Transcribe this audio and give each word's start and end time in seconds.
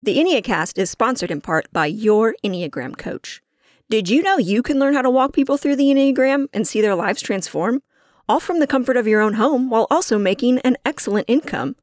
The 0.00 0.18
Enneacast 0.18 0.78
is 0.78 0.92
sponsored 0.92 1.32
in 1.32 1.40
part 1.40 1.66
by 1.72 1.86
your 1.86 2.36
Enneagram 2.44 2.96
coach. 2.96 3.42
Did 3.90 4.08
you 4.08 4.22
know 4.22 4.38
you 4.38 4.62
can 4.62 4.78
learn 4.78 4.94
how 4.94 5.02
to 5.02 5.10
walk 5.10 5.32
people 5.32 5.56
through 5.56 5.74
the 5.74 5.90
Enneagram 5.90 6.46
and 6.52 6.68
see 6.68 6.80
their 6.80 6.94
lives 6.94 7.20
transform? 7.20 7.82
All 8.28 8.38
from 8.38 8.60
the 8.60 8.68
comfort 8.68 8.96
of 8.96 9.08
your 9.08 9.20
own 9.20 9.34
home 9.34 9.70
while 9.70 9.88
also 9.90 10.16
making 10.16 10.60
an 10.60 10.76
excellent 10.84 11.28
income. 11.28 11.74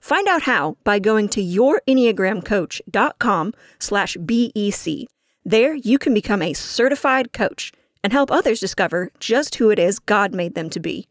Find 0.00 0.28
out 0.28 0.42
how 0.42 0.76
by 0.84 1.00
going 1.00 1.28
to 1.30 1.42
yourenneagramcoach.com 1.42 3.54
slash 3.80 4.16
BEC. 4.24 5.08
There 5.44 5.74
you 5.74 5.98
can 5.98 6.14
become 6.14 6.42
a 6.42 6.52
certified 6.52 7.32
coach 7.32 7.72
and 8.04 8.12
help 8.12 8.30
others 8.30 8.60
discover 8.60 9.10
just 9.18 9.56
who 9.56 9.70
it 9.70 9.80
is 9.80 9.98
God 9.98 10.32
made 10.32 10.54
them 10.54 10.70
to 10.70 10.78
be. 10.78 11.08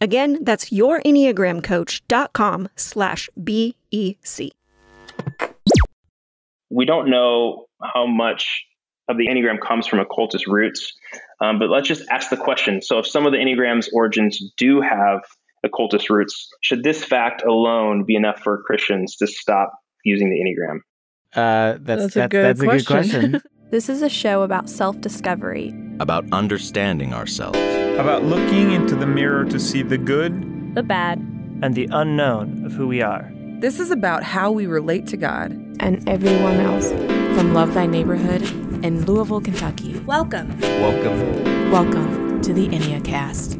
Again, 0.00 0.42
that's 0.42 0.70
yourenneagramcoach.com 0.70 2.68
slash 2.76 3.28
BEC 3.44 4.52
we 6.70 6.84
don't 6.84 7.10
know 7.10 7.66
how 7.82 8.06
much 8.06 8.64
of 9.08 9.16
the 9.16 9.26
Enneagram 9.26 9.60
comes 9.60 9.86
from 9.86 10.00
occultist 10.00 10.46
roots, 10.46 10.92
um, 11.40 11.58
but 11.58 11.70
let's 11.70 11.88
just 11.88 12.04
ask 12.10 12.30
the 12.30 12.36
question. 12.36 12.82
So, 12.82 12.98
if 12.98 13.06
some 13.06 13.26
of 13.26 13.32
the 13.32 13.38
Enneagram's 13.38 13.88
origins 13.92 14.38
do 14.56 14.80
have 14.80 15.20
occultist 15.64 16.10
roots, 16.10 16.48
should 16.62 16.82
this 16.82 17.04
fact 17.04 17.42
alone 17.42 18.04
be 18.04 18.16
enough 18.16 18.40
for 18.40 18.62
Christians 18.66 19.16
to 19.16 19.26
stop 19.26 19.72
using 20.04 20.30
the 20.30 20.36
Enneagram? 20.36 20.80
Uh, 21.34 21.78
that's, 21.80 22.14
that's, 22.14 22.16
a, 22.16 22.28
good, 22.28 22.44
that's 22.44 22.60
a 22.60 22.66
good 22.66 22.86
question. 22.86 23.40
this 23.70 23.88
is 23.88 24.02
a 24.02 24.08
show 24.08 24.42
about 24.42 24.68
self 24.68 25.00
discovery, 25.00 25.74
about 26.00 26.30
understanding 26.32 27.14
ourselves, 27.14 27.58
about 27.98 28.24
looking 28.24 28.72
into 28.72 28.94
the 28.94 29.06
mirror 29.06 29.44
to 29.46 29.58
see 29.58 29.82
the 29.82 29.98
good, 29.98 30.74
the 30.74 30.82
bad, 30.82 31.18
and 31.62 31.74
the 31.74 31.88
unknown 31.92 32.64
of 32.64 32.72
who 32.72 32.86
we 32.86 33.02
are. 33.02 33.32
This 33.58 33.80
is 33.80 33.90
about 33.90 34.22
how 34.22 34.52
we 34.52 34.68
relate 34.68 35.08
to 35.08 35.16
God 35.16 35.50
and 35.80 36.08
everyone 36.08 36.60
else. 36.60 36.90
From 37.36 37.54
Love 37.54 37.74
Thy 37.74 37.86
Neighborhood 37.86 38.42
in 38.84 39.04
Louisville, 39.04 39.40
Kentucky. 39.40 39.98
Welcome. 40.06 40.60
Welcome. 40.60 41.72
Welcome 41.72 42.40
to 42.42 42.52
the 42.52 42.68
Enneacast. 42.68 43.58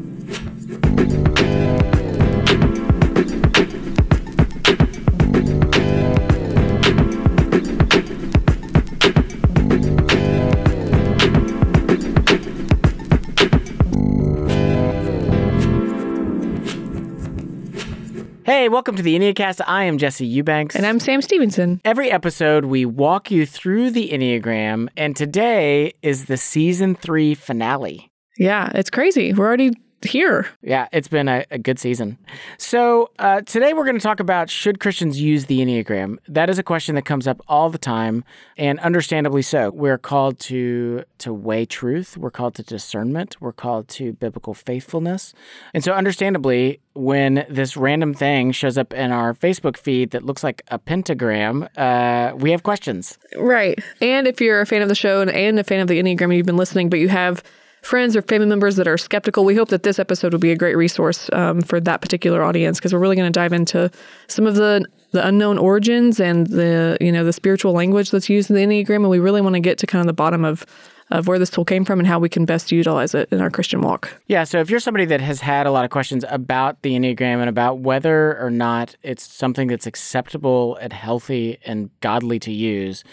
Hey, 18.49 18.67
welcome 18.67 18.95
to 18.95 19.03
the 19.03 19.15
Enneacast. 19.15 19.61
I 19.67 19.83
am 19.83 19.99
Jesse 19.99 20.25
Eubanks. 20.25 20.75
And 20.75 20.83
I'm 20.83 20.99
Sam 20.99 21.21
Stevenson. 21.21 21.79
Every 21.85 22.09
episode, 22.09 22.65
we 22.65 22.83
walk 22.83 23.29
you 23.29 23.45
through 23.45 23.91
the 23.91 24.09
Enneagram, 24.09 24.89
and 24.97 25.15
today 25.15 25.93
is 26.01 26.25
the 26.25 26.35
season 26.35 26.95
three 26.95 27.35
finale. 27.35 28.09
Yeah, 28.39 28.71
it's 28.73 28.89
crazy. 28.89 29.33
We're 29.33 29.45
already 29.45 29.73
here. 30.05 30.47
Yeah, 30.61 30.87
it's 30.91 31.07
been 31.07 31.27
a, 31.27 31.45
a 31.51 31.57
good 31.57 31.79
season. 31.79 32.17
So, 32.57 33.11
uh, 33.19 33.41
today 33.41 33.73
we're 33.73 33.85
going 33.85 33.97
to 33.97 34.03
talk 34.03 34.19
about 34.19 34.49
should 34.49 34.79
Christians 34.79 35.21
use 35.21 35.45
the 35.45 35.59
Enneagram? 35.59 36.17
That 36.27 36.49
is 36.49 36.59
a 36.59 36.63
question 36.63 36.95
that 36.95 37.05
comes 37.05 37.27
up 37.27 37.41
all 37.47 37.69
the 37.69 37.77
time, 37.77 38.23
and 38.57 38.79
understandably 38.79 39.41
so. 39.41 39.71
We're 39.71 39.97
called 39.97 40.39
to, 40.41 41.03
to 41.19 41.33
weigh 41.33 41.65
truth, 41.65 42.17
we're 42.17 42.31
called 42.31 42.55
to 42.55 42.63
discernment, 42.63 43.37
we're 43.39 43.53
called 43.53 43.87
to 43.89 44.13
biblical 44.13 44.53
faithfulness. 44.53 45.33
And 45.73 45.83
so, 45.83 45.93
understandably, 45.93 46.79
when 46.93 47.45
this 47.49 47.77
random 47.77 48.13
thing 48.13 48.51
shows 48.51 48.77
up 48.77 48.93
in 48.93 49.11
our 49.11 49.33
Facebook 49.33 49.77
feed 49.77 50.11
that 50.11 50.25
looks 50.25 50.43
like 50.43 50.61
a 50.67 50.77
pentagram, 50.77 51.67
uh, 51.77 52.33
we 52.35 52.51
have 52.51 52.63
questions. 52.63 53.17
Right. 53.37 53.79
And 54.01 54.27
if 54.27 54.41
you're 54.41 54.61
a 54.61 54.65
fan 54.65 54.81
of 54.81 54.89
the 54.89 54.95
show 54.95 55.21
and, 55.21 55.31
and 55.31 55.59
a 55.59 55.63
fan 55.63 55.79
of 55.79 55.87
the 55.87 55.99
Enneagram 56.01 56.35
you've 56.35 56.45
been 56.45 56.57
listening, 56.57 56.89
but 56.89 56.99
you 56.99 57.07
have 57.09 57.43
friends 57.81 58.15
or 58.15 58.21
family 58.21 58.47
members 58.47 58.75
that 58.75 58.87
are 58.87 58.97
skeptical, 58.97 59.45
we 59.45 59.55
hope 59.55 59.69
that 59.69 59.83
this 59.83 59.99
episode 59.99 60.33
will 60.33 60.39
be 60.39 60.51
a 60.51 60.55
great 60.55 60.75
resource 60.75 61.29
um, 61.33 61.61
for 61.61 61.79
that 61.79 62.01
particular 62.01 62.43
audience 62.43 62.79
because 62.79 62.93
we're 62.93 62.99
really 62.99 63.15
going 63.15 63.31
to 63.31 63.37
dive 63.37 63.53
into 63.53 63.89
some 64.27 64.45
of 64.45 64.55
the 64.55 64.85
the 65.11 65.25
unknown 65.25 65.57
origins 65.57 66.19
and 66.19 66.47
the 66.47 66.95
you 67.01 67.11
know 67.11 67.23
the 67.23 67.33
spiritual 67.33 67.73
language 67.73 68.11
that's 68.11 68.29
used 68.29 68.49
in 68.49 68.55
the 68.55 68.61
Enneagram, 68.61 68.97
and 68.97 69.09
we 69.09 69.19
really 69.19 69.41
want 69.41 69.55
to 69.55 69.59
get 69.59 69.77
to 69.79 69.87
kind 69.87 70.01
of 70.01 70.07
the 70.07 70.13
bottom 70.13 70.45
of 70.45 70.65
of 71.11 71.27
where 71.27 71.39
this 71.39 71.49
tool 71.49 71.65
came 71.65 71.83
from 71.83 71.99
and 71.99 72.07
how 72.07 72.19
we 72.19 72.29
can 72.29 72.45
best 72.45 72.71
utilize 72.71 73.15
it 73.15 73.27
in 73.31 73.41
our 73.41 73.49
Christian 73.49 73.81
walk. 73.81 74.15
Yeah, 74.27 74.43
so 74.43 74.59
if 74.59 74.69
you're 74.69 74.79
somebody 74.79 75.05
that 75.05 75.21
has 75.21 75.41
had 75.41 75.65
a 75.65 75.71
lot 75.71 75.83
of 75.83 75.89
questions 75.89 76.23
about 76.29 76.81
the 76.83 76.91
Enneagram 76.91 77.39
and 77.39 77.49
about 77.49 77.79
whether 77.79 78.39
or 78.39 78.51
not 78.51 78.95
it's 79.01 79.23
something 79.23 79.67
that's 79.67 79.87
acceptable 79.87 80.75
and 80.75 80.93
healthy 80.93 81.57
and 81.65 81.89
godly 82.01 82.37
to 82.39 82.51
use, 82.51 83.03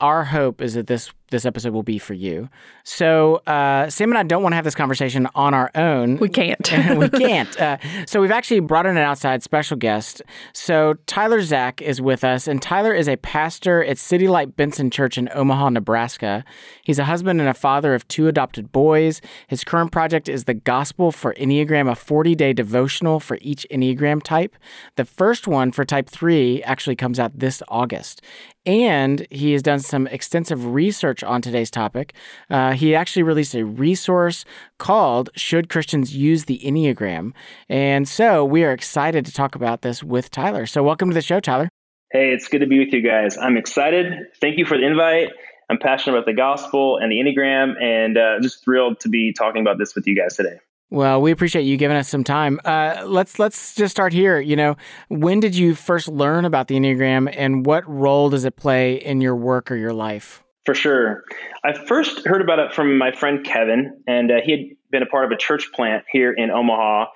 our 0.00 0.24
hope 0.24 0.60
is 0.60 0.74
that 0.74 0.86
this 0.86 1.10
this 1.30 1.44
episode 1.44 1.72
will 1.72 1.82
be 1.82 1.98
for 1.98 2.14
you. 2.14 2.48
So 2.84 3.36
uh, 3.46 3.90
Sam 3.90 4.10
and 4.10 4.18
I 4.18 4.22
don't 4.22 4.42
want 4.42 4.52
to 4.52 4.56
have 4.56 4.64
this 4.64 4.74
conversation 4.74 5.28
on 5.34 5.52
our 5.52 5.70
own. 5.74 6.16
We 6.16 6.28
can't. 6.28 6.70
we 6.96 7.08
can't. 7.20 7.60
Uh, 7.60 7.76
so 8.06 8.20
we've 8.20 8.30
actually 8.30 8.60
brought 8.60 8.86
in 8.86 8.96
an 8.96 9.02
outside 9.02 9.42
special 9.42 9.76
guest. 9.76 10.22
So 10.54 10.94
Tyler 11.06 11.42
Zach 11.42 11.82
is 11.82 12.00
with 12.00 12.24
us, 12.24 12.48
and 12.48 12.62
Tyler 12.62 12.94
is 12.94 13.08
a 13.08 13.16
pastor 13.16 13.84
at 13.84 13.98
City 13.98 14.26
Light 14.26 14.56
Benson 14.56 14.90
Church 14.90 15.18
in 15.18 15.28
Omaha, 15.34 15.70
Nebraska. 15.70 16.44
He's 16.82 16.98
a 16.98 17.04
husband 17.04 17.40
and 17.40 17.48
a 17.48 17.54
father 17.54 17.94
of 17.94 18.08
two 18.08 18.28
adopted 18.28 18.72
boys. 18.72 19.20
His 19.48 19.64
current 19.64 19.92
project 19.92 20.28
is 20.28 20.44
the 20.44 20.54
Gospel 20.54 21.12
for 21.12 21.34
Enneagram, 21.34 21.90
a 21.90 21.94
40 21.94 22.34
day 22.34 22.52
devotional 22.52 23.20
for 23.20 23.38
each 23.42 23.66
Enneagram 23.70 24.22
type. 24.22 24.56
The 24.96 25.04
first 25.04 25.46
one 25.46 25.72
for 25.72 25.84
type 25.84 26.08
three 26.08 26.62
actually 26.62 26.96
comes 26.96 27.18
out 27.18 27.38
this 27.38 27.62
August. 27.68 28.22
And 28.68 29.26
he 29.30 29.52
has 29.52 29.62
done 29.62 29.80
some 29.80 30.06
extensive 30.08 30.66
research 30.66 31.24
on 31.24 31.40
today's 31.40 31.70
topic. 31.70 32.12
Uh, 32.50 32.74
he 32.74 32.94
actually 32.94 33.22
released 33.22 33.54
a 33.54 33.64
resource 33.64 34.44
called 34.76 35.30
Should 35.34 35.70
Christians 35.70 36.14
Use 36.14 36.44
the 36.44 36.58
Enneagram? 36.58 37.32
And 37.70 38.06
so 38.06 38.44
we 38.44 38.64
are 38.64 38.72
excited 38.72 39.24
to 39.24 39.32
talk 39.32 39.54
about 39.54 39.80
this 39.80 40.04
with 40.04 40.30
Tyler. 40.30 40.66
So, 40.66 40.82
welcome 40.82 41.08
to 41.08 41.14
the 41.14 41.22
show, 41.22 41.40
Tyler. 41.40 41.70
Hey, 42.12 42.30
it's 42.34 42.48
good 42.48 42.58
to 42.58 42.66
be 42.66 42.78
with 42.78 42.92
you 42.92 43.00
guys. 43.00 43.38
I'm 43.38 43.56
excited. 43.56 44.26
Thank 44.38 44.58
you 44.58 44.66
for 44.66 44.76
the 44.76 44.84
invite. 44.84 45.30
I'm 45.70 45.78
passionate 45.78 46.18
about 46.18 46.26
the 46.26 46.34
gospel 46.34 46.98
and 46.98 47.10
the 47.10 47.16
Enneagram, 47.16 47.82
and 47.82 48.18
uh, 48.18 48.40
just 48.42 48.62
thrilled 48.62 49.00
to 49.00 49.08
be 49.08 49.32
talking 49.32 49.62
about 49.62 49.78
this 49.78 49.94
with 49.94 50.06
you 50.06 50.14
guys 50.14 50.36
today. 50.36 50.58
Well, 50.90 51.20
we 51.20 51.32
appreciate 51.32 51.62
you 51.62 51.76
giving 51.76 51.96
us 51.98 52.08
some 52.08 52.24
time. 52.24 52.60
Uh, 52.64 53.02
let's 53.04 53.38
let's 53.38 53.74
just 53.74 53.90
start 53.90 54.12
here. 54.12 54.40
You 54.40 54.56
know, 54.56 54.76
when 55.08 55.38
did 55.38 55.54
you 55.54 55.74
first 55.74 56.08
learn 56.08 56.46
about 56.46 56.68
the 56.68 56.76
Enneagram, 56.76 57.32
and 57.36 57.66
what 57.66 57.86
role 57.86 58.30
does 58.30 58.46
it 58.46 58.56
play 58.56 58.94
in 58.94 59.20
your 59.20 59.36
work 59.36 59.70
or 59.70 59.76
your 59.76 59.92
life? 59.92 60.42
For 60.64 60.74
sure, 60.74 61.24
I 61.62 61.74
first 61.74 62.26
heard 62.26 62.40
about 62.40 62.58
it 62.58 62.72
from 62.72 62.96
my 62.96 63.12
friend 63.12 63.44
Kevin, 63.44 64.02
and 64.06 64.30
uh, 64.30 64.34
he 64.42 64.50
had 64.50 64.60
been 64.90 65.02
a 65.02 65.06
part 65.06 65.26
of 65.26 65.30
a 65.30 65.36
church 65.36 65.72
plant 65.72 66.04
here 66.10 66.32
in 66.32 66.50
Omaha 66.50 67.06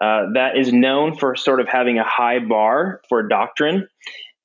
uh, 0.00 0.22
that 0.34 0.56
is 0.56 0.72
known 0.72 1.16
for 1.16 1.34
sort 1.34 1.60
of 1.60 1.68
having 1.68 1.98
a 1.98 2.04
high 2.04 2.38
bar 2.38 3.00
for 3.08 3.26
doctrine. 3.26 3.88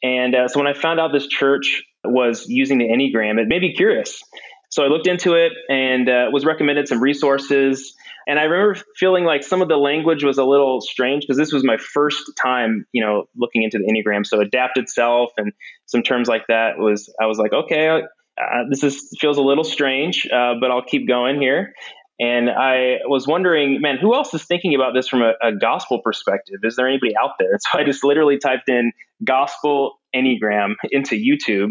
And 0.02 0.34
uh, 0.34 0.48
so 0.48 0.60
when 0.60 0.68
I 0.68 0.74
found 0.74 1.00
out 1.00 1.12
this 1.12 1.28
church 1.28 1.84
was 2.04 2.48
using 2.48 2.80
the 2.80 2.86
Enneagram, 2.86 3.40
it 3.40 3.48
made 3.48 3.62
me 3.62 3.74
curious. 3.74 4.24
So 4.70 4.84
I 4.84 4.88
looked 4.88 5.06
into 5.06 5.34
it 5.34 5.52
and 5.70 6.10
uh, 6.10 6.30
was 6.32 6.46
recommended 6.46 6.88
some 6.88 7.02
resources 7.02 7.94
and 8.28 8.40
I 8.40 8.44
remember 8.44 8.80
feeling 8.96 9.26
like 9.26 9.44
some 9.44 9.62
of 9.62 9.68
the 9.68 9.78
language 9.78 10.24
was 10.24 10.38
a 10.38 10.44
little 10.44 10.82
strange 10.82 11.24
because 11.24 11.38
this 11.38 11.52
was 11.52 11.64
my 11.64 11.78
first 11.78 12.32
time, 12.42 12.86
you 12.92 13.04
know, 13.04 13.26
looking 13.36 13.64
into 13.64 13.78
the 13.78 13.86
Enneagram. 13.86 14.26
So 14.26 14.40
adapted 14.40 14.90
self 14.90 15.32
and 15.38 15.54
some 15.88 16.04
terms 16.04 16.28
like 16.28 16.48
that 16.48 16.78
was, 16.78 17.14
I 17.22 17.26
was 17.26 17.38
like, 17.38 17.54
okay, 17.54 17.90
uh, 17.90 18.64
this 18.70 18.84
is 18.84 19.16
feels 19.20 19.38
a 19.38 19.42
little 19.42 19.64
strange, 19.64 20.28
uh, 20.28 20.54
but 20.60 20.72
I'll 20.72 20.84
keep 20.84 21.08
going 21.08 21.42
here. 21.42 21.74
And 22.20 22.52
I 22.52 23.00
was 23.08 23.28
wondering, 23.28 23.82
man, 23.82 23.98
who 23.98 24.14
else 24.14 24.32
is 24.36 24.44
thinking 24.46 24.76
about 24.76 24.94
this 24.94 25.08
from 25.08 25.24
a, 25.24 25.34
a 25.42 25.56
gospel 25.56 26.02
perspective? 26.04 26.58
Is 26.62 26.76
there 26.76 26.88
anybody 26.88 27.14
out 27.22 27.32
there? 27.40 27.58
So 27.72 27.80
I 27.80 27.84
just 27.84 28.04
literally 28.04 28.38
typed 28.38 28.70
in 28.70 28.92
gospel 29.24 29.94
Enneagram 30.16 30.74
into 30.92 31.16
YouTube, 31.16 31.70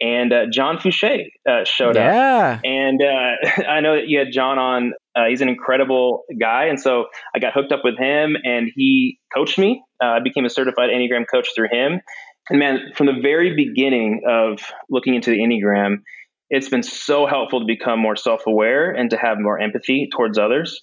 and 0.00 0.32
uh, 0.32 0.46
John 0.50 0.78
Fooshee 0.78 1.26
uh, 1.48 1.64
showed 1.64 1.96
yeah. 1.96 2.54
up. 2.54 2.60
And 2.64 3.00
uh, 3.02 3.62
I 3.68 3.80
know 3.80 3.96
that 3.96 4.04
you 4.06 4.18
had 4.18 4.28
John 4.32 4.58
on. 4.58 4.92
Uh, 5.14 5.26
he's 5.28 5.40
an 5.40 5.48
incredible 5.48 6.22
guy, 6.40 6.66
and 6.66 6.80
so 6.80 7.06
I 7.34 7.38
got 7.38 7.52
hooked 7.52 7.72
up 7.72 7.80
with 7.84 7.98
him, 7.98 8.36
and 8.42 8.70
he 8.74 9.18
coached 9.34 9.58
me. 9.58 9.82
Uh, 10.02 10.06
I 10.06 10.18
became 10.22 10.44
a 10.44 10.50
certified 10.50 10.90
Enneagram 10.90 11.24
coach 11.30 11.48
through 11.54 11.68
him. 11.70 12.00
And 12.48 12.58
man, 12.58 12.92
from 12.94 13.06
the 13.06 13.20
very 13.20 13.54
beginning 13.54 14.22
of 14.28 14.60
looking 14.88 15.14
into 15.14 15.30
the 15.30 15.38
Enneagram, 15.38 15.98
it's 16.48 16.68
been 16.68 16.82
so 16.82 17.26
helpful 17.26 17.60
to 17.60 17.66
become 17.66 18.00
more 18.00 18.16
self-aware 18.16 18.90
and 18.90 19.10
to 19.10 19.16
have 19.16 19.38
more 19.38 19.60
empathy 19.60 20.08
towards 20.12 20.38
others. 20.38 20.80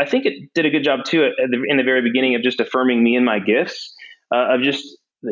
I 0.00 0.06
think 0.06 0.24
it 0.24 0.50
did 0.54 0.64
a 0.64 0.70
good 0.70 0.84
job 0.84 1.00
too 1.04 1.30
the, 1.36 1.64
in 1.68 1.76
the 1.76 1.82
very 1.82 2.02
beginning 2.02 2.34
of 2.34 2.42
just 2.42 2.60
affirming 2.60 3.02
me 3.02 3.16
and 3.16 3.26
my 3.26 3.38
gifts, 3.38 3.94
uh, 4.34 4.54
of 4.54 4.62
just 4.62 4.84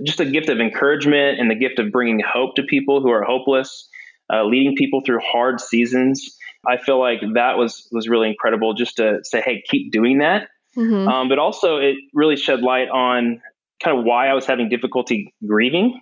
just 0.05 0.21
a 0.21 0.25
gift 0.25 0.49
of 0.49 0.61
encouragement 0.61 1.41
and 1.41 1.51
the 1.51 1.55
gift 1.55 1.79
of 1.79 1.91
bringing 1.91 2.21
hope 2.21 2.57
to 2.57 2.63
people 2.63 3.01
who 3.01 3.11
are 3.11 3.23
hopeless, 3.23 3.89
uh, 4.33 4.45
leading 4.45 4.77
people 4.77 5.01
through 5.05 5.21
hard 5.21 5.61
seasons. 5.61 6.37
I 6.67 6.77
feel 6.77 7.01
like 7.01 7.21
that 7.35 7.57
was 7.59 7.89
was 7.91 8.09
really 8.09 8.29
incredible 8.29 8.75
just 8.75 8.97
to 8.97 9.21
say, 9.23 9.41
hey, 9.41 9.63
keep 9.69 9.93
doing 9.93 10.19
that. 10.19 10.49
Mm-hmm. 10.77 11.09
Um, 11.09 11.29
but 11.29 11.39
also, 11.39 11.79
it 11.79 11.97
really 12.15 12.37
shed 12.37 12.61
light 12.61 12.89
on 12.89 13.43
kind 13.83 13.99
of 13.99 14.05
why 14.05 14.29
I 14.29 14.35
was 14.35 14.47
having 14.47 14.69
difficulty 14.69 15.35
grieving. 15.47 16.01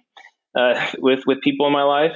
uh, 0.56 0.87
with 0.99 1.20
with 1.26 1.41
people 1.41 1.67
in 1.67 1.73
my 1.73 1.84
life. 1.84 2.12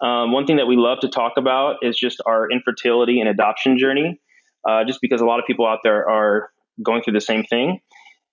Um, 0.00 0.32
one 0.32 0.46
thing 0.46 0.56
that 0.56 0.66
we 0.66 0.76
love 0.76 1.00
to 1.00 1.08
talk 1.08 1.34
about 1.36 1.76
is 1.82 1.98
just 1.98 2.22
our 2.24 2.50
infertility 2.50 3.20
and 3.20 3.28
adoption 3.28 3.78
journey, 3.78 4.18
uh, 4.66 4.84
just 4.84 5.00
because 5.02 5.20
a 5.20 5.26
lot 5.26 5.40
of 5.40 5.46
people 5.46 5.66
out 5.66 5.80
there 5.84 6.08
are 6.08 6.50
going 6.82 7.02
through 7.02 7.12
the 7.12 7.20
same 7.20 7.44
thing. 7.44 7.80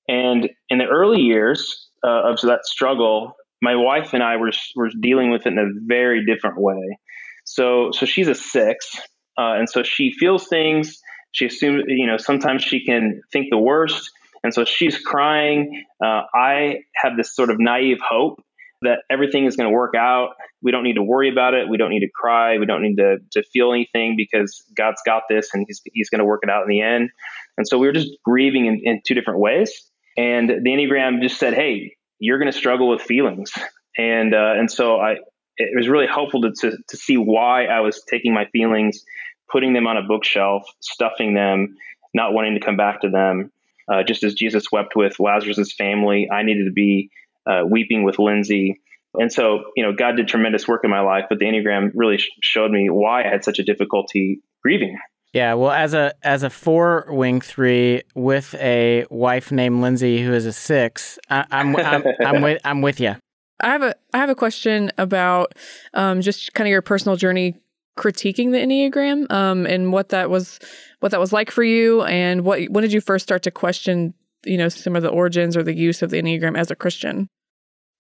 And 0.08 0.50
in 0.70 0.78
the 0.78 0.86
early 0.86 1.22
years 1.22 1.90
uh, 2.04 2.32
of 2.32 2.42
that 2.42 2.66
struggle, 2.66 3.36
my 3.62 3.76
wife 3.76 4.14
and 4.14 4.24
I 4.24 4.38
were 4.38 4.52
were 4.76 4.90
dealing 5.02 5.32
with 5.32 5.46
it 5.46 5.54
in 5.54 5.60
a 5.60 5.68
very 5.86 6.26
different 6.26 6.60
way. 6.60 7.00
So 7.46 7.92
so 7.92 8.06
she's 8.06 8.28
a 8.28 8.36
six, 8.36 8.96
uh, 9.38 9.54
and 9.58 9.70
so 9.70 9.84
she 9.84 10.12
feels 10.12 10.48
things. 10.48 11.02
She 11.32 11.46
assumes 11.46 11.84
you 11.88 12.08
know 12.08 12.18
sometimes 12.18 12.64
she 12.64 12.86
can 12.86 13.22
think 13.32 13.48
the 13.50 13.58
worst, 13.58 14.12
and 14.44 14.54
so 14.54 14.64
she's 14.64 14.98
crying. 14.98 15.84
Uh, 16.04 16.22
I 16.34 16.80
have 16.96 17.18
this 17.18 17.36
sort 17.36 17.50
of 17.50 17.58
naive 17.60 18.00
hope 18.08 18.42
that 18.82 19.00
everything 19.10 19.46
is 19.46 19.56
going 19.56 19.70
to 19.70 19.74
work 19.74 19.96
out. 19.96 20.36
We 20.62 20.72
don't 20.72 20.84
need 20.84 20.96
to 20.96 21.04
worry 21.04 21.30
about 21.30 21.54
it. 21.54 21.68
We 21.68 21.78
don't 21.78 21.90
need 21.90 22.02
to 22.02 22.10
cry. 22.14 22.58
We 22.58 22.66
don't 22.66 22.82
need 22.82 22.98
to, 22.98 23.18
to 23.32 23.44
feel 23.52 23.72
anything 23.72 24.16
because 24.16 24.64
God's 24.76 25.02
got 25.06 25.24
this 25.30 25.50
and 25.54 25.66
He's, 25.68 25.82
he's 25.94 26.10
going 26.10 26.20
to 26.20 26.26
work 26.26 26.42
it 26.44 26.50
out 26.50 26.64
in 26.64 26.70
the 26.70 26.82
end. 26.82 27.10
And 27.58 27.68
so 27.68 27.78
we 27.78 27.88
were 27.88 27.94
just 27.94 28.10
grieving 28.24 28.68
in, 28.68 28.82
in 28.84 29.02
two 29.06 29.16
different 29.16 29.40
ways. 29.40 29.72
And 30.18 30.50
the 30.50 30.70
Enneagram 30.70 31.22
just 31.22 31.40
said, 31.40 31.54
hey, 31.54 31.96
you're 32.20 32.40
going 32.40 32.52
to 32.52 32.58
struggle 32.58 32.90
with 32.90 33.02
feelings. 33.02 33.54
And, 33.98 34.34
uh, 34.34 34.54
and 34.58 34.70
so 34.70 34.98
I, 35.00 35.18
it 35.58 35.76
was 35.76 35.88
really 35.88 36.08
helpful 36.08 36.42
to, 36.42 36.52
to, 36.62 36.78
to 36.90 36.98
see 36.98 37.18
why 37.18 37.66
I 37.66 37.82
was 37.82 38.04
taking 38.10 38.34
my 38.34 38.46
feelings, 38.46 39.04
putting 39.52 39.74
them 39.74 39.88
on 39.88 39.98
a 39.98 40.04
bookshelf, 40.04 40.64
stuffing 40.80 41.34
them, 41.34 41.78
not 42.14 42.34
wanting 42.34 42.56
to 42.56 42.66
come 42.66 42.78
back 42.78 43.02
to 43.02 43.10
them. 43.10 43.52
Uh, 43.92 44.04
just 44.04 44.24
as 44.24 44.34
Jesus 44.34 44.72
wept 44.72 44.96
with 44.96 45.20
Lazarus's 45.20 45.74
family, 45.74 46.28
I 46.32 46.44
needed 46.44 46.66
to 46.66 46.74
be 46.74 47.10
uh, 47.50 47.62
weeping 47.70 48.04
with 48.04 48.20
Lindsay. 48.20 48.82
And 49.14 49.32
so, 49.32 49.72
you 49.76 49.84
know, 49.84 49.94
God 49.94 50.18
did 50.18 50.28
tremendous 50.28 50.68
work 50.68 50.82
in 50.84 50.90
my 50.90 51.00
life, 51.00 51.26
but 51.30 51.40
the 51.40 51.46
Enneagram 51.46 51.92
really 51.96 52.18
sh- 52.18 52.30
showed 52.42 52.70
me 52.72 52.90
why 52.90 53.24
I 53.24 53.30
had 53.30 53.44
such 53.44 53.60
a 53.60 53.64
difficulty 53.64 54.42
grieving. 54.62 54.98
Yeah, 55.34 55.54
well, 55.56 55.72
as 55.72 55.94
a 55.94 56.14
as 56.24 56.44
a 56.44 56.50
four 56.50 57.06
wing 57.10 57.42
three 57.42 58.04
with 58.16 58.56
a 58.56 59.06
wife 59.10 59.52
named 59.52 59.82
Lindsay 59.82 60.24
who 60.24 60.34
is 60.34 60.46
a 60.46 60.54
six, 60.54 61.20
I, 61.30 61.46
am 61.52 61.76
I'm, 61.76 61.86
I'm, 61.86 62.04
I'm 62.26 62.42
with 62.42 62.62
I'm 62.64 62.82
with 62.82 63.00
you. 63.00 63.16
I 63.62 63.70
have 63.70 63.82
a 63.82 63.96
I 64.14 64.18
have 64.20 64.30
a 64.30 64.36
question 64.36 64.92
about 64.98 65.54
um, 65.94 66.22
just 66.22 66.54
kind 66.54 66.68
of 66.68 66.72
your 66.72 66.82
personal 66.82 67.18
journey 67.18 67.56
critiquing 67.98 68.52
the 68.52 68.60
enneagram 68.60 69.30
um, 69.32 69.66
and 69.66 69.92
what 69.92 70.10
that 70.10 70.30
was 70.30 70.60
what 71.00 71.12
that 71.12 71.20
was 71.20 71.34
like 71.34 71.50
for 71.50 71.64
you 71.64 72.04
and 72.04 72.46
what 72.46 72.64
when 72.70 72.84
did 72.84 72.94
you 72.94 73.02
first 73.02 73.24
start 73.24 73.42
to 73.44 73.52
question 73.52 74.14
you 74.46 74.58
know 74.58 74.70
some 74.70 74.96
of 74.96 75.02
the 75.02 75.10
origins 75.10 75.58
or 75.58 75.64
the 75.64 75.76
use 75.76 76.02
of 76.02 76.12
the 76.12 76.22
enneagram 76.22 76.58
as 76.58 76.72
a 76.72 76.76
Christian? 76.76 77.28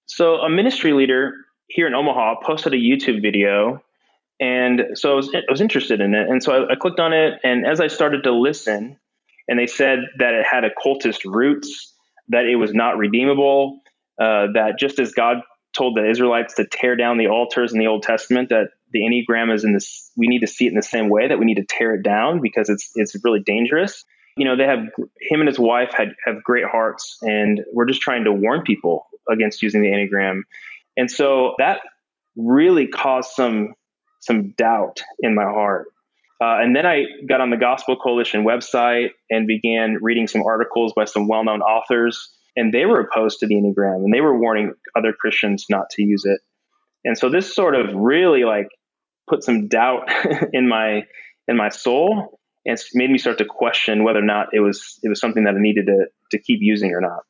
So 0.05 0.35
a 0.35 0.49
ministry 0.49 0.93
leader 0.93 1.33
here 1.67 1.87
in 1.87 1.93
Omaha 1.93 2.35
posted 2.45 2.73
a 2.73 2.77
YouTube 2.77 3.21
video 3.21 3.81
and 4.39 4.81
so 4.93 5.13
I 5.13 5.15
was, 5.15 5.33
I 5.33 5.41
was 5.49 5.61
interested 5.61 5.99
in 5.99 6.13
it. 6.13 6.29
And 6.29 6.43
so 6.43 6.53
I, 6.53 6.73
I, 6.73 6.75
clicked 6.75 6.99
on 6.99 7.13
it. 7.13 7.39
And 7.43 7.65
as 7.65 7.81
I 7.81 7.87
started 7.87 8.23
to 8.23 8.31
listen, 8.31 8.97
and 9.47 9.57
they 9.57 9.67
said 9.67 9.99
that 10.19 10.33
it 10.33 10.45
had 10.45 10.63
occultist 10.63 11.25
roots, 11.25 11.93
that 12.29 12.45
it 12.45 12.55
was 12.55 12.73
not 12.73 12.97
redeemable, 12.97 13.79
uh, 14.21 14.47
that 14.53 14.77
just 14.77 14.99
as 14.99 15.13
God 15.13 15.37
told 15.75 15.95
the 15.95 16.07
Israelites 16.07 16.55
to 16.55 16.65
tear 16.65 16.95
down 16.95 17.17
the 17.17 17.27
altars 17.27 17.73
in 17.73 17.79
the 17.79 17.87
Old 17.87 18.03
Testament, 18.03 18.49
that 18.49 18.69
the 18.91 18.99
Enneagram 18.99 19.53
is 19.53 19.63
in 19.63 19.73
this, 19.73 20.11
we 20.15 20.27
need 20.27 20.39
to 20.39 20.47
see 20.47 20.65
it 20.65 20.69
in 20.69 20.75
the 20.75 20.83
same 20.83 21.09
way, 21.09 21.27
that 21.27 21.39
we 21.39 21.45
need 21.45 21.57
to 21.57 21.65
tear 21.65 21.95
it 21.95 22.03
down 22.03 22.41
because 22.41 22.69
it's, 22.69 22.91
it's 22.95 23.15
really 23.23 23.39
dangerous. 23.39 24.05
You 24.35 24.45
know, 24.45 24.55
they 24.55 24.65
have, 24.65 24.79
him 25.19 25.39
and 25.39 25.47
his 25.47 25.57
wife 25.57 25.91
had, 25.95 26.09
have 26.25 26.43
great 26.43 26.65
hearts, 26.65 27.17
and 27.21 27.61
we're 27.73 27.85
just 27.85 28.01
trying 28.01 28.25
to 28.25 28.31
warn 28.31 28.61
people 28.61 29.07
against 29.29 29.63
using 29.63 29.81
the 29.81 29.87
Enneagram. 29.87 30.41
And 30.95 31.09
so 31.09 31.55
that 31.57 31.79
really 32.35 32.87
caused 32.87 33.31
some 33.31 33.73
some 34.27 34.49
doubt 34.51 35.01
in 35.19 35.33
my 35.33 35.45
heart. 35.45 35.87
Uh, 36.39 36.61
and 36.61 36.75
then 36.75 36.85
I 36.85 37.05
got 37.27 37.41
on 37.41 37.49
the 37.49 37.57
Gospel 37.57 37.95
Coalition 37.95 38.43
website 38.45 39.09
and 39.29 39.47
began 39.47 39.97
reading 40.01 40.27
some 40.27 40.43
articles 40.43 40.93
by 40.95 41.05
some 41.05 41.27
well 41.27 41.43
known 41.43 41.61
authors. 41.61 42.31
And 42.55 42.73
they 42.73 42.85
were 42.85 42.99
opposed 42.99 43.39
to 43.39 43.47
the 43.47 43.55
Enneagram 43.55 44.03
and 44.03 44.13
they 44.13 44.21
were 44.21 44.37
warning 44.37 44.73
other 44.95 45.13
Christians 45.13 45.65
not 45.69 45.89
to 45.91 46.03
use 46.03 46.25
it. 46.25 46.39
And 47.03 47.17
so 47.17 47.29
this 47.29 47.55
sort 47.55 47.75
of 47.75 47.95
really 47.95 48.43
like 48.43 48.67
put 49.27 49.43
some 49.43 49.67
doubt 49.67 50.11
in 50.53 50.67
my 50.67 51.03
in 51.47 51.57
my 51.57 51.69
soul 51.69 52.39
and 52.65 52.77
made 52.93 53.09
me 53.09 53.17
start 53.17 53.37
to 53.37 53.45
question 53.45 54.03
whether 54.03 54.19
or 54.19 54.25
not 54.25 54.49
it 54.53 54.59
was 54.59 54.99
it 55.01 55.09
was 55.09 55.19
something 55.19 55.45
that 55.45 55.55
I 55.55 55.59
needed 55.59 55.87
to 55.87 56.07
to 56.31 56.39
keep 56.39 56.59
using 56.61 56.91
or 56.93 57.01
not. 57.01 57.21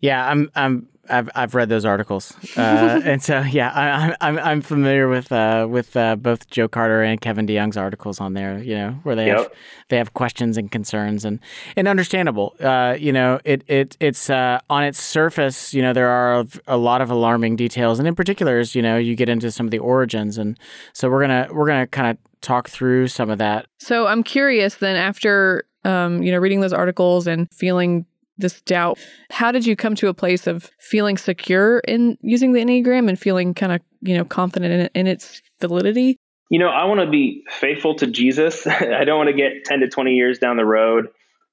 Yeah, 0.00 0.28
I'm 0.28 0.50
I'm 0.54 0.88
I've 1.10 1.28
I've 1.34 1.54
read 1.54 1.68
those 1.68 1.84
articles, 1.84 2.32
uh, 2.56 3.00
and 3.04 3.22
so 3.22 3.40
yeah, 3.40 3.70
I, 3.74 4.16
I'm 4.26 4.38
I'm 4.38 4.60
familiar 4.60 5.08
with 5.08 5.32
uh, 5.32 5.66
with 5.68 5.96
uh, 5.96 6.16
both 6.16 6.48
Joe 6.50 6.68
Carter 6.68 7.02
and 7.02 7.20
Kevin 7.20 7.46
DeYoung's 7.46 7.76
articles 7.76 8.20
on 8.20 8.34
there. 8.34 8.58
You 8.58 8.76
know, 8.76 8.90
where 9.02 9.16
they 9.16 9.26
yep. 9.26 9.38
have 9.38 9.52
they 9.88 9.96
have 9.96 10.14
questions 10.14 10.56
and 10.56 10.70
concerns, 10.70 11.24
and 11.24 11.40
and 11.76 11.88
understandable. 11.88 12.54
Uh, 12.60 12.96
you 12.98 13.12
know, 13.12 13.40
it 13.44 13.64
it 13.66 13.96
it's 14.00 14.30
uh, 14.30 14.60
on 14.70 14.84
its 14.84 15.00
surface. 15.00 15.74
You 15.74 15.82
know, 15.82 15.92
there 15.92 16.08
are 16.08 16.44
a 16.66 16.76
lot 16.76 17.00
of 17.00 17.10
alarming 17.10 17.56
details, 17.56 17.98
and 17.98 18.06
in 18.06 18.14
particular, 18.14 18.58
is 18.58 18.74
you 18.74 18.82
know, 18.82 18.96
you 18.96 19.16
get 19.16 19.28
into 19.28 19.50
some 19.50 19.66
of 19.66 19.70
the 19.70 19.78
origins, 19.78 20.38
and 20.38 20.58
so 20.92 21.10
we're 21.10 21.20
gonna 21.20 21.48
we're 21.52 21.66
gonna 21.66 21.86
kind 21.86 22.08
of 22.08 22.18
talk 22.40 22.68
through 22.68 23.08
some 23.08 23.30
of 23.30 23.38
that. 23.38 23.66
So 23.78 24.06
I'm 24.06 24.22
curious 24.22 24.76
then 24.76 24.96
after 24.96 25.64
um, 25.84 26.22
you 26.22 26.30
know 26.30 26.38
reading 26.38 26.60
those 26.60 26.72
articles 26.72 27.26
and 27.26 27.48
feeling 27.52 28.06
this 28.40 28.60
doubt. 28.62 28.98
How 29.30 29.52
did 29.52 29.66
you 29.66 29.76
come 29.76 29.94
to 29.96 30.08
a 30.08 30.14
place 30.14 30.46
of 30.46 30.70
feeling 30.80 31.16
secure 31.16 31.78
in 31.80 32.18
using 32.20 32.52
the 32.52 32.60
Enneagram 32.60 33.08
and 33.08 33.18
feeling 33.18 33.54
kind 33.54 33.72
of, 33.72 33.80
you 34.00 34.16
know, 34.16 34.24
confident 34.24 34.90
in, 34.94 35.00
in 35.00 35.06
its 35.06 35.42
validity? 35.60 36.18
You 36.50 36.58
know, 36.58 36.68
I 36.68 36.84
want 36.84 37.00
to 37.00 37.08
be 37.08 37.44
faithful 37.48 37.94
to 37.96 38.06
Jesus. 38.06 38.66
I 38.66 39.04
don't 39.04 39.18
want 39.18 39.28
to 39.28 39.36
get 39.36 39.64
10 39.64 39.80
to 39.80 39.88
20 39.88 40.12
years 40.12 40.38
down 40.38 40.56
the 40.56 40.64
road 40.64 41.06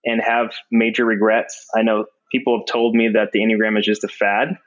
and 0.04 0.22
have 0.22 0.52
major 0.72 1.06
regrets. 1.06 1.66
I 1.76 1.84
know 1.84 2.06
people 2.32 2.58
have 2.58 2.66
told 2.66 2.96
me 2.96 3.10
that 3.14 3.32
the 3.32 3.40
Enneagram 3.40 3.78
is 3.78 3.86
just 3.86 4.04
a 4.04 4.08
fad 4.08 4.58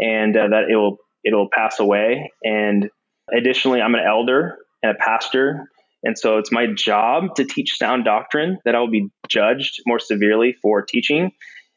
and 0.00 0.36
uh, 0.36 0.48
that 0.48 0.64
it 0.70 0.76
will 0.76 0.98
it'll 1.24 1.48
pass 1.52 1.78
away. 1.78 2.32
And 2.42 2.90
additionally, 3.32 3.80
I'm 3.80 3.94
an 3.94 4.04
elder 4.06 4.58
and 4.82 4.92
a 4.92 4.98
pastor. 4.98 5.68
And 6.02 6.16
so 6.18 6.38
it's 6.38 6.52
my 6.52 6.66
job 6.66 7.34
to 7.36 7.44
teach 7.44 7.76
sound 7.76 8.04
doctrine 8.04 8.58
that 8.64 8.74
I 8.74 8.80
will 8.80 8.90
be 8.90 9.08
judged 9.28 9.82
more 9.86 9.98
severely 9.98 10.54
for 10.62 10.82
teaching. 10.82 11.32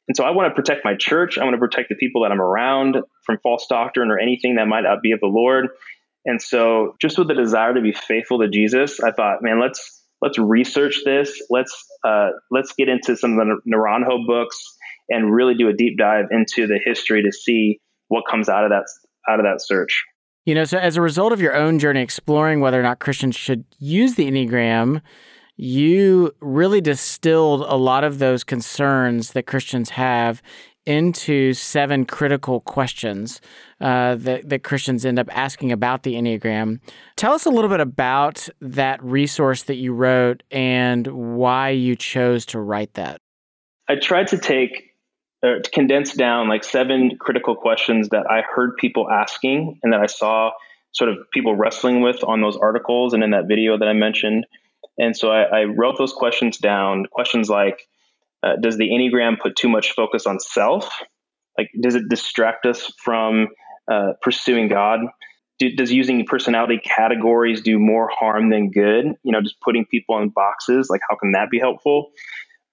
And 0.08 0.18
so 0.18 0.24
I 0.24 0.32
want 0.32 0.50
to 0.50 0.56
protect 0.56 0.84
my 0.84 0.96
church. 0.96 1.38
I 1.38 1.44
want 1.44 1.54
to 1.54 1.60
protect 1.60 1.90
the 1.90 1.96
people 1.96 2.24
that 2.24 2.32
I'm 2.32 2.42
around 2.42 2.98
from 3.26 3.38
false 3.44 3.68
doctrine 3.70 4.12
or 4.12 4.20
anything 4.20 4.56
that 4.56 4.68
might 4.68 4.82
not 4.82 5.02
be 5.02 5.12
of 5.12 5.20
the 5.20 5.28
Lord. 5.28 5.70
And 6.26 6.42
so 6.42 6.96
just 7.02 7.18
with 7.18 7.28
the 7.28 7.34
desire 7.34 7.74
to 7.74 7.82
be 7.82 7.94
faithful 7.94 8.40
to 8.40 8.50
Jesus, 8.50 9.00
I 9.00 9.12
thought, 9.12 9.42
man, 9.42 9.60
let's 9.60 10.04
let's 10.22 10.38
research 10.38 11.02
this. 11.06 11.42
Let's 11.50 11.86
uh, 12.04 12.30
let's 12.52 12.74
get 12.74 12.90
into 12.90 13.16
some 13.16 13.40
of 13.40 13.48
the 13.48 13.72
Naranjo 13.72 14.26
books 14.28 14.62
and 15.10 15.34
really 15.34 15.56
do 15.56 15.68
a 15.68 15.74
deep 15.74 15.98
dive 15.98 16.26
into 16.32 16.68
the 16.68 16.80
history 16.84 17.24
to 17.24 17.32
see 17.32 17.80
what 18.08 18.24
comes 18.30 18.50
out 18.50 18.64
of 18.64 18.72
that 18.72 18.86
out 19.30 19.40
of 19.40 19.46
that 19.46 19.62
search. 19.62 20.04
You 20.46 20.56
know, 20.56 20.66
so 20.66 20.78
as 20.78 20.98
a 20.98 21.02
result 21.02 21.34
of 21.34 21.42
your 21.42 21.56
own 21.56 21.78
journey 21.78 22.02
exploring 22.02 22.62
whether 22.62 22.80
or 22.80 22.84
not 22.84 23.00
Christians 23.00 23.36
should 23.36 23.64
use 23.78 24.16
the 24.16 24.30
Enneagram, 24.30 25.02
you 25.56 26.32
really 26.40 26.82
distilled 26.82 27.62
a 27.62 27.76
lot 27.76 28.04
of 28.04 28.20
those 28.20 28.44
concerns 28.44 29.34
that 29.34 29.46
Christians 29.46 29.92
have 29.92 30.42
into 30.86 31.54
seven 31.54 32.06
critical 32.06 32.62
questions 32.62 33.40
uh, 33.80 34.16
that, 34.16 34.50
that 34.50 34.64
Christians 34.64 35.06
end 35.06 35.20
up 35.20 35.28
asking 35.36 35.72
about 35.72 36.04
the 36.04 36.16
Enneagram. 36.16 36.80
Tell 37.16 37.34
us 37.34 37.46
a 37.46 37.50
little 37.50 37.70
bit 37.70 37.80
about 37.80 38.50
that 38.62 39.04
resource 39.04 39.64
that 39.64 39.76
you 39.76 39.94
wrote 39.94 40.42
and 40.50 41.06
why 41.08 41.70
you 41.70 41.96
chose 41.96 42.46
to 42.48 42.60
write 42.60 42.94
that. 42.96 43.22
I 43.88 43.96
tried 43.96 44.28
to 44.28 44.38
take, 44.38 44.96
uh, 45.44 45.60
to 45.64 45.72
condense 45.72 46.14
down 46.14 46.48
like 46.48 46.64
seven 46.64 47.18
critical 47.20 47.56
questions 47.56 48.10
that 48.10 48.26
I 48.30 48.42
heard 48.42 48.78
people 48.78 49.10
asking 49.10 49.80
and 49.84 49.94
that 49.94 50.00
I 50.00 50.08
saw 50.08 50.52
sort 50.94 51.12
of 51.12 51.30
people 51.32 51.56
wrestling 51.56 52.02
with 52.02 52.24
on 52.24 52.42
those 52.42 52.58
articles 52.58 53.14
and 53.14 53.24
in 53.24 53.32
that 53.32 53.48
video 53.48 53.78
that 53.78 53.88
I 53.88 53.94
mentioned. 53.94 54.46
And 55.02 55.18
so 55.18 55.32
I, 55.32 55.62
I 55.62 55.64
wrote 55.64 55.98
those 55.98 56.14
questions 56.14 56.60
down. 56.60 57.08
Questions 57.12 57.50
like, 57.50 57.82
uh, 58.44 58.56
does 58.62 58.78
the 58.78 58.90
Enneagram 58.90 59.40
put 59.40 59.56
too 59.56 59.68
much 59.68 59.94
focus 59.94 60.28
on 60.28 60.40
self? 60.40 61.02
Like, 61.58 61.72
does 61.82 61.96
it 61.96 62.04
distract 62.08 62.68
us 62.68 62.94
from 63.04 63.48
uh, 63.92 64.14
pursuing 64.22 64.68
God? 64.68 65.00
Do, 65.58 65.76
does 65.76 65.92
using 65.92 66.24
personality 66.28 66.80
categories 66.84 67.62
do 67.62 67.80
more 67.80 68.10
harm 68.14 68.52
than 68.52 68.70
good? 68.70 69.06
You 69.24 69.32
know, 69.32 69.42
just 69.42 69.60
putting 69.60 69.86
people 69.88 70.20
in 70.20 70.30
boxes, 70.30 70.88
like, 70.88 71.02
how 71.10 71.16
can 71.16 71.32
that 71.32 71.50
be 71.50 71.58
helpful? 71.58 72.12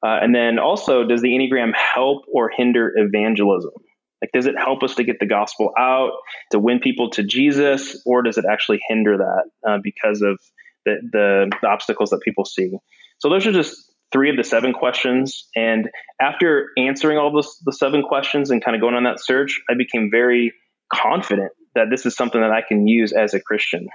Uh, 0.04 0.18
and 0.22 0.34
then 0.34 0.58
also, 0.58 1.04
does 1.04 1.22
the 1.22 1.28
Enneagram 1.28 1.72
help 1.74 2.24
or 2.30 2.50
hinder 2.54 2.92
evangelism? 2.94 3.72
Like, 4.20 4.32
does 4.32 4.46
it 4.46 4.54
help 4.58 4.82
us 4.82 4.96
to 4.96 5.04
get 5.04 5.18
the 5.18 5.26
gospel 5.26 5.72
out, 5.78 6.12
to 6.50 6.58
win 6.58 6.80
people 6.80 7.08
to 7.10 7.22
Jesus, 7.22 8.02
or 8.04 8.22
does 8.22 8.36
it 8.36 8.44
actually 8.50 8.80
hinder 8.86 9.16
that 9.16 9.44
uh, 9.66 9.78
because 9.82 10.20
of 10.22 10.38
the, 10.88 11.08
the, 11.12 11.50
the 11.62 11.68
obstacles 11.68 12.10
that 12.10 12.20
people 12.20 12.44
see. 12.44 12.70
So 13.18 13.28
those 13.28 13.46
are 13.46 13.52
just 13.52 13.76
three 14.12 14.30
of 14.30 14.36
the 14.36 14.44
seven 14.44 14.72
questions. 14.72 15.48
And 15.54 15.88
after 16.20 16.68
answering 16.76 17.18
all 17.18 17.32
those, 17.32 17.58
the 17.64 17.72
seven 17.72 18.02
questions 18.02 18.50
and 18.50 18.64
kind 18.64 18.74
of 18.74 18.80
going 18.80 18.94
on 18.94 19.04
that 19.04 19.20
search, 19.20 19.60
I 19.70 19.74
became 19.74 20.08
very 20.10 20.52
confident 20.92 21.52
that 21.74 21.86
this 21.90 22.06
is 22.06 22.16
something 22.16 22.40
that 22.40 22.50
I 22.50 22.62
can 22.66 22.86
use 22.86 23.12
as 23.12 23.34
a 23.34 23.40
Christian. 23.40 23.88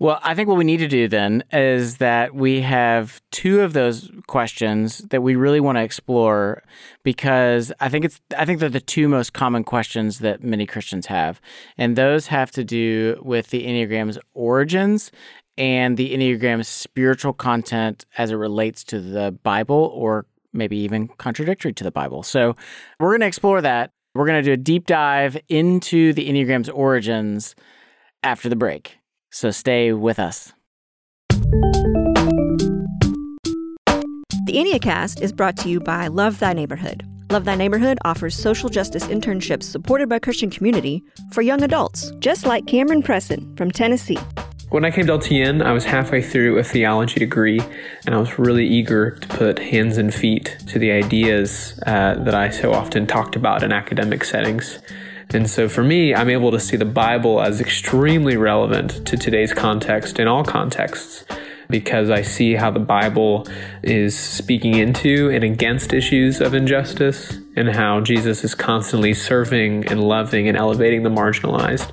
Well, 0.00 0.20
I 0.22 0.36
think 0.36 0.48
what 0.48 0.56
we 0.56 0.64
need 0.64 0.76
to 0.76 0.86
do 0.86 1.08
then 1.08 1.42
is 1.52 1.96
that 1.96 2.32
we 2.32 2.60
have 2.60 3.20
two 3.32 3.62
of 3.62 3.72
those 3.72 4.08
questions 4.28 4.98
that 5.10 5.22
we 5.22 5.34
really 5.34 5.58
want 5.58 5.76
to 5.76 5.82
explore 5.82 6.62
because 7.02 7.72
I 7.80 7.88
think 7.88 8.04
it's 8.04 8.20
I 8.36 8.44
think 8.44 8.60
they're 8.60 8.68
the 8.68 8.80
two 8.80 9.08
most 9.08 9.32
common 9.32 9.64
questions 9.64 10.20
that 10.20 10.44
many 10.44 10.66
Christians 10.66 11.06
have. 11.06 11.40
And 11.76 11.96
those 11.96 12.28
have 12.28 12.52
to 12.52 12.62
do 12.62 13.20
with 13.24 13.50
the 13.50 13.66
Enneagram's 13.66 14.20
origins 14.34 15.10
and 15.58 15.96
the 15.96 16.14
Enneagram's 16.14 16.68
spiritual 16.68 17.34
content 17.34 18.06
as 18.16 18.30
it 18.30 18.36
relates 18.36 18.82
to 18.84 19.00
the 19.00 19.32
Bible 19.42 19.90
or 19.94 20.24
maybe 20.54 20.78
even 20.78 21.08
contradictory 21.08 21.74
to 21.74 21.84
the 21.84 21.90
Bible. 21.90 22.22
So, 22.22 22.54
we're 22.98 23.10
going 23.10 23.20
to 23.20 23.26
explore 23.26 23.60
that. 23.60 23.90
We're 24.14 24.26
going 24.26 24.42
to 24.42 24.48
do 24.48 24.52
a 24.52 24.56
deep 24.56 24.86
dive 24.86 25.36
into 25.48 26.12
the 26.12 26.28
Enneagram's 26.28 26.68
origins 26.70 27.54
after 28.22 28.48
the 28.48 28.56
break. 28.56 28.98
So 29.30 29.50
stay 29.50 29.92
with 29.92 30.18
us. 30.18 30.52
The 34.46 34.54
Enneacast 34.54 35.20
is 35.20 35.32
brought 35.32 35.56
to 35.58 35.68
you 35.68 35.78
by 35.78 36.06
Love 36.08 36.38
Thy 36.38 36.54
Neighborhood. 36.54 37.04
Love 37.30 37.44
Thy 37.44 37.54
Neighborhood 37.54 37.98
offers 38.06 38.34
social 38.34 38.70
justice 38.70 39.06
internships 39.08 39.64
supported 39.64 40.08
by 40.08 40.18
Christian 40.18 40.48
community 40.48 41.02
for 41.32 41.42
young 41.42 41.62
adults, 41.62 42.10
just 42.18 42.46
like 42.46 42.66
Cameron 42.66 43.02
Presson 43.02 43.54
from 43.58 43.70
Tennessee. 43.70 44.18
When 44.70 44.84
I 44.84 44.90
came 44.90 45.06
to 45.06 45.14
LTN, 45.14 45.64
I 45.64 45.72
was 45.72 45.84
halfway 45.86 46.20
through 46.20 46.58
a 46.58 46.62
theology 46.62 47.18
degree, 47.18 47.58
and 48.04 48.14
I 48.14 48.18
was 48.18 48.38
really 48.38 48.66
eager 48.66 49.12
to 49.12 49.28
put 49.28 49.58
hands 49.58 49.96
and 49.96 50.12
feet 50.12 50.58
to 50.66 50.78
the 50.78 50.90
ideas 50.90 51.80
uh, 51.86 52.16
that 52.18 52.34
I 52.34 52.50
so 52.50 52.74
often 52.74 53.06
talked 53.06 53.34
about 53.34 53.62
in 53.62 53.72
academic 53.72 54.24
settings. 54.24 54.78
And 55.30 55.48
so 55.48 55.70
for 55.70 55.82
me, 55.82 56.14
I'm 56.14 56.28
able 56.28 56.50
to 56.50 56.60
see 56.60 56.76
the 56.76 56.84
Bible 56.84 57.40
as 57.40 57.62
extremely 57.62 58.36
relevant 58.36 59.06
to 59.06 59.16
today's 59.16 59.54
context 59.54 60.18
in 60.18 60.28
all 60.28 60.44
contexts 60.44 61.24
because 61.70 62.10
I 62.10 62.20
see 62.20 62.54
how 62.54 62.70
the 62.70 62.78
Bible 62.78 63.46
is 63.82 64.18
speaking 64.18 64.74
into 64.74 65.30
and 65.30 65.44
against 65.44 65.94
issues 65.94 66.42
of 66.42 66.52
injustice 66.52 67.38
and 67.56 67.70
how 67.70 68.02
Jesus 68.02 68.44
is 68.44 68.54
constantly 68.54 69.14
serving 69.14 69.86
and 69.86 70.02
loving 70.02 70.46
and 70.46 70.58
elevating 70.58 71.04
the 71.04 71.10
marginalized. 71.10 71.90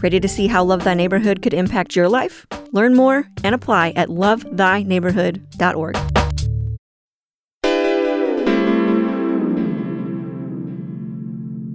Ready 0.00 0.20
to 0.20 0.28
see 0.28 0.46
how 0.46 0.62
Love 0.62 0.84
Thy 0.84 0.94
Neighborhood 0.94 1.42
could 1.42 1.52
impact 1.52 1.96
your 1.96 2.08
life? 2.08 2.46
Learn 2.72 2.94
more 2.94 3.26
and 3.42 3.52
apply 3.52 3.90
at 3.96 4.08
lovethyneighborhood.org. 4.08 5.96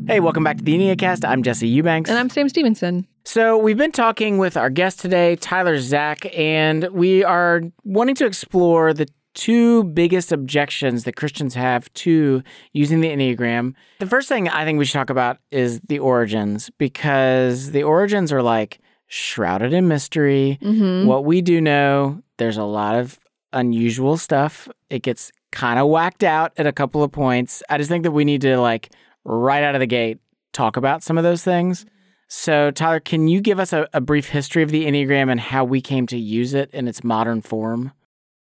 Hey, 0.07 0.19
welcome 0.21 0.43
back 0.43 0.57
to 0.57 0.63
the 0.63 0.73
Enneacast. 0.73 1.27
I'm 1.27 1.43
Jesse 1.43 1.67
Eubanks. 1.67 2.09
And 2.09 2.17
I'm 2.17 2.29
Sam 2.29 2.47
Stevenson. 2.47 3.07
So, 3.25 3.57
we've 3.57 3.77
been 3.77 3.91
talking 3.91 4.37
with 4.37 4.55
our 4.55 4.69
guest 4.69 4.99
today, 4.99 5.35
Tyler 5.37 5.79
Zach, 5.79 6.25
and 6.37 6.85
we 6.91 7.23
are 7.23 7.61
wanting 7.83 8.15
to 8.15 8.25
explore 8.25 8.93
the 8.93 9.07
two 9.33 9.83
biggest 9.85 10.31
objections 10.31 11.03
that 11.03 11.15
Christians 11.15 11.55
have 11.55 11.91
to 11.93 12.43
using 12.71 13.01
the 13.01 13.09
Enneagram. 13.09 13.73
The 13.99 14.07
first 14.07 14.29
thing 14.29 14.47
I 14.49 14.65
think 14.65 14.79
we 14.79 14.85
should 14.85 14.93
talk 14.93 15.09
about 15.09 15.37
is 15.51 15.79
the 15.81 15.99
origins, 15.99 16.69
because 16.77 17.71
the 17.71 17.83
origins 17.83 18.31
are 18.31 18.41
like 18.41 18.79
shrouded 19.07 19.73
in 19.73 19.87
mystery. 19.87 20.57
Mm-hmm. 20.61 21.07
What 21.07 21.25
we 21.25 21.41
do 21.41 21.61
know, 21.61 22.21
there's 22.37 22.57
a 22.57 22.63
lot 22.63 22.95
of 22.95 23.19
unusual 23.51 24.17
stuff. 24.17 24.67
It 24.89 25.03
gets 25.03 25.31
kind 25.51 25.79
of 25.79 25.87
whacked 25.87 26.23
out 26.23 26.53
at 26.57 26.65
a 26.65 26.71
couple 26.71 27.03
of 27.03 27.11
points. 27.11 27.61
I 27.69 27.77
just 27.77 27.89
think 27.89 28.03
that 28.03 28.11
we 28.11 28.25
need 28.25 28.41
to 28.41 28.57
like 28.57 28.91
right 29.23 29.63
out 29.63 29.75
of 29.75 29.79
the 29.79 29.87
gate 29.87 30.19
talk 30.51 30.77
about 30.77 31.03
some 31.03 31.17
of 31.17 31.23
those 31.23 31.43
things. 31.43 31.85
So, 32.27 32.71
Tyler, 32.71 32.99
can 32.99 33.27
you 33.27 33.41
give 33.41 33.59
us 33.59 33.73
a, 33.73 33.87
a, 33.93 34.01
brief 34.01 34.29
history 34.29 34.63
of 34.63 34.71
the 34.71 34.85
Enneagram 34.85 35.29
and 35.29 35.39
how 35.39 35.63
we 35.63 35.81
came 35.81 36.07
to 36.07 36.17
use 36.17 36.55
it 36.55 36.71
in 36.71 36.87
its 36.87 37.03
modern 37.03 37.41
form? 37.43 37.91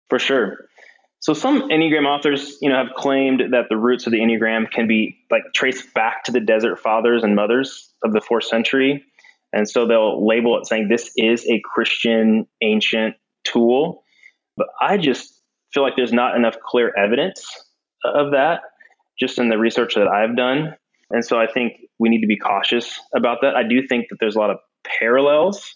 For 0.08 0.18
sure. 0.18 0.56
So, 1.24 1.32
some 1.32 1.70
Enneagram 1.70 2.04
authors, 2.04 2.58
you 2.60 2.68
know, 2.68 2.76
have 2.76 2.94
claimed 2.94 3.44
that 3.52 3.70
the 3.70 3.78
roots 3.78 4.06
of 4.06 4.12
the 4.12 4.18
Enneagram 4.18 4.70
can 4.70 4.86
be 4.86 5.16
like 5.30 5.40
traced 5.54 5.94
back 5.94 6.24
to 6.24 6.32
the 6.32 6.40
desert 6.40 6.80
fathers 6.80 7.24
and 7.24 7.34
mothers 7.34 7.90
of 8.04 8.12
the 8.12 8.20
fourth 8.20 8.44
century, 8.44 9.02
and 9.50 9.66
so 9.66 9.86
they'll 9.86 10.26
label 10.26 10.58
it 10.58 10.66
saying 10.66 10.88
this 10.88 11.10
is 11.16 11.46
a 11.46 11.62
Christian 11.64 12.46
ancient 12.62 13.14
tool. 13.42 14.04
But 14.58 14.66
I 14.82 14.98
just 14.98 15.40
feel 15.72 15.82
like 15.82 15.94
there's 15.96 16.12
not 16.12 16.36
enough 16.36 16.56
clear 16.62 16.92
evidence 16.94 17.42
of 18.04 18.32
that 18.32 18.60
just 19.18 19.38
in 19.38 19.48
the 19.48 19.56
research 19.56 19.94
that 19.94 20.06
I've 20.06 20.36
done. 20.36 20.74
And 21.08 21.24
so 21.24 21.40
I 21.40 21.46
think 21.46 21.72
we 21.98 22.10
need 22.10 22.20
to 22.20 22.26
be 22.26 22.36
cautious 22.36 23.00
about 23.16 23.38
that. 23.40 23.56
I 23.56 23.62
do 23.62 23.86
think 23.86 24.08
that 24.10 24.16
there's 24.20 24.36
a 24.36 24.38
lot 24.38 24.50
of 24.50 24.58
parallels 25.00 25.74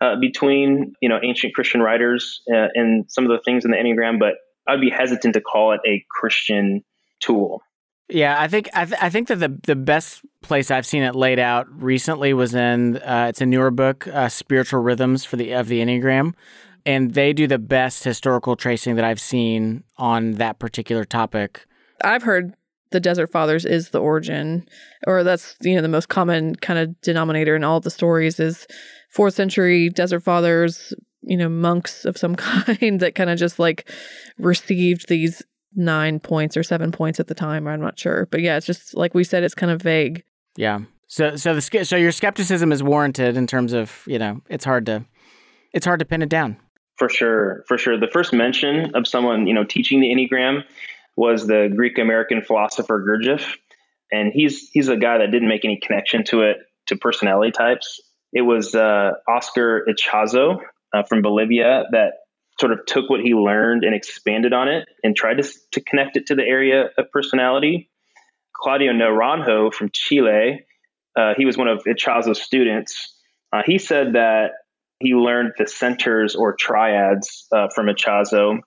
uh, 0.00 0.16
between 0.20 0.94
you 1.00 1.08
know 1.08 1.20
ancient 1.22 1.54
Christian 1.54 1.82
writers 1.82 2.40
uh, 2.52 2.66
and 2.74 3.08
some 3.08 3.22
of 3.22 3.30
the 3.30 3.40
things 3.44 3.64
in 3.64 3.70
the 3.70 3.76
Enneagram, 3.76 4.18
but 4.18 4.34
I'd 4.68 4.80
be 4.80 4.90
hesitant 4.90 5.34
to 5.34 5.40
call 5.40 5.72
it 5.72 5.80
a 5.86 6.04
Christian 6.10 6.84
tool. 7.20 7.62
Yeah, 8.10 8.40
I 8.40 8.48
think 8.48 8.70
I, 8.72 8.84
th- 8.86 9.02
I 9.02 9.10
think 9.10 9.28
that 9.28 9.36
the 9.36 9.58
the 9.66 9.76
best 9.76 10.22
place 10.42 10.70
I've 10.70 10.86
seen 10.86 11.02
it 11.02 11.14
laid 11.14 11.38
out 11.38 11.66
recently 11.70 12.32
was 12.32 12.54
in 12.54 12.96
uh, 12.98 13.26
it's 13.28 13.40
a 13.40 13.46
newer 13.46 13.70
book, 13.70 14.06
uh, 14.08 14.28
Spiritual 14.28 14.80
Rhythms 14.80 15.24
for 15.24 15.36
the 15.36 15.52
of 15.52 15.68
the 15.68 15.80
Enneagram, 15.80 16.32
and 16.86 17.12
they 17.12 17.34
do 17.34 17.46
the 17.46 17.58
best 17.58 18.04
historical 18.04 18.56
tracing 18.56 18.96
that 18.96 19.04
I've 19.04 19.20
seen 19.20 19.84
on 19.98 20.32
that 20.32 20.58
particular 20.58 21.04
topic. 21.04 21.66
I've 22.02 22.22
heard 22.22 22.54
the 22.90 23.00
Desert 23.00 23.30
Fathers 23.30 23.66
is 23.66 23.90
the 23.90 24.00
origin, 24.00 24.66
or 25.06 25.22
that's 25.22 25.56
you 25.60 25.74
know 25.74 25.82
the 25.82 25.88
most 25.88 26.08
common 26.08 26.56
kind 26.56 26.78
of 26.78 26.98
denominator 27.02 27.56
in 27.56 27.64
all 27.64 27.80
the 27.80 27.90
stories 27.90 28.40
is 28.40 28.66
fourth 29.10 29.34
century 29.34 29.90
Desert 29.90 30.20
Fathers, 30.20 30.94
you 31.22 31.36
know 31.36 31.48
monks 31.48 32.04
of 32.04 32.16
some 32.16 32.34
kind 32.36 33.00
that 33.00 33.14
kind 33.14 33.30
of 33.30 33.38
just 33.38 33.58
like 33.58 33.90
received 34.38 35.08
these 35.08 35.42
nine 35.74 36.18
points 36.18 36.56
or 36.56 36.62
seven 36.62 36.92
points 36.92 37.20
at 37.20 37.26
the 37.26 37.34
time. 37.34 37.66
I'm 37.66 37.80
not 37.80 37.98
sure, 37.98 38.26
but 38.30 38.40
yeah, 38.40 38.56
it's 38.56 38.66
just 38.66 38.96
like 38.96 39.14
we 39.14 39.24
said, 39.24 39.42
it's 39.42 39.54
kind 39.54 39.72
of 39.72 39.82
vague. 39.82 40.24
Yeah. 40.56 40.80
So 41.06 41.36
so 41.36 41.54
the 41.54 41.84
so 41.84 41.96
your 41.96 42.12
skepticism 42.12 42.72
is 42.72 42.82
warranted 42.82 43.36
in 43.36 43.46
terms 43.46 43.72
of 43.72 44.02
you 44.06 44.18
know 44.18 44.42
it's 44.48 44.64
hard 44.64 44.86
to 44.86 45.04
it's 45.72 45.86
hard 45.86 46.00
to 46.00 46.04
pin 46.04 46.22
it 46.22 46.28
down. 46.28 46.58
For 46.98 47.08
sure, 47.08 47.64
for 47.68 47.78
sure. 47.78 47.98
The 47.98 48.08
first 48.08 48.32
mention 48.32 48.94
of 48.94 49.06
someone 49.06 49.46
you 49.46 49.54
know 49.54 49.64
teaching 49.64 50.00
the 50.00 50.08
enneagram 50.08 50.64
was 51.16 51.46
the 51.46 51.72
Greek 51.74 51.98
American 51.98 52.42
philosopher 52.42 53.04
Gurdjieff, 53.04 53.56
and 54.12 54.32
he's 54.32 54.68
he's 54.70 54.88
a 54.88 54.96
guy 54.96 55.18
that 55.18 55.30
didn't 55.30 55.48
make 55.48 55.64
any 55.64 55.78
connection 55.78 56.24
to 56.24 56.42
it 56.42 56.58
to 56.86 56.96
personality 56.96 57.52
types. 57.52 58.00
It 58.32 58.42
was 58.42 58.74
uh, 58.74 59.12
Oscar 59.26 59.86
Ichazo 59.88 60.60
uh, 60.94 61.02
from 61.08 61.22
Bolivia 61.22 61.84
that 61.92 62.12
sort 62.60 62.72
of 62.72 62.84
took 62.86 63.08
what 63.08 63.20
he 63.20 63.34
learned 63.34 63.84
and 63.84 63.94
expanded 63.94 64.52
on 64.52 64.68
it 64.68 64.88
and 65.02 65.14
tried 65.14 65.38
to, 65.38 65.48
to 65.72 65.80
connect 65.80 66.16
it 66.16 66.26
to 66.26 66.34
the 66.34 66.42
area 66.42 66.86
of 66.96 67.10
personality. 67.12 67.90
Claudio 68.54 68.92
Naranjo 68.92 69.72
from 69.72 69.90
Chile, 69.92 70.64
uh, 71.16 71.34
he 71.36 71.44
was 71.44 71.56
one 71.56 71.68
of 71.68 71.84
Ichazo's 71.84 72.42
students. 72.42 73.14
Uh, 73.52 73.62
he 73.64 73.78
said 73.78 74.14
that 74.14 74.52
he 74.98 75.14
learned 75.14 75.52
the 75.56 75.68
centers 75.68 76.34
or 76.34 76.56
triads 76.58 77.46
uh, 77.52 77.68
from 77.72 77.86
Ichazo, 77.86 78.58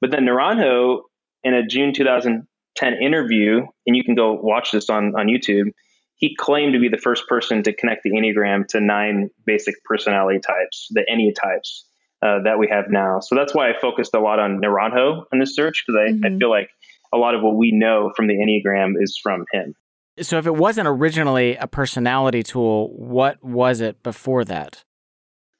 but 0.00 0.10
then 0.10 0.26
Naranjo 0.26 1.02
in 1.44 1.54
a 1.54 1.64
June 1.64 1.92
2010 1.94 2.94
interview, 2.94 3.60
and 3.86 3.96
you 3.96 4.02
can 4.02 4.16
go 4.16 4.32
watch 4.32 4.72
this 4.72 4.90
on, 4.90 5.14
on 5.16 5.28
YouTube, 5.28 5.70
he 6.16 6.34
claimed 6.34 6.72
to 6.72 6.80
be 6.80 6.88
the 6.88 6.96
first 6.98 7.28
person 7.28 7.62
to 7.62 7.72
connect 7.72 8.02
the 8.02 8.10
Enneagram 8.10 8.66
to 8.68 8.80
nine 8.80 9.30
basic 9.44 9.82
personality 9.84 10.40
types, 10.40 10.88
the 10.90 11.04
Enneatypes 11.10 11.82
uh, 12.22 12.42
that 12.44 12.58
we 12.58 12.68
have 12.68 12.86
now. 12.88 13.20
So 13.20 13.34
that's 13.34 13.54
why 13.54 13.70
I 13.70 13.78
focused 13.78 14.14
a 14.14 14.20
lot 14.20 14.38
on 14.38 14.60
Naranjo 14.60 15.24
in 15.32 15.38
this 15.38 15.54
search, 15.54 15.84
because 15.86 16.00
I, 16.00 16.12
mm-hmm. 16.12 16.36
I 16.36 16.38
feel 16.38 16.50
like 16.50 16.70
a 17.12 17.18
lot 17.18 17.34
of 17.34 17.42
what 17.42 17.56
we 17.56 17.70
know 17.72 18.12
from 18.16 18.26
the 18.26 18.34
Enneagram 18.34 18.94
is 18.98 19.18
from 19.22 19.44
him. 19.52 19.74
So 20.20 20.38
if 20.38 20.46
it 20.46 20.54
wasn't 20.54 20.88
originally 20.88 21.56
a 21.56 21.66
personality 21.66 22.42
tool, 22.42 22.88
what 22.96 23.42
was 23.44 23.82
it 23.82 24.02
before 24.02 24.44
that? 24.46 24.82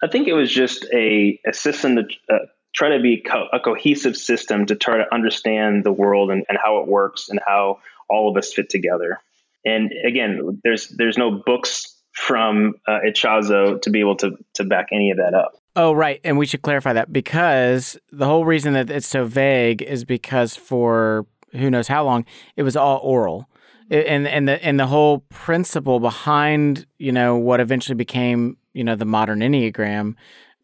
I 0.03 0.09
think 0.09 0.29
it 0.29 0.33
was 0.33 0.51
just 0.51 0.87
a, 0.95 1.39
a 1.47 1.53
system 1.53 1.97
to 1.97 2.03
uh, 2.33 2.39
try 2.75 2.97
to 2.97 3.01
be 3.01 3.23
co- 3.23 3.49
a 3.53 3.61
cohesive 3.61 4.17
system 4.17 4.67
to 4.67 4.75
try 4.75 4.99
to 4.99 5.15
understand 5.15 5.85
the 5.85 5.93
world 5.93 6.31
and, 6.31 6.45
and 6.49 6.59
how 6.63 6.79
it 6.79 6.87
works 6.87 7.29
and 7.29 7.39
how 7.47 7.81
all 8.09 8.31
of 8.31 8.37
us 8.37 8.53
fit 8.55 8.71
together. 8.71 9.21
And 9.67 9.93
again, 10.07 10.61
there's 10.65 10.89
there's 10.89 11.19
no 11.19 11.43
books 11.45 11.95
from 12.13 12.75
uh, 12.87 13.01
Ichazo 13.07 13.83
to 13.83 13.91
be 13.91 14.01
able 14.01 14.17
to 14.17 14.37
to 14.55 14.65
back 14.65 14.89
any 14.93 15.11
of 15.11 15.19
that 15.19 15.35
up. 15.35 15.53
Oh, 15.75 15.93
right. 15.93 16.21
And 16.25 16.39
we 16.39 16.47
should 16.47 16.63
clarify 16.63 16.95
that 16.95 17.13
because 17.13 17.99
the 18.11 18.25
whole 18.25 18.47
reason 18.47 18.73
that 18.73 18.91
it's 18.91 19.07
so 19.07 19.27
vague 19.27 19.83
is 19.83 20.07
because 20.07 20.57
for 20.57 21.27
who 21.53 21.71
knows 21.71 21.89
how 21.89 22.05
long 22.05 22.25
it 22.57 22.63
was 22.63 22.77
all 22.77 22.99
oral. 23.03 23.51
And 23.91 24.27
and 24.27 24.49
the 24.49 24.65
and 24.65 24.81
the 24.81 24.87
whole 24.87 25.19
principle 25.29 26.01
behind, 26.01 26.87
you 26.99 27.13
know, 27.13 27.37
what 27.37 27.61
eventually 27.61 27.95
became, 27.95 28.57
you 28.73 28.83
know, 28.83 28.97
the 28.97 29.05
modern 29.05 29.41
Enneagram 29.41 30.15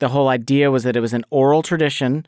the 0.02 0.08
whole 0.08 0.28
idea 0.28 0.68
was 0.68 0.82
that 0.82 0.96
it 0.96 1.00
was 1.00 1.12
an 1.12 1.24
oral 1.30 1.62
tradition 1.62 2.26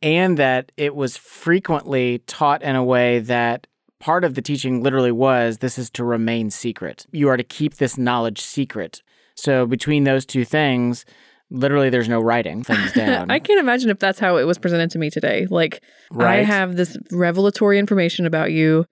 and 0.00 0.38
that 0.38 0.70
it 0.76 0.94
was 0.94 1.16
frequently 1.16 2.18
taught 2.28 2.62
in 2.62 2.76
a 2.76 2.84
way 2.84 3.18
that 3.18 3.66
part 4.06 4.22
of 4.22 4.34
the 4.34 4.42
teaching 4.42 4.84
literally 4.84 5.10
was 5.10 5.58
this 5.58 5.76
is 5.78 5.90
to 5.90 6.04
remain 6.04 6.48
secret. 6.48 7.04
You 7.10 7.28
are 7.28 7.36
to 7.36 7.42
keep 7.42 7.74
this 7.74 7.98
knowledge 7.98 8.40
secret. 8.40 9.02
So 9.34 9.66
between 9.66 10.04
those 10.04 10.24
two 10.24 10.44
things, 10.44 11.04
literally 11.50 11.90
there's 11.90 12.08
no 12.08 12.20
writing 12.20 12.62
things 12.62 12.92
down. 12.94 13.32
I 13.32 13.40
can't 13.40 13.58
imagine 13.58 13.90
if 13.90 13.98
that's 13.98 14.20
how 14.20 14.36
it 14.36 14.44
was 14.44 14.58
presented 14.58 14.92
to 14.92 15.00
me 15.00 15.10
today. 15.10 15.48
Like 15.50 15.82
right? 16.12 16.38
I 16.38 16.42
have 16.44 16.76
this 16.76 16.96
revelatory 17.10 17.80
information 17.80 18.26
about 18.26 18.52
you. 18.52 18.86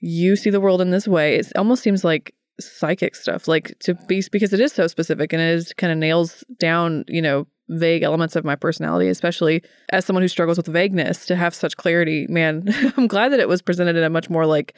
You 0.00 0.36
see 0.36 0.50
the 0.50 0.60
world 0.60 0.82
in 0.82 0.90
this 0.90 1.08
way. 1.08 1.36
It 1.36 1.50
almost 1.56 1.82
seems 1.82 2.04
like 2.04 2.34
psychic 2.60 3.16
stuff, 3.16 3.48
like 3.48 3.74
to 3.80 3.94
be 3.94 4.22
because 4.30 4.52
it 4.52 4.60
is 4.60 4.74
so 4.74 4.86
specific 4.88 5.32
and 5.32 5.40
it 5.40 5.54
is 5.54 5.72
kind 5.78 5.90
of 5.90 5.96
nails 5.96 6.44
down, 6.58 7.06
you 7.08 7.22
know, 7.22 7.46
vague 7.70 8.02
elements 8.02 8.36
of 8.36 8.44
my 8.44 8.56
personality, 8.56 9.08
especially 9.08 9.62
as 9.90 10.04
someone 10.04 10.22
who 10.22 10.28
struggles 10.28 10.56
with 10.56 10.66
vagueness, 10.66 11.26
to 11.26 11.36
have 11.36 11.54
such 11.54 11.76
clarity. 11.76 12.26
Man, 12.28 12.68
I'm 12.96 13.06
glad 13.06 13.32
that 13.32 13.40
it 13.40 13.48
was 13.48 13.62
presented 13.62 13.96
in 13.96 14.04
a 14.04 14.10
much 14.10 14.28
more 14.28 14.46
like 14.46 14.74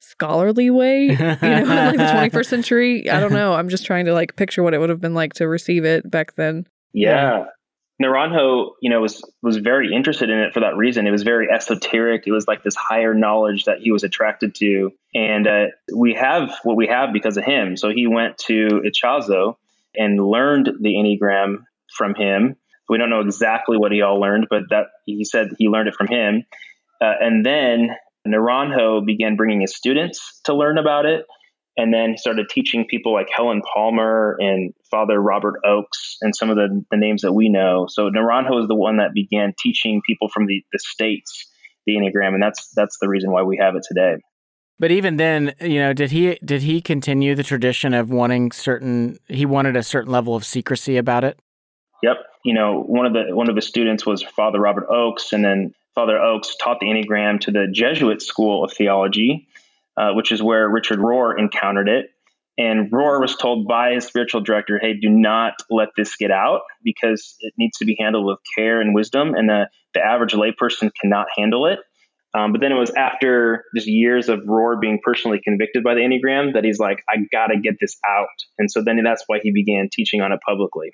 scholarly 0.00 0.70
way, 0.70 1.06
you 1.06 1.16
know, 1.16 1.36
in 1.42 1.68
like 1.68 1.96
the 1.96 2.04
21st 2.38 2.46
century. 2.46 3.10
I 3.10 3.20
don't 3.20 3.32
know. 3.32 3.54
I'm 3.54 3.68
just 3.68 3.84
trying 3.84 4.06
to 4.06 4.12
like 4.12 4.36
picture 4.36 4.62
what 4.62 4.74
it 4.74 4.78
would 4.78 4.90
have 4.90 5.00
been 5.00 5.14
like 5.14 5.34
to 5.34 5.48
receive 5.48 5.84
it 5.84 6.08
back 6.10 6.36
then. 6.36 6.66
Yeah. 6.92 7.46
Naranjo, 8.02 8.72
you 8.82 8.90
know, 8.90 9.00
was 9.00 9.22
was 9.42 9.56
very 9.56 9.94
interested 9.94 10.28
in 10.28 10.38
it 10.38 10.52
for 10.52 10.60
that 10.60 10.76
reason. 10.76 11.06
It 11.06 11.12
was 11.12 11.22
very 11.22 11.48
esoteric. 11.50 12.26
It 12.26 12.32
was 12.32 12.46
like 12.46 12.62
this 12.62 12.76
higher 12.76 13.14
knowledge 13.14 13.64
that 13.64 13.78
he 13.78 13.90
was 13.90 14.04
attracted 14.04 14.54
to, 14.56 14.92
and 15.14 15.46
uh, 15.46 15.66
we 15.94 16.12
have 16.12 16.54
what 16.62 16.76
we 16.76 16.88
have 16.88 17.14
because 17.14 17.38
of 17.38 17.44
him. 17.44 17.74
So 17.78 17.88
he 17.88 18.06
went 18.06 18.36
to 18.48 18.82
Ichazo 18.84 19.56
and 19.94 20.22
learned 20.22 20.72
the 20.78 20.94
Enneagram 20.94 21.64
from 21.96 22.14
him. 22.14 22.56
We 22.88 22.98
don't 22.98 23.10
know 23.10 23.20
exactly 23.20 23.76
what 23.76 23.92
he 23.92 24.02
all 24.02 24.20
learned, 24.20 24.46
but 24.48 24.62
that 24.70 24.86
he 25.06 25.24
said 25.24 25.48
he 25.58 25.68
learned 25.68 25.88
it 25.88 25.94
from 25.94 26.06
him. 26.06 26.44
Uh, 27.00 27.12
and 27.20 27.44
then 27.44 27.90
Naranjo 28.26 29.04
began 29.04 29.36
bringing 29.36 29.60
his 29.60 29.74
students 29.74 30.40
to 30.44 30.54
learn 30.54 30.78
about 30.78 31.06
it, 31.06 31.24
and 31.76 31.92
then 31.92 32.12
he 32.12 32.16
started 32.16 32.48
teaching 32.48 32.86
people 32.88 33.12
like 33.12 33.28
Helen 33.34 33.62
Palmer 33.74 34.36
and 34.38 34.72
Father 34.90 35.20
Robert 35.20 35.56
Ochs 35.64 36.16
and 36.22 36.34
some 36.34 36.50
of 36.50 36.56
the, 36.56 36.84
the 36.90 36.96
names 36.96 37.22
that 37.22 37.32
we 37.32 37.48
know. 37.48 37.86
So 37.88 38.08
Naranjo 38.08 38.62
is 38.62 38.68
the 38.68 38.74
one 38.74 38.98
that 38.98 39.12
began 39.12 39.52
teaching 39.58 40.00
people 40.06 40.28
from 40.28 40.46
the, 40.46 40.62
the 40.72 40.78
states 40.78 41.50
the 41.86 41.94
Enneagram, 41.94 42.34
and 42.34 42.42
that's 42.42 42.68
that's 42.74 42.98
the 43.00 43.08
reason 43.08 43.30
why 43.30 43.42
we 43.42 43.58
have 43.58 43.76
it 43.76 43.84
today. 43.88 44.16
But 44.78 44.90
even 44.90 45.16
then, 45.16 45.54
you 45.60 45.78
know, 45.78 45.92
did 45.92 46.10
he 46.10 46.38
did 46.44 46.62
he 46.62 46.80
continue 46.80 47.34
the 47.34 47.42
tradition 47.42 47.94
of 47.94 48.10
wanting 48.10 48.52
certain? 48.52 49.18
He 49.28 49.46
wanted 49.46 49.76
a 49.76 49.82
certain 49.82 50.12
level 50.12 50.34
of 50.34 50.44
secrecy 50.44 50.96
about 50.96 51.24
it. 51.24 51.38
Yep. 52.02 52.16
You 52.44 52.54
know, 52.54 52.82
one 52.82 53.06
of 53.06 53.12
the 53.12 53.34
one 53.34 53.48
of 53.48 53.56
his 53.56 53.66
students 53.66 54.06
was 54.06 54.22
Father 54.22 54.60
Robert 54.60 54.88
Ochs, 54.88 55.32
and 55.32 55.44
then 55.44 55.72
Father 55.94 56.14
Ochs 56.14 56.48
taught 56.60 56.78
the 56.80 56.86
Enneagram 56.86 57.40
to 57.40 57.50
the 57.50 57.66
Jesuit 57.72 58.22
School 58.22 58.64
of 58.64 58.72
Theology, 58.72 59.48
uh, 59.96 60.12
which 60.12 60.32
is 60.32 60.42
where 60.42 60.68
Richard 60.68 60.98
Rohr 60.98 61.38
encountered 61.38 61.88
it. 61.88 62.10
And 62.58 62.90
Rohr 62.90 63.20
was 63.20 63.36
told 63.36 63.66
by 63.66 63.92
his 63.94 64.06
spiritual 64.06 64.40
director, 64.42 64.78
"Hey, 64.78 64.94
do 64.94 65.08
not 65.08 65.54
let 65.70 65.88
this 65.96 66.16
get 66.16 66.30
out 66.30 66.62
because 66.84 67.34
it 67.40 67.54
needs 67.58 67.78
to 67.78 67.84
be 67.84 67.96
handled 67.98 68.26
with 68.26 68.38
care 68.56 68.80
and 68.80 68.94
wisdom, 68.94 69.34
and 69.34 69.48
the 69.48 69.68
the 69.94 70.04
average 70.04 70.32
layperson 70.32 70.90
cannot 71.00 71.26
handle 71.36 71.66
it." 71.66 71.80
Um, 72.36 72.52
but 72.52 72.60
then 72.60 72.70
it 72.70 72.78
was 72.78 72.90
after 72.90 73.64
just 73.74 73.86
years 73.86 74.28
of 74.28 74.40
Rohr 74.40 74.78
being 74.78 75.00
personally 75.02 75.40
convicted 75.42 75.82
by 75.82 75.94
the 75.94 76.00
Enneagram 76.00 76.52
that 76.52 76.64
he's 76.64 76.78
like, 76.78 77.02
I 77.08 77.16
got 77.32 77.46
to 77.46 77.58
get 77.58 77.76
this 77.80 77.96
out. 78.06 78.28
And 78.58 78.70
so 78.70 78.82
then 78.84 79.02
that's 79.02 79.24
why 79.26 79.38
he 79.42 79.52
began 79.52 79.88
teaching 79.90 80.20
on 80.20 80.32
it 80.32 80.40
publicly. 80.46 80.90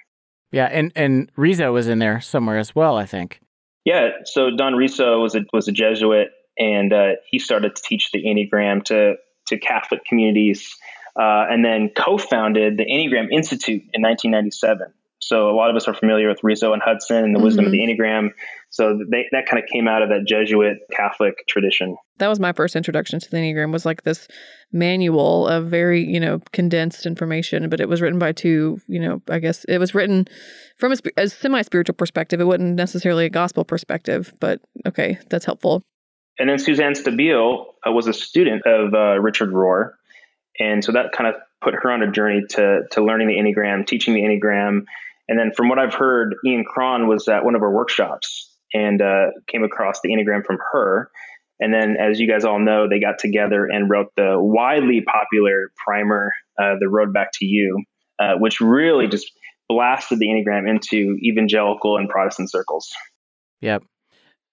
Yeah, 0.52 0.66
and 0.66 0.92
and 0.94 1.32
Riso 1.36 1.72
was 1.72 1.88
in 1.88 1.98
there 1.98 2.20
somewhere 2.20 2.58
as 2.58 2.74
well, 2.74 2.96
I 2.96 3.06
think. 3.06 3.40
Yeah, 3.84 4.10
so 4.24 4.50
Don 4.56 4.74
Riso 4.74 5.18
was 5.18 5.34
a 5.34 5.40
was 5.52 5.66
a 5.66 5.72
Jesuit, 5.72 6.28
and 6.58 6.92
uh, 6.92 7.12
he 7.28 7.38
started 7.38 7.74
to 7.74 7.82
teach 7.82 8.10
the 8.12 8.22
Enneagram 8.22 8.84
to 8.84 9.14
to 9.48 9.58
Catholic 9.58 10.04
communities, 10.04 10.76
uh, 11.18 11.46
and 11.50 11.64
then 11.64 11.90
co-founded 11.96 12.76
the 12.76 12.84
Enneagram 12.84 13.32
Institute 13.32 13.82
in 13.92 14.02
1997. 14.02 14.92
So 15.22 15.48
a 15.48 15.54
lot 15.54 15.70
of 15.70 15.76
us 15.76 15.86
are 15.86 15.94
familiar 15.94 16.28
with 16.28 16.40
Riso 16.42 16.72
and 16.72 16.82
Hudson 16.82 17.18
and 17.18 17.32
the 17.32 17.38
mm-hmm. 17.38 17.44
wisdom 17.44 17.64
of 17.64 17.70
the 17.70 17.78
mm-hmm. 17.78 18.02
Enneagram. 18.02 18.30
So 18.70 18.98
they, 19.08 19.26
that 19.30 19.46
kind 19.46 19.62
of 19.62 19.68
came 19.72 19.86
out 19.86 20.02
of 20.02 20.08
that 20.08 20.24
Jesuit 20.26 20.78
Catholic 20.90 21.46
tradition. 21.48 21.96
That 22.18 22.26
was 22.26 22.40
my 22.40 22.52
first 22.52 22.74
introduction 22.74 23.20
to 23.20 23.30
the 23.30 23.36
Enneagram 23.36 23.72
was 23.72 23.86
like 23.86 24.02
this 24.02 24.26
manual 24.72 25.46
of 25.46 25.68
very, 25.68 26.04
you 26.04 26.18
know, 26.18 26.40
condensed 26.52 27.06
information, 27.06 27.68
but 27.68 27.80
it 27.80 27.88
was 27.88 28.02
written 28.02 28.18
by 28.18 28.32
two, 28.32 28.80
you 28.88 28.98
know, 28.98 29.22
I 29.30 29.38
guess 29.38 29.64
it 29.66 29.78
was 29.78 29.94
written 29.94 30.26
from 30.76 30.90
a, 30.90 30.96
a 31.16 31.28
semi-spiritual 31.28 31.94
perspective. 31.94 32.40
It 32.40 32.44
wasn't 32.44 32.74
necessarily 32.74 33.24
a 33.24 33.30
gospel 33.30 33.64
perspective, 33.64 34.34
but 34.40 34.60
okay, 34.86 35.20
that's 35.30 35.44
helpful. 35.44 35.84
And 36.36 36.50
then 36.50 36.58
Suzanne 36.58 36.94
Stabile 36.94 37.66
uh, 37.86 37.92
was 37.92 38.08
a 38.08 38.12
student 38.12 38.66
of 38.66 38.92
uh, 38.92 39.20
Richard 39.20 39.50
Rohr. 39.50 39.92
And 40.58 40.84
so 40.84 40.90
that 40.92 41.12
kind 41.12 41.32
of 41.32 41.40
put 41.62 41.74
her 41.74 41.92
on 41.92 42.02
a 42.02 42.10
journey 42.10 42.42
to, 42.50 42.80
to 42.90 43.04
learning 43.04 43.28
the 43.28 43.34
Enneagram, 43.34 43.86
teaching 43.86 44.14
the 44.14 44.22
Enneagram, 44.22 44.86
and 45.28 45.38
then 45.38 45.52
from 45.56 45.68
what 45.68 45.78
I've 45.78 45.94
heard, 45.94 46.34
Ian 46.46 46.64
Cron 46.64 47.06
was 47.06 47.28
at 47.28 47.44
one 47.44 47.54
of 47.54 47.62
our 47.62 47.72
workshops 47.72 48.56
and 48.72 49.00
uh, 49.00 49.26
came 49.48 49.64
across 49.64 50.00
the 50.02 50.10
Enneagram 50.10 50.44
from 50.44 50.58
her. 50.72 51.10
And 51.60 51.72
then, 51.72 51.96
as 52.00 52.18
you 52.18 52.28
guys 52.28 52.44
all 52.44 52.58
know, 52.58 52.88
they 52.88 52.98
got 52.98 53.18
together 53.18 53.66
and 53.66 53.88
wrote 53.88 54.08
the 54.16 54.34
widely 54.36 55.02
popular 55.02 55.70
primer, 55.84 56.32
uh, 56.60 56.74
The 56.80 56.88
Road 56.88 57.12
Back 57.12 57.28
to 57.34 57.44
You, 57.44 57.84
uh, 58.18 58.34
which 58.38 58.60
really 58.60 59.06
just 59.06 59.30
blasted 59.68 60.18
the 60.18 60.26
Enneagram 60.26 60.68
into 60.68 61.16
evangelical 61.22 61.98
and 61.98 62.08
Protestant 62.08 62.50
circles. 62.50 62.90
Yep. 63.60 63.84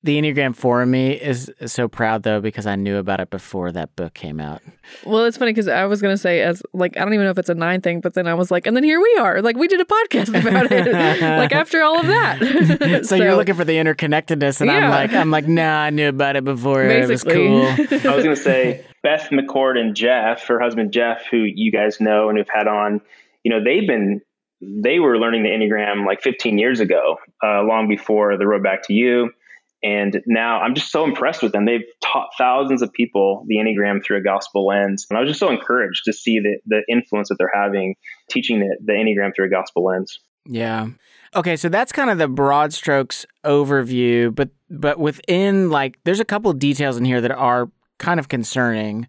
The 0.01 0.21
Enneagram 0.21 0.55
for 0.55 0.85
me 0.85 1.11
is 1.11 1.51
so 1.65 1.89
proud 1.89 2.23
though 2.23 2.39
because 2.39 2.65
I 2.65 2.77
knew 2.77 2.97
about 2.97 3.19
it 3.19 3.29
before 3.29 3.73
that 3.73 3.97
book 3.97 4.13
came 4.13 4.39
out. 4.39 4.61
Well, 5.05 5.25
it's 5.25 5.35
funny 5.35 5.51
because 5.51 5.67
I 5.67 5.87
was 5.87 6.01
gonna 6.01 6.15
say 6.15 6.41
as 6.41 6.63
like 6.73 6.95
I 6.95 7.01
don't 7.01 7.13
even 7.13 7.25
know 7.25 7.31
if 7.31 7.37
it's 7.37 7.49
a 7.49 7.53
nine 7.53 7.81
thing, 7.81 7.99
but 7.99 8.13
then 8.13 8.25
I 8.25 8.33
was 8.33 8.49
like, 8.49 8.65
and 8.65 8.77
then 8.77 8.85
here 8.85 9.01
we 9.01 9.17
are, 9.19 9.41
like 9.41 9.57
we 9.57 9.67
did 9.67 9.81
a 9.81 9.85
podcast 9.85 10.29
about 10.29 10.71
it, 10.71 10.87
like 11.21 11.51
after 11.51 11.81
all 11.81 11.99
of 11.99 12.07
that. 12.07 12.39
so, 12.79 13.01
so, 13.03 13.15
you're 13.17 13.35
looking 13.35 13.55
for 13.55 13.65
the 13.65 13.73
interconnectedness, 13.73 14.61
and 14.61 14.69
yeah. 14.69 14.85
I'm 14.85 14.89
like, 14.89 15.11
I'm 15.11 15.31
like, 15.31 15.49
nah, 15.49 15.81
I 15.81 15.89
knew 15.89 16.07
about 16.07 16.37
it 16.37 16.45
before. 16.45 16.87
Basically. 16.87 17.47
It 17.47 17.49
was 17.49 17.89
cool. 17.89 18.09
I 18.11 18.15
was 18.15 18.23
gonna 18.23 18.37
say 18.37 18.85
Beth 19.03 19.31
McCord 19.31 19.77
and 19.77 19.95
Jeff, 19.95 20.47
her 20.47 20.61
husband 20.61 20.93
Jeff, 20.93 21.25
who 21.29 21.39
you 21.39 21.73
guys 21.73 21.99
know 21.99 22.29
and 22.29 22.37
who've 22.37 22.47
had 22.47 22.69
on, 22.69 23.01
you 23.43 23.51
know, 23.51 23.61
they've 23.61 23.85
been 23.85 24.21
they 24.61 24.99
were 24.99 25.17
learning 25.17 25.43
the 25.43 25.49
Enneagram 25.49 26.05
like 26.05 26.21
15 26.21 26.57
years 26.57 26.79
ago, 26.79 27.17
uh, 27.43 27.63
long 27.63 27.89
before 27.89 28.37
the 28.37 28.47
road 28.47 28.63
back 28.63 28.83
to 28.83 28.93
you 28.93 29.33
and 29.81 30.21
now 30.25 30.59
I'm 30.59 30.75
just 30.75 30.91
so 30.91 31.03
impressed 31.03 31.41
with 31.41 31.53
them. 31.53 31.65
They've 31.65 31.85
taught 32.03 32.29
thousands 32.37 32.81
of 32.81 32.91
people 32.91 33.45
the 33.47 33.57
Enneagram 33.57 34.03
through 34.03 34.17
a 34.17 34.21
gospel 34.21 34.67
lens. 34.67 35.05
And 35.09 35.17
I 35.17 35.21
was 35.21 35.29
just 35.29 35.39
so 35.39 35.49
encouraged 35.49 36.01
to 36.05 36.13
see 36.13 36.39
the, 36.39 36.59
the 36.65 36.83
influence 36.89 37.29
that 37.29 37.37
they're 37.37 37.51
having 37.53 37.95
teaching 38.29 38.59
the, 38.59 38.77
the 38.83 38.93
Enneagram 38.93 39.33
through 39.35 39.45
a 39.45 39.49
gospel 39.49 39.85
lens. 39.85 40.19
Yeah. 40.45 40.87
Okay, 41.35 41.55
so 41.55 41.69
that's 41.69 41.91
kind 41.91 42.09
of 42.09 42.17
the 42.17 42.27
broad 42.27 42.73
strokes 42.73 43.25
overview, 43.45 44.33
but 44.33 44.49
but 44.69 44.99
within 44.99 45.69
like 45.69 45.99
there's 46.03 46.19
a 46.19 46.25
couple 46.25 46.49
of 46.49 46.59
details 46.59 46.97
in 46.97 47.05
here 47.05 47.21
that 47.21 47.31
are 47.31 47.69
kind 47.99 48.19
of 48.19 48.27
concerning. 48.27 49.07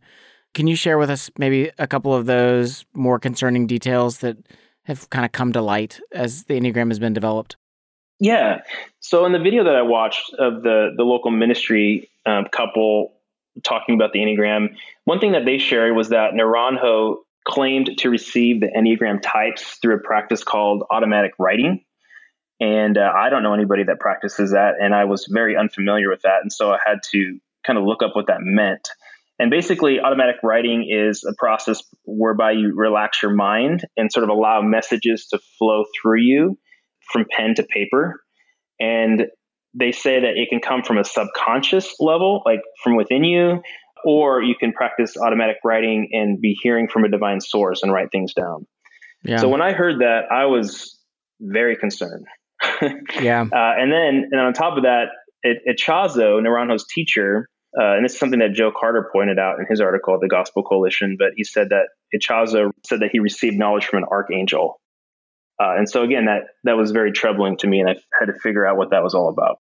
Can 0.52 0.66
you 0.66 0.76
share 0.76 0.98
with 0.98 1.10
us 1.10 1.30
maybe 1.38 1.70
a 1.78 1.86
couple 1.86 2.12
of 2.12 2.26
those 2.26 2.84
more 2.92 3.18
concerning 3.18 3.66
details 3.66 4.18
that 4.18 4.36
have 4.84 5.08
kind 5.10 5.24
of 5.24 5.32
come 5.32 5.52
to 5.52 5.62
light 5.62 6.00
as 6.12 6.44
the 6.44 6.60
Enneagram 6.60 6.88
has 6.88 6.98
been 6.98 7.12
developed? 7.12 7.56
Yeah. 8.20 8.58
So 9.00 9.24
in 9.24 9.32
the 9.32 9.38
video 9.38 9.64
that 9.64 9.74
I 9.74 9.82
watched 9.82 10.34
of 10.38 10.62
the 10.62 10.90
the 10.94 11.02
local 11.02 11.30
ministry 11.30 12.10
um, 12.26 12.44
couple 12.52 13.14
talking 13.64 13.94
about 13.94 14.12
the 14.12 14.20
Enneagram, 14.20 14.76
one 15.04 15.18
thing 15.18 15.32
that 15.32 15.46
they 15.46 15.58
shared 15.58 15.96
was 15.96 16.10
that 16.10 16.32
Naranjo 16.34 17.16
claimed 17.48 17.98
to 17.98 18.10
receive 18.10 18.60
the 18.60 18.68
Enneagram 18.68 19.20
types 19.22 19.78
through 19.80 19.96
a 19.96 20.00
practice 20.00 20.44
called 20.44 20.84
automatic 20.90 21.32
writing. 21.38 21.82
And 22.60 22.98
uh, 22.98 23.10
I 23.16 23.30
don't 23.30 23.42
know 23.42 23.54
anybody 23.54 23.84
that 23.84 23.98
practices 23.98 24.50
that, 24.50 24.74
and 24.78 24.94
I 24.94 25.06
was 25.06 25.26
very 25.30 25.56
unfamiliar 25.56 26.10
with 26.10 26.20
that, 26.22 26.40
and 26.42 26.52
so 26.52 26.70
I 26.70 26.78
had 26.84 26.98
to 27.12 27.38
kind 27.66 27.78
of 27.78 27.86
look 27.86 28.02
up 28.02 28.14
what 28.14 28.26
that 28.26 28.40
meant. 28.40 28.86
And 29.38 29.50
basically, 29.50 29.98
automatic 29.98 30.36
writing 30.42 30.86
is 30.86 31.24
a 31.24 31.32
process 31.38 31.82
whereby 32.04 32.50
you 32.50 32.74
relax 32.76 33.22
your 33.22 33.32
mind 33.32 33.86
and 33.96 34.12
sort 34.12 34.24
of 34.24 34.28
allow 34.28 34.60
messages 34.60 35.28
to 35.28 35.38
flow 35.58 35.84
through 36.02 36.20
you 36.20 36.58
from 37.12 37.26
pen 37.30 37.54
to 37.56 37.62
paper. 37.62 38.20
And 38.78 39.26
they 39.74 39.92
say 39.92 40.20
that 40.20 40.36
it 40.36 40.48
can 40.48 40.60
come 40.60 40.82
from 40.82 40.98
a 40.98 41.04
subconscious 41.04 41.94
level, 42.00 42.42
like 42.44 42.60
from 42.82 42.96
within 42.96 43.24
you, 43.24 43.62
or 44.04 44.42
you 44.42 44.54
can 44.58 44.72
practice 44.72 45.16
automatic 45.16 45.56
writing 45.64 46.08
and 46.12 46.40
be 46.40 46.56
hearing 46.60 46.88
from 46.88 47.04
a 47.04 47.08
divine 47.08 47.40
source 47.40 47.82
and 47.82 47.92
write 47.92 48.10
things 48.10 48.34
down. 48.34 48.66
Yeah. 49.22 49.38
So 49.38 49.48
when 49.48 49.60
I 49.60 49.72
heard 49.72 50.00
that, 50.00 50.24
I 50.30 50.46
was 50.46 50.98
very 51.40 51.76
concerned. 51.76 52.26
yeah. 53.20 53.42
Uh, 53.42 53.72
and 53.78 53.92
then, 53.92 54.28
and 54.30 54.40
on 54.40 54.52
top 54.52 54.76
of 54.76 54.84
that, 54.84 55.08
at, 55.44 55.56
Ichazo, 55.68 56.40
Naranjo's 56.40 56.86
teacher, 56.86 57.48
uh, 57.78 57.94
and 57.94 58.04
this 58.04 58.14
is 58.14 58.18
something 58.18 58.40
that 58.40 58.52
Joe 58.52 58.72
Carter 58.78 59.08
pointed 59.12 59.38
out 59.38 59.58
in 59.58 59.66
his 59.68 59.80
article 59.80 60.14
at 60.14 60.20
the 60.20 60.28
Gospel 60.28 60.62
Coalition, 60.62 61.16
but 61.18 61.28
he 61.36 61.44
said 61.44 61.68
that 61.70 61.88
Ichazo 62.14 62.70
said 62.84 63.00
that 63.00 63.10
he 63.12 63.20
received 63.20 63.56
knowledge 63.56 63.84
from 63.84 64.02
an 64.02 64.08
archangel. 64.10 64.80
Uh, 65.60 65.74
and 65.76 65.88
so 65.88 66.02
again, 66.02 66.24
that 66.24 66.44
that 66.64 66.76
was 66.76 66.90
very 66.90 67.12
troubling 67.12 67.56
to 67.58 67.66
me, 67.66 67.80
and 67.80 67.90
I 67.90 67.96
had 68.18 68.26
to 68.26 68.34
figure 68.34 68.66
out 68.66 68.76
what 68.76 68.90
that 68.90 69.02
was 69.02 69.14
all 69.14 69.28
about. 69.28 69.58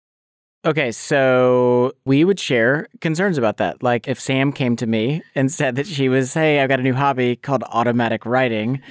Okay, 0.65 0.91
so 0.91 1.93
we 2.05 2.23
would 2.23 2.39
share 2.39 2.87
concerns 2.99 3.37
about 3.37 3.57
that. 3.57 3.83
Like 3.83 4.07
if 4.07 4.19
Sam 4.19 4.51
came 4.51 4.75
to 4.77 4.87
me 4.87 5.21
and 5.35 5.51
said 5.51 5.75
that 5.75 5.85
she 5.85 6.09
was, 6.09 6.33
hey, 6.33 6.59
I've 6.59 6.69
got 6.69 6.79
a 6.79 6.83
new 6.83 6.95
hobby 6.95 7.35
called 7.35 7.63
automatic 7.69 8.25
writing, 8.25 8.81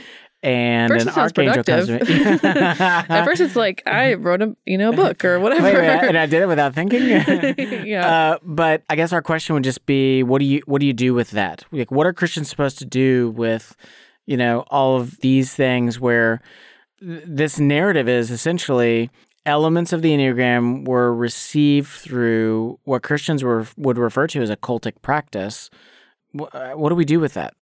and 0.45 0.93
First 0.93 1.03
an 1.03 1.09
it 1.09 1.15
sounds 1.15 1.33
archangel 1.39 1.65
comes 1.65 1.87
to 1.87 1.93
me. 1.93 2.41
At 2.43 3.25
first, 3.25 3.41
it's 3.41 3.57
like 3.57 3.83
I 3.87 4.15
wrote 4.15 4.43
a 4.43 4.55
you 4.67 4.77
know 4.77 4.91
a 4.91 4.97
book 4.97 5.25
or 5.25 5.41
whatever. 5.41 5.63
Wait, 5.65 5.75
wait, 5.75 6.09
and 6.09 6.19
I 6.19 6.27
did 6.27 6.43
it 6.43 6.47
without 6.47 6.75
thinking. 6.75 7.03
yeah. 7.87 8.33
Uh, 8.35 8.39
but 8.43 8.83
I 8.91 8.97
guess 8.97 9.13
our 9.13 9.23
question 9.23 9.55
would 9.55 9.65
just 9.65 9.87
be, 9.87 10.23
what 10.23 10.41
do 10.41 10.45
you 10.45 10.63
what 10.67 10.81
do 10.81 10.87
you 10.87 10.93
do 10.93 11.15
with 11.15 11.31
that? 11.31 11.65
Like, 11.73 11.91
what 11.91 12.07
are 12.07 12.13
Christians 12.13 12.51
supposed 12.51 12.79
to 12.79 12.85
do 12.85 13.31
with, 13.31 13.75
you 14.27 14.37
know, 14.37 14.65
all 14.71 14.97
of 14.97 15.19
these 15.21 15.55
things 15.55 15.99
where 15.99 16.39
th- 16.39 16.51
this 17.05 17.59
narrative 17.59 18.09
is 18.09 18.31
essentially 18.31 19.11
elements 19.47 19.93
of 19.93 20.03
the 20.03 20.11
enneagram 20.11 20.87
were 20.87 21.15
received 21.15 21.89
through 21.91 22.79
what 22.85 23.03
Christians 23.03 23.45
were 23.45 23.67
would 23.77 23.99
refer 23.99 24.27
to 24.29 24.41
as 24.43 24.51
a 24.51 24.57
cultic 24.57 25.03
practice. 25.03 25.71
Wh- 26.39 26.55
uh, 26.55 26.73
What 26.73 26.89
do 26.89 26.95
we 26.95 27.05
do 27.05 27.21
with 27.21 27.35
that? 27.35 27.55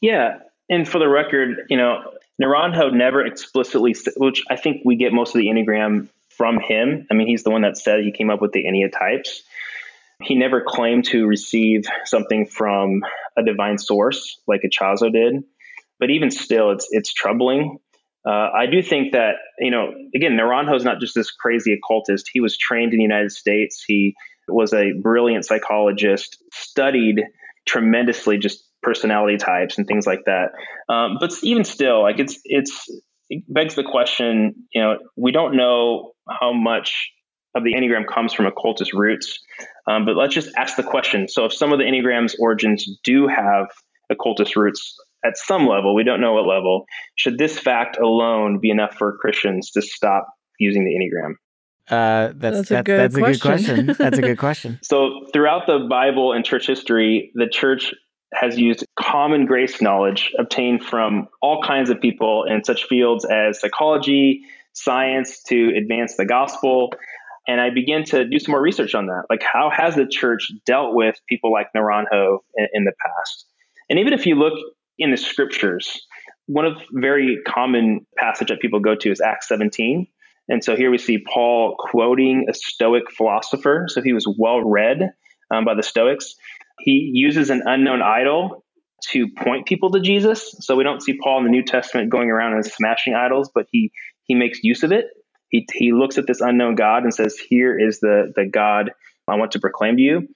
Yeah, 0.00 0.38
and 0.68 0.88
for 0.88 0.98
the 0.98 1.08
record, 1.08 1.66
you 1.70 1.76
know, 1.76 2.12
Naranjo 2.42 2.92
never 2.92 3.24
explicitly, 3.24 3.94
which 4.16 4.42
I 4.50 4.56
think 4.56 4.82
we 4.84 4.96
get 4.96 5.12
most 5.12 5.34
of 5.34 5.40
the 5.40 5.46
Enneagram 5.46 6.08
from 6.28 6.58
him. 6.60 7.06
I 7.10 7.14
mean, 7.14 7.26
he's 7.26 7.44
the 7.44 7.50
one 7.50 7.62
that 7.62 7.78
said 7.78 8.00
he 8.00 8.12
came 8.12 8.28
up 8.28 8.42
with 8.42 8.52
the 8.52 8.64
Enneatypes. 8.64 9.40
He 10.22 10.34
never 10.34 10.62
claimed 10.66 11.04
to 11.06 11.26
receive 11.26 11.84
something 12.04 12.46
from 12.46 13.02
a 13.36 13.42
divine 13.42 13.78
source 13.78 14.38
like 14.46 14.62
Ichazo 14.62 15.12
did. 15.12 15.44
But 15.98 16.10
even 16.10 16.30
still, 16.30 16.72
it's 16.72 16.88
it's 16.90 17.12
troubling. 17.12 17.78
Uh, 18.26 18.50
I 18.54 18.66
do 18.66 18.82
think 18.82 19.12
that 19.12 19.36
you 19.58 19.70
know, 19.70 19.92
again, 20.14 20.32
Naranjo 20.32 20.76
is 20.76 20.84
not 20.84 21.00
just 21.00 21.14
this 21.14 21.30
crazy 21.30 21.72
occultist. 21.72 22.28
He 22.32 22.40
was 22.40 22.58
trained 22.58 22.92
in 22.92 22.98
the 22.98 23.04
United 23.04 23.32
States. 23.32 23.84
He 23.86 24.14
was 24.48 24.72
a 24.72 24.92
brilliant 24.92 25.44
psychologist, 25.44 26.36
studied 26.52 27.22
tremendously 27.66 28.38
just 28.38 28.64
personality 28.82 29.36
types 29.36 29.78
and 29.78 29.86
things 29.86 30.06
like 30.06 30.24
that. 30.26 30.50
Um, 30.88 31.18
but 31.20 31.32
even 31.42 31.64
still, 31.64 32.02
like 32.02 32.18
it's 32.18 32.40
it's 32.44 32.88
it 33.28 33.44
begs 33.48 33.74
the 33.74 33.84
question. 33.84 34.54
You 34.72 34.82
know, 34.82 34.98
we 35.16 35.32
don't 35.32 35.56
know 35.56 36.12
how 36.28 36.52
much 36.52 37.10
of 37.54 37.64
the 37.64 37.74
enneagram 37.74 38.06
comes 38.06 38.32
from 38.32 38.46
occultist 38.46 38.92
roots, 38.92 39.38
um, 39.86 40.04
but 40.04 40.16
let's 40.16 40.34
just 40.34 40.50
ask 40.56 40.76
the 40.76 40.82
question. 40.82 41.28
So, 41.28 41.46
if 41.46 41.52
some 41.52 41.72
of 41.72 41.78
the 41.78 41.84
enneagram's 41.84 42.36
origins 42.38 42.86
do 43.02 43.28
have 43.28 43.68
occultist 44.10 44.56
roots 44.56 44.96
at 45.26 45.36
some 45.36 45.66
level, 45.66 45.94
we 45.94 46.04
don't 46.04 46.20
know 46.20 46.34
what 46.34 46.46
level. 46.46 46.84
Should 47.16 47.38
this 47.38 47.58
fact 47.58 47.98
alone 47.98 48.58
be 48.60 48.70
enough 48.70 48.94
for 48.96 49.16
Christians 49.18 49.70
to 49.72 49.82
stop 49.82 50.28
using 50.58 50.84
the 50.84 50.92
enneagram? 50.92 51.34
Uh, 51.88 52.32
that's 52.34 52.68
That's 52.68 52.70
a 52.70 52.74
that's, 52.74 52.86
good 52.86 52.98
that's 52.98 53.16
a 53.16 53.20
good 53.20 53.40
question. 53.40 53.86
question. 53.86 53.96
That's 53.98 54.18
a 54.18 54.22
good 54.22 54.38
question. 54.46 54.78
So, 54.82 55.26
throughout 55.32 55.66
the 55.66 55.86
Bible 55.88 56.32
and 56.32 56.44
church 56.44 56.66
history, 56.66 57.30
the 57.34 57.48
church 57.48 57.94
has 58.34 58.58
used 58.58 58.84
common 58.98 59.46
grace 59.46 59.80
knowledge 59.80 60.32
obtained 60.38 60.84
from 60.84 61.28
all 61.40 61.62
kinds 61.62 61.90
of 61.90 62.00
people 62.00 62.44
in 62.44 62.64
such 62.64 62.84
fields 62.84 63.24
as 63.24 63.60
psychology, 63.60 64.42
science 64.72 65.42
to 65.44 65.72
advance 65.76 66.16
the 66.16 66.26
gospel. 66.26 66.92
And 67.46 67.60
I 67.60 67.70
began 67.70 68.02
to 68.06 68.24
do 68.24 68.40
some 68.40 68.50
more 68.50 68.60
research 68.60 68.96
on 68.96 69.06
that. 69.06 69.22
Like, 69.30 69.42
how 69.42 69.70
has 69.70 69.94
the 69.94 70.06
church 70.06 70.50
dealt 70.66 70.94
with 70.94 71.14
people 71.28 71.52
like 71.52 71.68
Naranjo 71.74 72.38
in, 72.56 72.66
in 72.74 72.84
the 72.84 72.92
past? 73.04 73.46
And 73.88 74.00
even 74.00 74.12
if 74.12 74.26
you 74.26 74.34
look 74.34 74.54
in 74.98 75.10
the 75.10 75.16
scriptures, 75.16 76.06
one 76.46 76.64
of 76.64 76.76
very 76.92 77.38
common 77.46 78.06
passage 78.16 78.48
that 78.48 78.60
people 78.60 78.80
go 78.80 78.94
to 78.94 79.10
is 79.10 79.20
Acts 79.20 79.48
17. 79.48 80.06
And 80.48 80.62
so 80.62 80.76
here 80.76 80.90
we 80.90 80.98
see 80.98 81.18
Paul 81.18 81.76
quoting 81.78 82.46
a 82.48 82.54
Stoic 82.54 83.10
philosopher. 83.10 83.86
So 83.88 84.00
he 84.00 84.12
was 84.12 84.26
well 84.38 84.60
read 84.60 85.10
um, 85.50 85.64
by 85.64 85.74
the 85.74 85.82
Stoics. 85.82 86.34
He 86.78 87.10
uses 87.12 87.50
an 87.50 87.62
unknown 87.64 88.00
idol 88.02 88.64
to 89.10 89.28
point 89.28 89.66
people 89.66 89.90
to 89.90 90.00
Jesus. 90.00 90.54
So 90.60 90.76
we 90.76 90.84
don't 90.84 91.02
see 91.02 91.18
Paul 91.22 91.38
in 91.38 91.44
the 91.44 91.50
New 91.50 91.64
Testament 91.64 92.10
going 92.10 92.30
around 92.30 92.54
and 92.54 92.64
smashing 92.64 93.14
idols, 93.14 93.50
but 93.54 93.66
he 93.70 93.92
he 94.24 94.34
makes 94.34 94.60
use 94.62 94.82
of 94.82 94.92
it. 94.92 95.06
He 95.48 95.66
he 95.72 95.92
looks 95.92 96.18
at 96.18 96.26
this 96.26 96.40
unknown 96.40 96.74
God 96.74 97.04
and 97.04 97.14
says, 97.14 97.36
"Here 97.38 97.78
is 97.78 98.00
the 98.00 98.32
the 98.34 98.46
God 98.46 98.92
I 99.28 99.36
want 99.36 99.52
to 99.52 99.60
proclaim 99.60 99.96
to 99.96 100.02
you." 100.02 100.28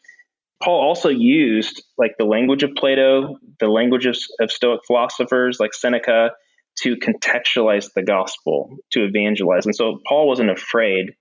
Paul 0.63 0.81
also 0.81 1.09
used 1.09 1.83
like 1.97 2.13
the 2.19 2.25
language 2.25 2.63
of 2.63 2.75
Plato, 2.77 3.39
the 3.59 3.69
language 3.69 4.07
of, 4.07 4.17
of 4.41 4.51
Stoic 4.51 4.81
philosophers 4.87 5.59
like 5.59 5.73
Seneca 5.73 6.33
to 6.81 6.97
contextualize 6.97 7.93
the 7.95 8.03
gospel, 8.03 8.77
to 8.93 9.05
evangelize. 9.05 9.67
And 9.67 9.75
so 9.75 10.01
Paul 10.07 10.29
wasn't 10.29 10.51
afraid 10.51 11.13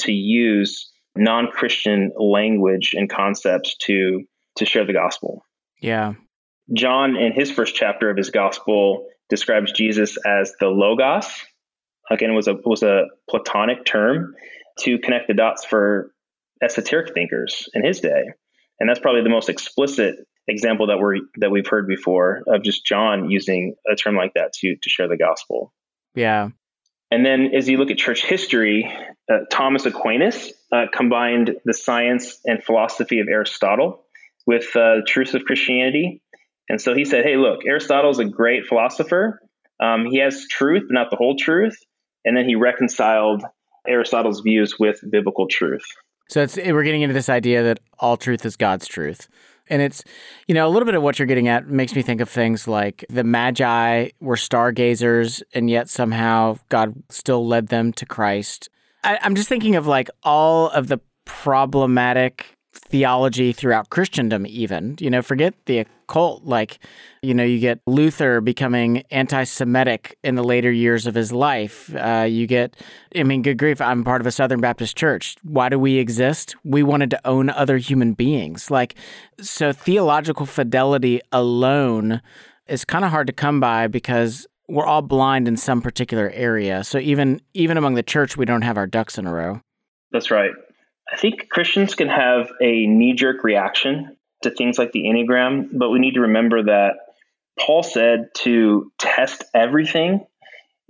to 0.00 0.12
use 0.12 0.90
non-Christian 1.16 2.12
language 2.16 2.92
and 2.94 3.08
concepts 3.08 3.76
to 3.78 4.22
to 4.56 4.64
share 4.64 4.84
the 4.84 4.92
gospel. 4.92 5.44
Yeah. 5.80 6.14
John 6.74 7.16
in 7.16 7.32
his 7.32 7.50
first 7.50 7.74
chapter 7.74 8.10
of 8.10 8.16
his 8.16 8.30
gospel 8.30 9.06
describes 9.28 9.72
Jesus 9.72 10.16
as 10.26 10.52
the 10.60 10.66
logos. 10.66 11.26
Again, 12.10 12.30
it 12.30 12.34
was 12.34 12.48
a 12.48 12.54
was 12.64 12.82
a 12.82 13.04
platonic 13.28 13.84
term 13.84 14.34
to 14.80 14.98
connect 14.98 15.28
the 15.28 15.34
dots 15.34 15.64
for 15.64 16.12
esoteric 16.62 17.14
thinkers 17.14 17.68
in 17.74 17.84
his 17.84 18.00
day. 18.00 18.24
And 18.80 18.88
that's 18.88 19.00
probably 19.00 19.22
the 19.22 19.28
most 19.30 19.48
explicit 19.48 20.16
example 20.46 20.86
that 20.86 20.98
we're 20.98 21.16
that 21.36 21.50
we've 21.50 21.66
heard 21.66 21.86
before 21.86 22.42
of 22.46 22.62
just 22.62 22.84
John 22.84 23.30
using 23.30 23.74
a 23.90 23.96
term 23.96 24.16
like 24.16 24.34
that 24.34 24.52
to 24.54 24.76
to 24.76 24.90
share 24.90 25.08
the 25.08 25.16
gospel. 25.16 25.72
Yeah. 26.14 26.50
And 27.10 27.24
then 27.24 27.54
as 27.54 27.68
you 27.68 27.78
look 27.78 27.90
at 27.90 27.96
church 27.96 28.24
history, 28.24 28.90
uh, 29.32 29.38
Thomas 29.50 29.86
Aquinas 29.86 30.52
uh, 30.70 30.86
combined 30.92 31.56
the 31.64 31.72
science 31.72 32.38
and 32.44 32.62
philosophy 32.62 33.20
of 33.20 33.28
Aristotle 33.28 34.04
with 34.46 34.76
uh, 34.76 34.96
the 34.96 35.04
truths 35.06 35.34
of 35.34 35.44
Christianity. 35.44 36.22
And 36.68 36.80
so 36.80 36.94
he 36.94 37.06
said, 37.06 37.24
hey, 37.24 37.36
look, 37.36 37.60
Aristotle's 37.66 38.18
a 38.18 38.26
great 38.26 38.66
philosopher. 38.66 39.40
Um, 39.80 40.06
he 40.10 40.18
has 40.18 40.46
truth, 40.48 40.84
but 40.88 40.94
not 40.94 41.10
the 41.10 41.16
whole 41.16 41.36
truth. 41.36 41.78
And 42.26 42.36
then 42.36 42.46
he 42.46 42.56
reconciled 42.56 43.42
Aristotle's 43.86 44.40
views 44.40 44.78
with 44.78 45.00
biblical 45.08 45.48
truth. 45.48 45.84
So 46.28 46.42
it's 46.42 46.58
eh, 46.58 46.72
we're 46.72 46.84
getting 46.84 47.02
into 47.02 47.14
this 47.14 47.28
idea 47.28 47.62
that 47.62 47.80
all 47.98 48.16
truth 48.16 48.44
is 48.44 48.56
God's 48.56 48.86
truth. 48.86 49.28
And 49.70 49.82
it's, 49.82 50.02
you 50.46 50.54
know, 50.54 50.66
a 50.66 50.70
little 50.70 50.86
bit 50.86 50.94
of 50.94 51.02
what 51.02 51.18
you're 51.18 51.26
getting 51.26 51.48
at 51.48 51.68
makes 51.68 51.94
me 51.94 52.02
think 52.02 52.20
of 52.20 52.28
things 52.28 52.66
like 52.66 53.04
the 53.10 53.24
Magi 53.24 54.08
were 54.20 54.36
stargazers, 54.36 55.42
and 55.52 55.68
yet 55.68 55.90
somehow 55.90 56.58
God 56.70 56.94
still 57.10 57.46
led 57.46 57.68
them 57.68 57.92
to 57.94 58.06
Christ. 58.06 58.70
I, 59.04 59.18
I'm 59.22 59.34
just 59.34 59.48
thinking 59.48 59.76
of 59.76 59.86
like 59.86 60.08
all 60.22 60.70
of 60.70 60.88
the 60.88 61.00
problematic 61.26 62.57
theology 62.78 63.52
throughout 63.52 63.90
Christendom, 63.90 64.46
even. 64.46 64.96
You 65.00 65.10
know, 65.10 65.22
forget 65.22 65.54
the 65.66 65.80
occult. 65.80 66.44
Like, 66.44 66.78
you 67.22 67.34
know, 67.34 67.44
you 67.44 67.58
get 67.58 67.80
Luther 67.86 68.40
becoming 68.40 69.02
anti 69.10 69.44
Semitic 69.44 70.16
in 70.24 70.34
the 70.34 70.44
later 70.44 70.70
years 70.70 71.06
of 71.06 71.14
his 71.14 71.32
life. 71.32 71.94
Uh, 71.94 72.26
you 72.28 72.46
get, 72.46 72.76
I 73.14 73.22
mean, 73.22 73.42
good 73.42 73.58
grief, 73.58 73.80
I'm 73.80 74.04
part 74.04 74.20
of 74.20 74.26
a 74.26 74.30
Southern 74.30 74.60
Baptist 74.60 74.96
church. 74.96 75.36
Why 75.42 75.68
do 75.68 75.78
we 75.78 75.98
exist? 75.98 76.56
We 76.64 76.82
wanted 76.82 77.10
to 77.10 77.26
own 77.26 77.50
other 77.50 77.78
human 77.78 78.14
beings. 78.14 78.70
Like, 78.70 78.94
so 79.40 79.72
theological 79.72 80.46
fidelity 80.46 81.20
alone 81.32 82.22
is 82.66 82.84
kind 82.84 83.04
of 83.04 83.10
hard 83.10 83.26
to 83.26 83.32
come 83.32 83.60
by 83.60 83.86
because 83.86 84.46
we're 84.68 84.86
all 84.86 85.02
blind 85.02 85.48
in 85.48 85.56
some 85.56 85.80
particular 85.80 86.30
area. 86.34 86.84
So 86.84 86.98
even 86.98 87.40
even 87.54 87.76
among 87.76 87.94
the 87.94 88.02
church, 88.02 88.36
we 88.36 88.44
don't 88.44 88.62
have 88.62 88.76
our 88.76 88.86
ducks 88.86 89.18
in 89.18 89.26
a 89.26 89.32
row. 89.32 89.60
That's 90.12 90.30
right. 90.30 90.52
I 91.10 91.16
think 91.16 91.48
Christians 91.48 91.94
can 91.94 92.08
have 92.08 92.50
a 92.60 92.86
knee 92.86 93.14
jerk 93.14 93.42
reaction 93.44 94.16
to 94.42 94.50
things 94.50 94.78
like 94.78 94.92
the 94.92 95.04
Enneagram, 95.04 95.70
but 95.72 95.90
we 95.90 95.98
need 95.98 96.14
to 96.14 96.22
remember 96.22 96.64
that 96.64 96.96
Paul 97.58 97.82
said 97.82 98.28
to 98.38 98.92
test 98.98 99.44
everything. 99.54 100.26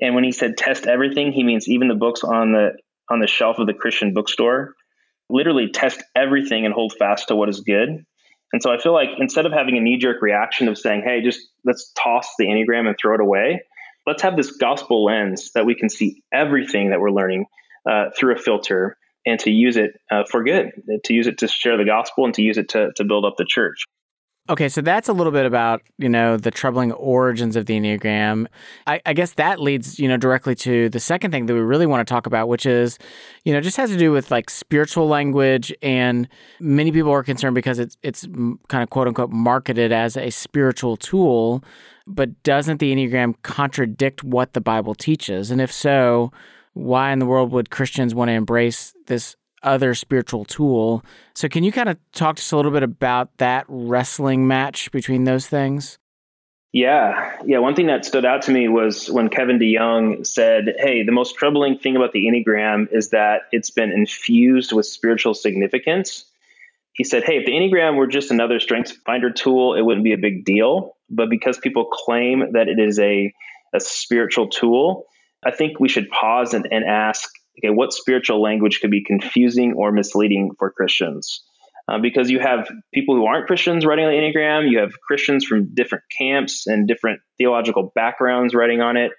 And 0.00 0.14
when 0.14 0.24
he 0.24 0.32
said 0.32 0.56
test 0.56 0.86
everything, 0.86 1.32
he 1.32 1.44
means 1.44 1.68
even 1.68 1.88
the 1.88 1.94
books 1.94 2.24
on 2.24 2.52
the 2.52 2.72
on 3.10 3.20
the 3.20 3.26
shelf 3.26 3.58
of 3.58 3.66
the 3.66 3.74
Christian 3.74 4.12
bookstore. 4.12 4.74
Literally 5.30 5.70
test 5.70 6.02
everything 6.14 6.66
and 6.66 6.74
hold 6.74 6.92
fast 6.98 7.28
to 7.28 7.36
what 7.36 7.48
is 7.48 7.60
good. 7.60 8.04
And 8.52 8.62
so 8.62 8.72
I 8.72 8.78
feel 8.78 8.92
like 8.92 9.10
instead 9.18 9.46
of 9.46 9.52
having 9.52 9.76
a 9.76 9.80
knee 9.80 9.98
jerk 9.98 10.20
reaction 10.20 10.68
of 10.68 10.78
saying, 10.78 11.02
hey, 11.04 11.22
just 11.22 11.40
let's 11.64 11.92
toss 11.92 12.34
the 12.38 12.46
Enneagram 12.46 12.86
and 12.86 12.96
throw 12.98 13.14
it 13.14 13.20
away, 13.20 13.62
let's 14.06 14.22
have 14.22 14.36
this 14.36 14.52
gospel 14.52 15.04
lens 15.04 15.52
that 15.54 15.66
we 15.66 15.74
can 15.74 15.88
see 15.88 16.22
everything 16.32 16.90
that 16.90 17.00
we're 17.00 17.10
learning 17.10 17.46
uh, 17.88 18.06
through 18.16 18.34
a 18.34 18.38
filter 18.38 18.97
and 19.26 19.38
to 19.40 19.50
use 19.50 19.76
it 19.76 19.92
uh, 20.10 20.24
for 20.30 20.42
good, 20.42 20.72
to 21.04 21.14
use 21.14 21.26
it 21.26 21.38
to 21.38 21.48
share 21.48 21.76
the 21.76 21.84
gospel 21.84 22.24
and 22.24 22.34
to 22.34 22.42
use 22.42 22.58
it 22.58 22.68
to, 22.70 22.92
to 22.96 23.04
build 23.04 23.24
up 23.24 23.36
the 23.36 23.44
church. 23.44 23.84
Okay, 24.50 24.70
so 24.70 24.80
that's 24.80 25.10
a 25.10 25.12
little 25.12 25.32
bit 25.32 25.44
about 25.44 25.82
you 25.98 26.08
know 26.08 26.38
the 26.38 26.50
troubling 26.50 26.92
origins 26.92 27.54
of 27.54 27.66
the 27.66 27.78
enneagram. 27.78 28.46
I, 28.86 28.98
I, 29.04 29.12
guess 29.12 29.34
that 29.34 29.60
leads 29.60 29.98
you 29.98 30.08
know 30.08 30.16
directly 30.16 30.54
to 30.56 30.88
the 30.88 31.00
second 31.00 31.32
thing 31.32 31.44
that 31.46 31.54
we 31.54 31.60
really 31.60 31.84
want 31.84 32.06
to 32.06 32.10
talk 32.10 32.24
about, 32.24 32.48
which 32.48 32.64
is 32.64 32.98
you 33.44 33.52
know 33.52 33.60
just 33.60 33.76
has 33.76 33.90
to 33.90 33.98
do 33.98 34.10
with 34.10 34.30
like 34.30 34.48
spiritual 34.48 35.06
language, 35.06 35.70
and 35.82 36.28
many 36.60 36.90
people 36.90 37.10
are 37.10 37.22
concerned 37.22 37.56
because 37.56 37.78
it's 37.78 37.98
it's 38.02 38.26
kind 38.68 38.82
of 38.82 38.88
quote 38.88 39.06
unquote 39.06 39.30
marketed 39.30 39.92
as 39.92 40.16
a 40.16 40.30
spiritual 40.30 40.96
tool, 40.96 41.62
but 42.06 42.42
doesn't 42.42 42.78
the 42.78 42.94
enneagram 42.94 43.34
contradict 43.42 44.24
what 44.24 44.54
the 44.54 44.62
Bible 44.62 44.94
teaches? 44.94 45.50
And 45.50 45.60
if 45.60 45.70
so, 45.70 46.32
why 46.78 47.12
in 47.12 47.18
the 47.18 47.26
world 47.26 47.50
would 47.52 47.70
Christians 47.70 48.14
want 48.14 48.28
to 48.28 48.32
embrace 48.32 48.94
this 49.06 49.36
other 49.62 49.94
spiritual 49.94 50.44
tool. 50.44 51.04
So, 51.34 51.48
can 51.48 51.64
you 51.64 51.72
kind 51.72 51.88
of 51.88 51.98
talk 52.12 52.36
to 52.36 52.40
us 52.40 52.52
a 52.52 52.56
little 52.56 52.70
bit 52.70 52.84
about 52.84 53.36
that 53.38 53.64
wrestling 53.68 54.46
match 54.46 54.90
between 54.92 55.24
those 55.24 55.46
things? 55.48 55.98
Yeah. 56.72 57.36
Yeah. 57.44 57.58
One 57.58 57.74
thing 57.74 57.86
that 57.86 58.04
stood 58.04 58.24
out 58.24 58.42
to 58.42 58.50
me 58.50 58.68
was 58.68 59.10
when 59.10 59.30
Kevin 59.30 59.58
DeYoung 59.58 60.26
said, 60.26 60.74
Hey, 60.78 61.02
the 61.02 61.12
most 61.12 61.34
troubling 61.36 61.78
thing 61.78 61.96
about 61.96 62.12
the 62.12 62.26
Enneagram 62.26 62.92
is 62.92 63.10
that 63.10 63.42
it's 63.52 63.70
been 63.70 63.90
infused 63.90 64.72
with 64.72 64.84
spiritual 64.86 65.32
significance. 65.34 66.26
He 66.92 67.04
said, 67.04 67.24
Hey, 67.24 67.38
if 67.38 67.46
the 67.46 67.52
Enneagram 67.52 67.96
were 67.96 68.06
just 68.06 68.30
another 68.30 68.60
strengths 68.60 68.92
finder 68.92 69.30
tool, 69.30 69.74
it 69.74 69.82
wouldn't 69.82 70.04
be 70.04 70.12
a 70.12 70.18
big 70.18 70.44
deal. 70.44 70.94
But 71.08 71.30
because 71.30 71.58
people 71.58 71.86
claim 71.86 72.52
that 72.52 72.68
it 72.68 72.78
is 72.78 72.98
a, 72.98 73.32
a 73.72 73.80
spiritual 73.80 74.48
tool, 74.48 75.06
I 75.44 75.50
think 75.50 75.78
we 75.78 75.88
should 75.88 76.08
pause 76.10 76.54
and, 76.54 76.66
and 76.70 76.84
ask, 76.84 77.28
okay, 77.58 77.72
what 77.72 77.92
spiritual 77.92 78.42
language 78.42 78.80
could 78.80 78.90
be 78.90 79.04
confusing 79.04 79.74
or 79.74 79.92
misleading 79.92 80.52
for 80.58 80.70
Christians? 80.70 81.42
Uh, 81.88 81.98
because 81.98 82.30
you 82.30 82.38
have 82.38 82.68
people 82.92 83.14
who 83.16 83.24
aren't 83.24 83.46
Christians 83.46 83.86
writing 83.86 84.04
on 84.04 84.10
the 84.10 84.18
Enneagram, 84.18 84.70
you 84.70 84.80
have 84.80 84.92
Christians 85.00 85.46
from 85.46 85.74
different 85.74 86.04
camps 86.16 86.66
and 86.66 86.86
different 86.86 87.20
theological 87.38 87.92
backgrounds 87.94 88.54
writing 88.54 88.82
on 88.82 88.96
it. 88.98 89.12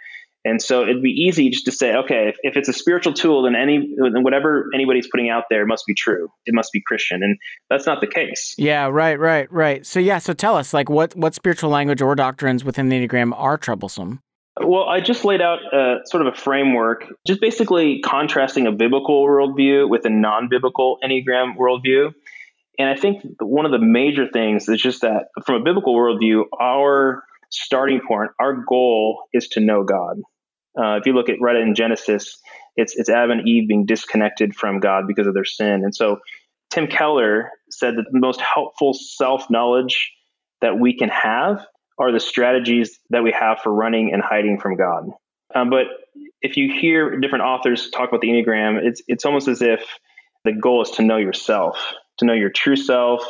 And 0.45 0.61
so 0.61 0.83
it'd 0.83 1.01
be 1.01 1.09
easy 1.09 1.49
just 1.49 1.65
to 1.65 1.71
say, 1.71 1.95
okay, 1.95 2.29
if, 2.29 2.37
if 2.43 2.57
it's 2.57 2.69
a 2.69 2.73
spiritual 2.73 3.13
tool, 3.13 3.43
then 3.43 3.55
any 3.55 3.93
then 3.97 4.23
whatever 4.23 4.69
anybody's 4.73 5.07
putting 5.07 5.29
out 5.29 5.45
there 5.49 5.65
must 5.65 5.85
be 5.85 5.93
true. 5.93 6.29
It 6.45 6.53
must 6.55 6.71
be 6.71 6.81
Christian, 6.85 7.23
and 7.23 7.37
that's 7.69 7.85
not 7.85 7.99
the 7.99 8.07
case. 8.07 8.55
Yeah, 8.57 8.87
right, 8.87 9.19
right, 9.19 9.51
right. 9.51 9.85
So 9.85 9.99
yeah, 9.99 10.19
so 10.19 10.31
tell 10.33 10.55
us, 10.55 10.73
like, 10.73 10.89
what 10.89 11.13
what 11.15 11.35
spiritual 11.35 11.71
language 11.71 12.01
or 12.01 12.15
doctrines 12.15 12.63
within 12.63 12.87
the 12.87 13.05
Enneagram 13.05 13.33
are 13.35 13.57
troublesome? 13.57 14.21
Well, 14.61 14.83
I 14.83 14.99
just 14.99 15.23
laid 15.23 15.41
out 15.41 15.59
a, 15.73 15.99
sort 16.05 16.25
of 16.25 16.33
a 16.33 16.37
framework, 16.37 17.05
just 17.25 17.39
basically 17.39 18.01
contrasting 18.01 18.67
a 18.67 18.71
biblical 18.71 19.25
worldview 19.25 19.87
with 19.87 20.05
a 20.05 20.09
non-biblical 20.09 20.97
Enneagram 21.03 21.55
worldview. 21.57 22.11
And 22.77 22.89
I 22.89 22.95
think 22.95 23.23
one 23.39 23.65
of 23.65 23.71
the 23.71 23.79
major 23.79 24.27
things 24.27 24.67
is 24.67 24.81
just 24.81 25.01
that 25.01 25.27
from 25.45 25.61
a 25.61 25.63
biblical 25.63 25.95
worldview, 25.95 26.43
our 26.59 27.23
starting 27.49 28.01
point, 28.05 28.31
our 28.39 28.63
goal 28.67 29.23
is 29.33 29.47
to 29.49 29.59
know 29.59 29.83
God. 29.83 30.17
Uh, 30.77 30.97
if 30.97 31.05
you 31.05 31.13
look 31.13 31.29
at 31.29 31.41
right 31.41 31.55
in 31.55 31.75
Genesis, 31.75 32.37
it's 32.75 32.95
it's 32.95 33.09
Adam 33.09 33.31
and 33.31 33.47
Eve 33.47 33.67
being 33.67 33.85
disconnected 33.85 34.55
from 34.55 34.79
God 34.79 35.05
because 35.07 35.27
of 35.27 35.33
their 35.33 35.45
sin. 35.45 35.83
And 35.83 35.93
so 35.93 36.19
Tim 36.69 36.87
Keller 36.87 37.49
said 37.69 37.95
that 37.95 38.05
the 38.11 38.19
most 38.19 38.39
helpful 38.39 38.93
self 38.93 39.49
knowledge 39.49 40.11
that 40.61 40.79
we 40.79 40.95
can 40.95 41.09
have 41.09 41.65
are 41.99 42.11
the 42.11 42.19
strategies 42.19 42.99
that 43.09 43.23
we 43.23 43.31
have 43.31 43.59
for 43.59 43.73
running 43.73 44.13
and 44.13 44.21
hiding 44.21 44.59
from 44.59 44.77
God. 44.77 45.09
Um, 45.53 45.69
but 45.69 45.87
if 46.41 46.57
you 46.57 46.73
hear 46.73 47.19
different 47.19 47.43
authors 47.43 47.89
talk 47.89 48.09
about 48.09 48.21
the 48.21 48.29
Enneagram, 48.29 48.79
it's 48.83 49.01
it's 49.07 49.25
almost 49.25 49.47
as 49.47 49.61
if 49.61 49.83
the 50.45 50.53
goal 50.53 50.81
is 50.81 50.91
to 50.91 51.03
know 51.03 51.17
yourself 51.17 51.93
to 52.19 52.25
know 52.25 52.33
your 52.33 52.49
true 52.49 52.75
self, 52.75 53.23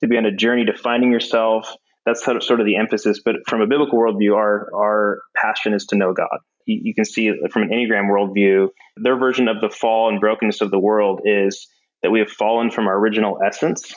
to 0.00 0.06
be 0.06 0.16
on 0.16 0.26
a 0.26 0.34
journey 0.34 0.64
to 0.66 0.76
finding 0.76 1.10
yourself. 1.10 1.74
That's 2.06 2.22
sort 2.22 2.60
of 2.60 2.66
the 2.66 2.76
emphasis. 2.76 3.20
But 3.24 3.36
from 3.48 3.62
a 3.62 3.66
biblical 3.66 3.98
worldview, 3.98 4.36
our 4.36 4.68
our 4.74 5.22
passion 5.34 5.72
is 5.72 5.86
to 5.86 5.96
know 5.96 6.12
God. 6.12 6.38
You, 6.66 6.80
you 6.84 6.94
can 6.94 7.04
see 7.04 7.32
from 7.50 7.62
an 7.62 7.70
Enneagram 7.70 8.10
worldview, 8.10 8.68
their 8.96 9.18
version 9.18 9.48
of 9.48 9.60
the 9.60 9.70
fall 9.70 10.10
and 10.10 10.20
brokenness 10.20 10.60
of 10.60 10.70
the 10.70 10.78
world 10.78 11.22
is 11.24 11.66
that 12.02 12.10
we 12.10 12.18
have 12.20 12.30
fallen 12.30 12.70
from 12.70 12.86
our 12.86 12.98
original 12.98 13.38
essence, 13.44 13.94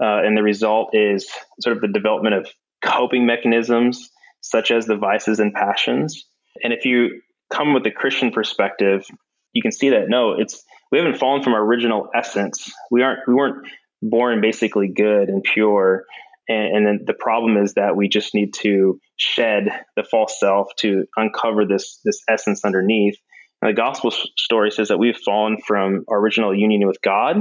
uh, 0.00 0.22
and 0.22 0.36
the 0.36 0.42
result 0.42 0.90
is 0.94 1.28
sort 1.60 1.76
of 1.76 1.82
the 1.82 1.88
development 1.88 2.36
of 2.36 2.48
coping 2.82 3.26
mechanisms 3.26 4.10
such 4.40 4.70
as 4.70 4.86
the 4.86 4.96
vices 4.96 5.40
and 5.40 5.54
passions. 5.54 6.24
And 6.62 6.72
if 6.72 6.84
you 6.84 7.22
come 7.50 7.74
with 7.74 7.86
a 7.86 7.90
Christian 7.90 8.32
perspective, 8.32 9.06
you 9.52 9.62
can 9.62 9.72
see 9.72 9.90
that 9.90 10.08
no, 10.08 10.32
it's 10.32 10.62
we 10.90 10.98
haven't 10.98 11.18
fallen 11.18 11.42
from 11.42 11.54
our 11.54 11.64
original 11.64 12.08
essence. 12.14 12.70
We 12.90 13.02
aren't 13.02 13.20
we 13.26 13.34
weren't 13.34 13.66
born 14.02 14.40
basically 14.40 14.88
good 14.88 15.28
and 15.28 15.42
pure. 15.42 16.04
And, 16.48 16.76
and 16.76 16.86
then 16.86 17.00
the 17.06 17.14
problem 17.14 17.56
is 17.56 17.74
that 17.74 17.96
we 17.96 18.08
just 18.08 18.34
need 18.34 18.52
to 18.54 18.98
shed 19.16 19.68
the 19.96 20.02
false 20.02 20.38
self 20.40 20.68
to 20.78 21.04
uncover 21.16 21.64
this 21.66 22.00
this 22.04 22.22
essence 22.28 22.64
underneath. 22.64 23.16
And 23.60 23.70
the 23.70 23.80
gospel 23.80 24.10
story 24.10 24.72
says 24.72 24.88
that 24.88 24.98
we've 24.98 25.16
fallen 25.16 25.58
from 25.64 26.04
our 26.08 26.18
original 26.18 26.54
union 26.54 26.86
with 26.86 27.00
God, 27.00 27.36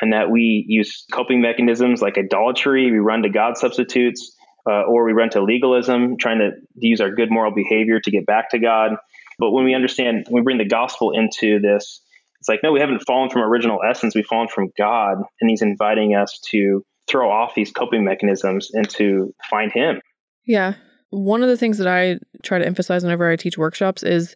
and 0.00 0.12
that 0.12 0.30
we 0.30 0.64
use 0.68 1.06
coping 1.10 1.40
mechanisms 1.40 2.02
like 2.02 2.18
idolatry. 2.18 2.90
We 2.90 2.98
run 2.98 3.22
to 3.22 3.30
God 3.30 3.56
substitutes, 3.56 4.36
uh, 4.68 4.82
or 4.82 5.04
we 5.04 5.12
run 5.12 5.30
to 5.30 5.42
legalism, 5.42 6.16
trying 6.16 6.38
to 6.38 6.52
use 6.76 7.00
our 7.00 7.10
good 7.10 7.30
moral 7.30 7.52
behavior 7.52 8.00
to 8.00 8.10
get 8.10 8.26
back 8.26 8.50
to 8.50 8.58
God. 8.58 8.96
But 9.38 9.50
when 9.50 9.64
we 9.64 9.74
understand, 9.74 10.26
when 10.28 10.42
we 10.42 10.44
bring 10.44 10.58
the 10.58 10.64
gospel 10.64 11.12
into 11.12 11.58
this, 11.60 12.00
it's 12.40 12.48
like, 12.48 12.60
no, 12.62 12.72
we 12.72 12.80
haven't 12.80 13.02
fallen 13.06 13.30
from 13.30 13.42
original 13.42 13.80
essence. 13.88 14.14
We've 14.14 14.26
fallen 14.26 14.48
from 14.48 14.70
God, 14.76 15.18
and 15.40 15.50
He's 15.50 15.62
inviting 15.62 16.14
us 16.14 16.38
to 16.50 16.84
throw 17.08 17.30
off 17.30 17.54
these 17.54 17.72
coping 17.72 18.04
mechanisms 18.04 18.70
and 18.72 18.88
to 18.90 19.34
find 19.48 19.72
Him. 19.72 20.00
Yeah. 20.46 20.74
One 21.10 21.42
of 21.42 21.48
the 21.48 21.56
things 21.56 21.78
that 21.78 21.88
I 21.88 22.18
try 22.42 22.58
to 22.58 22.66
emphasize 22.66 23.02
whenever 23.02 23.30
I 23.30 23.36
teach 23.36 23.56
workshops 23.56 24.02
is 24.02 24.34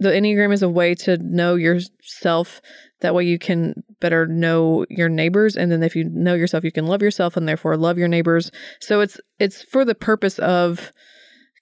the 0.00 0.08
Enneagram 0.08 0.52
is 0.52 0.62
a 0.62 0.68
way 0.68 0.94
to 0.96 1.18
know 1.18 1.54
yourself. 1.54 2.60
That 3.00 3.14
way 3.14 3.24
you 3.24 3.38
can 3.38 3.84
better 4.00 4.26
know 4.26 4.84
your 4.88 5.08
neighbors. 5.08 5.56
And 5.56 5.70
then 5.70 5.82
if 5.82 5.94
you 5.94 6.04
know 6.04 6.34
yourself, 6.34 6.64
you 6.64 6.72
can 6.72 6.86
love 6.86 7.02
yourself 7.02 7.36
and 7.36 7.46
therefore 7.46 7.76
love 7.76 7.98
your 7.98 8.08
neighbors. 8.08 8.50
So 8.80 9.00
it's 9.00 9.20
it's 9.38 9.62
for 9.62 9.84
the 9.84 9.94
purpose 9.94 10.38
of 10.38 10.90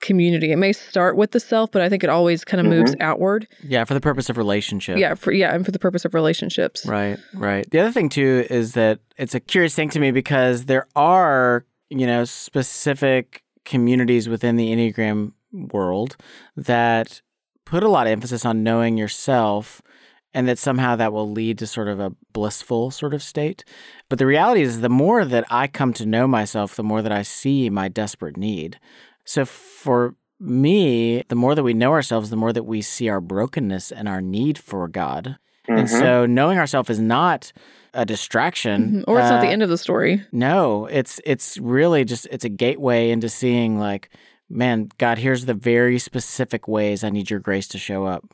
community. 0.00 0.52
It 0.52 0.56
may 0.56 0.72
start 0.72 1.16
with 1.16 1.32
the 1.32 1.40
self, 1.40 1.72
but 1.72 1.82
I 1.82 1.88
think 1.88 2.04
it 2.04 2.10
always 2.10 2.44
kind 2.44 2.60
of 2.60 2.66
mm-hmm. 2.66 2.80
moves 2.80 2.96
outward. 3.00 3.48
Yeah, 3.62 3.84
for 3.84 3.94
the 3.94 4.00
purpose 4.00 4.30
of 4.30 4.36
relationship. 4.36 4.98
Yeah, 4.98 5.14
for 5.14 5.32
yeah, 5.32 5.54
and 5.54 5.64
for 5.64 5.72
the 5.72 5.78
purpose 5.80 6.04
of 6.04 6.14
relationships. 6.14 6.86
Right, 6.86 7.18
right. 7.34 7.68
The 7.70 7.80
other 7.80 7.92
thing 7.92 8.08
too 8.08 8.46
is 8.48 8.74
that 8.74 9.00
it's 9.16 9.34
a 9.34 9.40
curious 9.40 9.74
thing 9.74 9.90
to 9.90 10.00
me 10.00 10.12
because 10.12 10.66
there 10.66 10.86
are, 10.94 11.64
you 11.90 12.06
know, 12.06 12.24
specific 12.24 13.42
communities 13.64 14.28
within 14.28 14.56
the 14.56 14.72
Enneagram 14.72 15.32
world 15.52 16.16
that 16.56 17.20
put 17.70 17.82
a 17.82 17.88
lot 17.88 18.06
of 18.06 18.12
emphasis 18.12 18.44
on 18.44 18.62
knowing 18.62 18.96
yourself 18.96 19.82
and 20.34 20.46
that 20.46 20.58
somehow 20.58 20.94
that 20.94 21.12
will 21.12 21.30
lead 21.30 21.58
to 21.58 21.66
sort 21.66 21.88
of 21.88 21.98
a 21.98 22.12
blissful 22.32 22.90
sort 22.90 23.14
of 23.14 23.22
state. 23.22 23.64
But 24.08 24.18
the 24.18 24.26
reality 24.26 24.60
is 24.60 24.80
the 24.80 24.88
more 24.88 25.24
that 25.24 25.44
I 25.50 25.66
come 25.66 25.92
to 25.94 26.06
know 26.06 26.26
myself, 26.26 26.76
the 26.76 26.82
more 26.82 27.02
that 27.02 27.12
I 27.12 27.22
see 27.22 27.70
my 27.70 27.88
desperate 27.88 28.36
need 28.36 28.78
so 29.28 29.44
for 29.44 30.14
me, 30.40 31.22
the 31.28 31.34
more 31.34 31.54
that 31.54 31.62
we 31.62 31.74
know 31.74 31.92
ourselves, 31.92 32.30
the 32.30 32.36
more 32.36 32.50
that 32.54 32.62
we 32.62 32.80
see 32.80 33.10
our 33.10 33.20
brokenness 33.20 33.92
and 33.92 34.08
our 34.08 34.22
need 34.22 34.56
for 34.56 34.88
God. 34.88 35.36
Mm-hmm. 35.68 35.80
And 35.80 35.90
so 35.90 36.24
knowing 36.24 36.58
ourselves 36.58 36.88
is 36.88 36.98
not 36.98 37.52
a 37.92 38.06
distraction 38.06 39.02
mm-hmm. 39.02 39.10
or 39.10 39.18
it's 39.18 39.26
uh, 39.26 39.32
not 39.32 39.40
the 39.42 39.48
uh, 39.48 39.50
end 39.50 39.62
of 39.62 39.68
the 39.68 39.76
story. 39.76 40.24
No, 40.32 40.86
it's 40.86 41.20
it's 41.26 41.58
really 41.58 42.06
just 42.06 42.26
it's 42.30 42.46
a 42.46 42.48
gateway 42.48 43.10
into 43.10 43.28
seeing 43.28 43.78
like 43.78 44.08
man, 44.48 44.90
God, 44.98 45.18
here's 45.18 45.44
the 45.44 45.54
very 45.54 45.98
specific 45.98 46.68
ways 46.68 47.04
I 47.04 47.10
need 47.10 47.30
your 47.30 47.40
grace 47.40 47.68
to 47.68 47.78
show 47.78 48.04
up. 48.06 48.24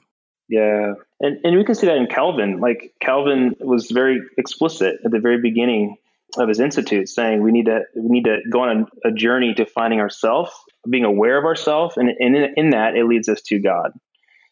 Yeah. 0.48 0.94
And 1.20 1.38
and 1.44 1.56
we 1.56 1.64
can 1.64 1.74
see 1.74 1.86
that 1.86 1.96
in 1.96 2.06
Calvin. 2.06 2.60
Like 2.60 2.94
Calvin 3.00 3.54
was 3.60 3.90
very 3.90 4.20
explicit 4.36 4.96
at 5.04 5.10
the 5.10 5.18
very 5.18 5.40
beginning 5.40 5.96
of 6.36 6.48
his 6.48 6.60
institute 6.60 7.08
saying 7.08 7.42
we 7.42 7.52
need 7.52 7.66
to 7.66 7.80
we 7.96 8.08
need 8.08 8.24
to 8.24 8.38
go 8.50 8.60
on 8.60 8.86
a, 9.04 9.08
a 9.08 9.12
journey 9.12 9.54
to 9.54 9.64
finding 9.64 10.00
ourselves 10.00 10.50
being 10.88 11.04
aware 11.04 11.38
of 11.38 11.44
ourselves, 11.44 11.96
and, 11.96 12.10
and 12.18 12.36
in, 12.36 12.54
in, 12.56 12.70
that 12.70 12.96
it 12.96 13.06
leads 13.06 13.28
us 13.28 13.40
to 13.42 13.58
God. 13.58 13.92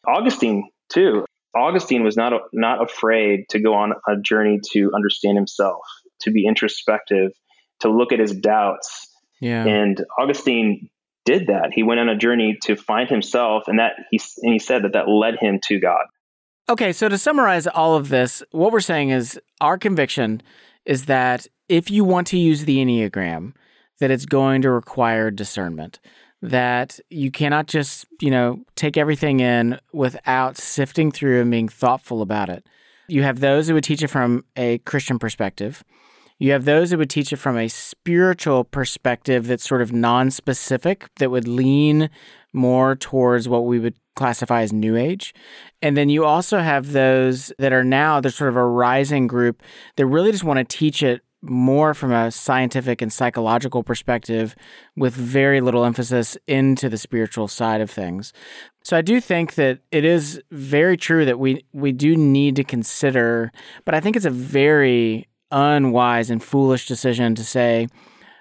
Augustine 0.06 0.68
too. 0.88 1.24
Augustine 1.54 2.02
was 2.02 2.16
not 2.16 2.32
not 2.52 2.82
afraid 2.82 3.48
to 3.50 3.60
go 3.60 3.74
on 3.74 3.92
a 4.08 4.16
journey 4.16 4.60
to 4.72 4.92
understand 4.94 5.36
himself, 5.36 5.82
to 6.22 6.30
be 6.30 6.46
introspective, 6.46 7.32
to 7.80 7.90
look 7.90 8.12
at 8.12 8.18
his 8.18 8.32
doubts. 8.32 9.08
Yeah. 9.40 9.66
And 9.66 10.02
Augustine 10.18 10.88
did 11.24 11.46
that. 11.48 11.70
He 11.72 11.82
went 11.82 12.00
on 12.00 12.08
a 12.08 12.16
journey 12.16 12.58
to 12.62 12.76
find 12.76 13.08
himself, 13.08 13.64
and 13.66 13.78
that 13.78 13.92
he 14.10 14.20
and 14.42 14.52
he 14.52 14.58
said 14.58 14.82
that 14.84 14.92
that 14.92 15.08
led 15.08 15.36
him 15.40 15.60
to 15.68 15.78
God. 15.78 16.06
Okay, 16.68 16.92
so 16.92 17.08
to 17.08 17.18
summarize 17.18 17.66
all 17.66 17.96
of 17.96 18.08
this, 18.08 18.42
what 18.50 18.72
we're 18.72 18.80
saying 18.80 19.10
is 19.10 19.38
our 19.60 19.76
conviction 19.76 20.42
is 20.84 21.06
that 21.06 21.46
if 21.68 21.90
you 21.90 22.04
want 22.04 22.26
to 22.28 22.38
use 22.38 22.64
the 22.64 22.78
Enneagram, 22.78 23.54
that 24.00 24.10
it's 24.10 24.26
going 24.26 24.62
to 24.62 24.70
require 24.70 25.30
discernment 25.30 26.00
that 26.42 26.98
you 27.08 27.30
cannot 27.30 27.68
just, 27.68 28.04
you 28.20 28.30
know, 28.30 28.64
take 28.74 28.96
everything 28.96 29.40
in 29.40 29.78
without 29.92 30.56
sifting 30.56 31.12
through 31.12 31.40
and 31.40 31.50
being 31.50 31.68
thoughtful 31.68 32.20
about 32.20 32.48
it. 32.48 32.66
You 33.06 33.22
have 33.22 33.40
those 33.40 33.68
who 33.68 33.74
would 33.74 33.84
teach 33.84 34.02
it 34.02 34.08
from 34.08 34.44
a 34.56 34.78
Christian 34.78 35.18
perspective. 35.18 35.84
You 36.42 36.50
have 36.50 36.64
those 36.64 36.90
who 36.90 36.98
would 36.98 37.08
teach 37.08 37.32
it 37.32 37.36
from 37.36 37.56
a 37.56 37.68
spiritual 37.68 38.64
perspective 38.64 39.46
that's 39.46 39.64
sort 39.64 39.80
of 39.80 39.92
non 39.92 40.32
specific, 40.32 41.08
that 41.18 41.30
would 41.30 41.46
lean 41.46 42.10
more 42.52 42.96
towards 42.96 43.48
what 43.48 43.64
we 43.64 43.78
would 43.78 43.94
classify 44.16 44.62
as 44.62 44.72
New 44.72 44.96
Age. 44.96 45.32
And 45.82 45.96
then 45.96 46.08
you 46.08 46.24
also 46.24 46.58
have 46.58 46.90
those 46.90 47.52
that 47.60 47.72
are 47.72 47.84
now, 47.84 48.20
there's 48.20 48.34
sort 48.34 48.50
of 48.50 48.56
a 48.56 48.66
rising 48.66 49.28
group 49.28 49.62
that 49.94 50.04
really 50.04 50.32
just 50.32 50.42
want 50.42 50.58
to 50.58 50.64
teach 50.64 51.00
it 51.00 51.20
more 51.42 51.94
from 51.94 52.10
a 52.10 52.32
scientific 52.32 53.00
and 53.00 53.12
psychological 53.12 53.84
perspective 53.84 54.56
with 54.96 55.14
very 55.14 55.60
little 55.60 55.84
emphasis 55.84 56.36
into 56.48 56.88
the 56.88 56.98
spiritual 56.98 57.46
side 57.46 57.80
of 57.80 57.88
things. 57.88 58.32
So 58.82 58.96
I 58.96 59.00
do 59.00 59.20
think 59.20 59.54
that 59.54 59.78
it 59.92 60.04
is 60.04 60.42
very 60.50 60.96
true 60.96 61.24
that 61.24 61.38
we 61.38 61.64
we 61.72 61.92
do 61.92 62.16
need 62.16 62.56
to 62.56 62.64
consider, 62.64 63.52
but 63.84 63.94
I 63.94 64.00
think 64.00 64.16
it's 64.16 64.24
a 64.24 64.30
very 64.30 65.28
unwise 65.52 66.30
and 66.30 66.42
foolish 66.42 66.86
decision 66.86 67.36
to 67.36 67.44
say 67.44 67.86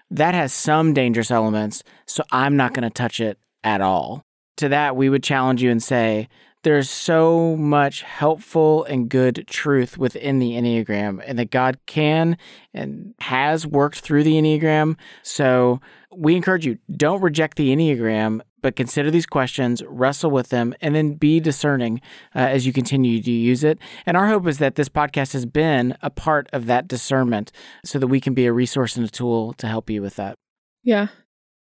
that 0.09 0.33
has 0.33 0.51
some 0.51 0.93
dangerous 0.93 1.29
elements, 1.29 1.83
so 2.07 2.23
I'm 2.31 2.57
not 2.57 2.73
going 2.73 2.83
to 2.83 2.89
touch 2.89 3.19
it 3.19 3.37
at 3.63 3.81
all. 3.81 4.23
To 4.57 4.69
that, 4.69 4.95
we 4.95 5.09
would 5.09 5.23
challenge 5.23 5.61
you 5.61 5.69
and 5.71 5.81
say, 5.81 6.27
there's 6.63 6.89
so 6.89 7.55
much 7.55 8.03
helpful 8.03 8.83
and 8.83 9.09
good 9.09 9.45
truth 9.47 9.97
within 9.97 10.37
the 10.37 10.51
Enneagram, 10.51 11.23
and 11.25 11.39
that 11.39 11.49
God 11.49 11.79
can 11.87 12.37
and 12.73 13.15
has 13.19 13.65
worked 13.65 14.01
through 14.01 14.23
the 14.23 14.33
Enneagram. 14.33 14.95
So 15.23 15.81
we 16.15 16.35
encourage 16.35 16.65
you 16.65 16.77
don't 16.95 17.21
reject 17.21 17.57
the 17.57 17.75
Enneagram, 17.75 18.41
but 18.61 18.75
consider 18.75 19.11
these 19.11 19.25
questions, 19.25 19.83
wrestle 19.87 20.31
with 20.31 20.49
them, 20.49 20.73
and 20.81 20.95
then 20.95 21.13
be 21.13 21.39
discerning 21.39 22.01
uh, 22.35 22.39
as 22.39 22.65
you 22.65 22.73
continue 22.73 23.21
to 23.21 23.31
use 23.31 23.63
it. 23.63 23.79
And 24.05 24.15
our 24.15 24.27
hope 24.27 24.47
is 24.47 24.57
that 24.59 24.75
this 24.75 24.89
podcast 24.89 25.33
has 25.33 25.45
been 25.45 25.97
a 26.01 26.09
part 26.09 26.47
of 26.53 26.65
that 26.67 26.87
discernment 26.87 27.51
so 27.83 27.99
that 27.99 28.07
we 28.07 28.21
can 28.21 28.33
be 28.33 28.45
a 28.45 28.53
resource 28.53 28.95
and 28.95 29.05
a 29.05 29.09
tool 29.09 29.53
to 29.53 29.67
help 29.67 29.89
you 29.89 30.01
with 30.01 30.15
that. 30.15 30.35
Yeah. 30.83 31.07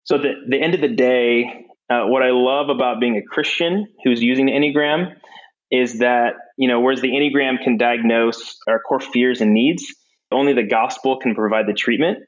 So, 0.05 0.17
at 0.17 0.23
the, 0.23 0.33
the 0.49 0.61
end 0.61 0.75
of 0.75 0.81
the 0.81 0.89
day, 0.89 1.67
uh, 1.91 2.07
what 2.07 2.23
I 2.23 2.31
love 2.31 2.69
about 2.69 3.01
being 3.01 3.17
a 3.17 3.23
Christian 3.23 3.87
who's 4.05 4.23
using 4.23 4.47
the 4.47 4.53
Enneagram 4.53 5.15
is 5.71 5.99
that, 5.99 6.35
you 6.57 6.69
know, 6.69 6.81
whereas 6.81 7.01
the 7.01 7.11
Enneagram 7.11 7.63
can 7.63 7.77
diagnose 7.77 8.57
our 8.69 8.81
core 8.81 9.01
fears 9.01 9.41
and 9.41 9.53
needs, 9.53 9.95
only 10.31 10.53
the 10.53 10.67
gospel 10.67 11.19
can 11.19 11.35
provide 11.35 11.67
the 11.67 11.73
treatment. 11.73 12.19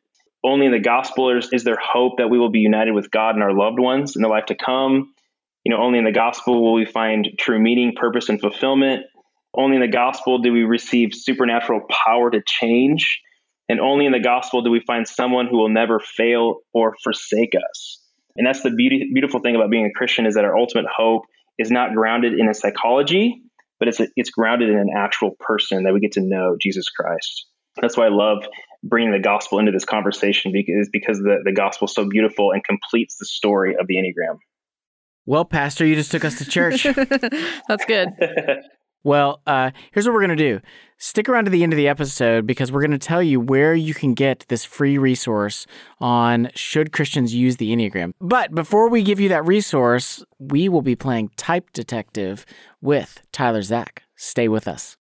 Only 0.44 0.66
in 0.66 0.72
the 0.72 0.78
gospel 0.78 1.37
is, 1.37 1.64
there 1.64 1.78
hope 1.83 2.18
that 2.18 2.28
we 2.28 2.38
will 2.38 2.50
be 2.50 2.59
united 2.59 2.92
with 2.92 3.11
God 3.11 3.35
and 3.35 3.42
our 3.42 3.54
loved 3.54 3.78
ones 3.78 4.14
in 4.14 4.22
the 4.22 4.28
life 4.28 4.46
to 4.46 4.54
come. 4.54 5.14
You 5.64 5.74
know, 5.74 5.83
only 5.83 5.98
in 5.98 6.04
the 6.04 6.12
gospel 6.12 6.62
will 6.62 6.74
we 6.74 6.85
find 6.85 7.30
true 7.38 7.59
meaning, 7.59 7.94
purpose, 7.96 8.28
and 8.28 8.38
fulfillment. 8.38 9.07
Only 9.57 9.76
in 9.76 9.83
the 9.83 9.88
gospel 9.88 10.38
do 10.38 10.52
we 10.52 10.64
receive 10.64 11.11
supernatural 11.14 11.83
power 12.07 12.30
to 12.30 12.42
change. 12.44 13.20
And 13.70 13.80
only 13.80 14.04
in 14.04 14.12
the 14.12 14.20
gospel 14.20 14.62
do 14.62 14.70
we 14.70 14.83
find 14.87 15.09
someone 15.09 15.46
who 15.46 15.57
will 15.57 15.70
never 15.70 15.98
fail 15.98 16.57
or 16.74 16.94
forsake 17.02 17.54
us. 17.54 18.02
And 18.37 18.46
that's 18.46 18.62
the 18.62 18.70
beauty, 18.70 19.11
beautiful 19.14 19.40
thing 19.40 19.57
about 19.57 19.70
being 19.70 19.87
a 19.87 19.92
Christian 19.96 20.26
is 20.26 20.35
that 20.35 20.44
our 20.44 20.59
ultimate 20.59 20.87
hope 20.94 21.22
is 21.59 21.70
not 21.70 21.94
grounded 21.94 22.35
in 22.38 22.48
a 22.48 22.54
psychology, 22.54 23.40
but 23.78 23.88
it's 23.88 24.00
a, 24.00 24.09
it's 24.16 24.30
grounded 24.30 24.68
in 24.68 24.76
an 24.76 24.90
actual 24.94 25.30
person 25.40 25.85
that 25.85 25.94
we 25.94 26.00
get 26.00 26.12
to 26.12 26.20
know, 26.20 26.57
Jesus 26.61 26.90
Christ. 26.90 27.46
That's 27.80 27.96
why 27.96 28.07
I 28.07 28.11
love 28.11 28.44
bringing 28.84 29.12
the 29.12 29.18
gospel 29.18 29.58
into 29.58 29.72
this 29.72 29.84
conversation 29.84 30.52
is 30.54 30.88
because 30.92 31.18
the, 31.18 31.38
the 31.44 31.52
gospel 31.52 31.86
is 31.86 31.94
so 31.94 32.08
beautiful 32.08 32.52
and 32.52 32.62
completes 32.62 33.16
the 33.18 33.24
story 33.24 33.74
of 33.78 33.86
the 33.86 33.96
Enneagram. 33.96 34.38
Well, 35.26 35.46
Pastor, 35.46 35.86
you 35.86 35.94
just 35.94 36.10
took 36.10 36.24
us 36.24 36.38
to 36.38 36.44
church. 36.44 36.82
That's 37.68 37.84
good. 37.86 38.10
well, 39.04 39.40
uh, 39.46 39.70
here's 39.92 40.06
what 40.06 40.12
we're 40.12 40.26
going 40.26 40.36
to 40.36 40.50
do. 40.50 40.60
Stick 40.98 41.28
around 41.28 41.46
to 41.46 41.50
the 41.50 41.62
end 41.62 41.72
of 41.72 41.78
the 41.78 41.88
episode 41.88 42.46
because 42.46 42.70
we're 42.70 42.82
going 42.82 42.90
to 42.90 42.98
tell 42.98 43.22
you 43.22 43.40
where 43.40 43.74
you 43.74 43.94
can 43.94 44.12
get 44.12 44.44
this 44.48 44.64
free 44.64 44.98
resource 44.98 45.66
on 45.98 46.50
should 46.54 46.92
Christians 46.92 47.34
use 47.34 47.56
the 47.56 47.74
Enneagram. 47.74 48.12
But 48.20 48.54
before 48.54 48.90
we 48.90 49.02
give 49.02 49.18
you 49.18 49.30
that 49.30 49.46
resource, 49.46 50.22
we 50.38 50.68
will 50.68 50.82
be 50.82 50.94
playing 50.94 51.30
Type 51.36 51.72
Detective 51.72 52.44
with 52.82 53.22
Tyler 53.32 53.62
Zach. 53.62 54.02
Stay 54.14 54.46
with 54.46 54.68
us. 54.68 54.96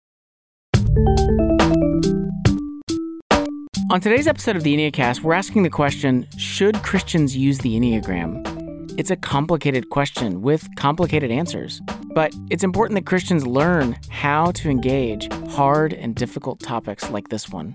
On 3.91 4.01
today's 4.01 4.29
episode 4.29 4.55
of 4.55 4.63
the 4.63 4.73
Enneacast, 4.77 5.23
we're 5.23 5.35
asking 5.35 5.65
the 5.65 5.69
question 5.69 6.25
Should 6.39 6.81
Christians 6.85 7.37
use 7.37 7.59
the 7.59 7.75
Enneagram? 7.77 8.95
It's 8.97 9.11
a 9.11 9.17
complicated 9.17 9.91
question 9.91 10.43
with 10.43 10.69
complicated 10.77 11.33
answers, 11.33 11.83
but 12.15 12.33
it's 12.51 12.63
important 12.63 12.95
that 12.95 13.07
Christians 13.07 13.49
learn 13.49 13.99
how 14.09 14.53
to 14.53 14.71
engage 14.71 15.29
hard 15.49 15.93
and 15.93 16.15
difficult 16.15 16.61
topics 16.61 17.11
like 17.11 17.31
this 17.31 17.49
one. 17.49 17.75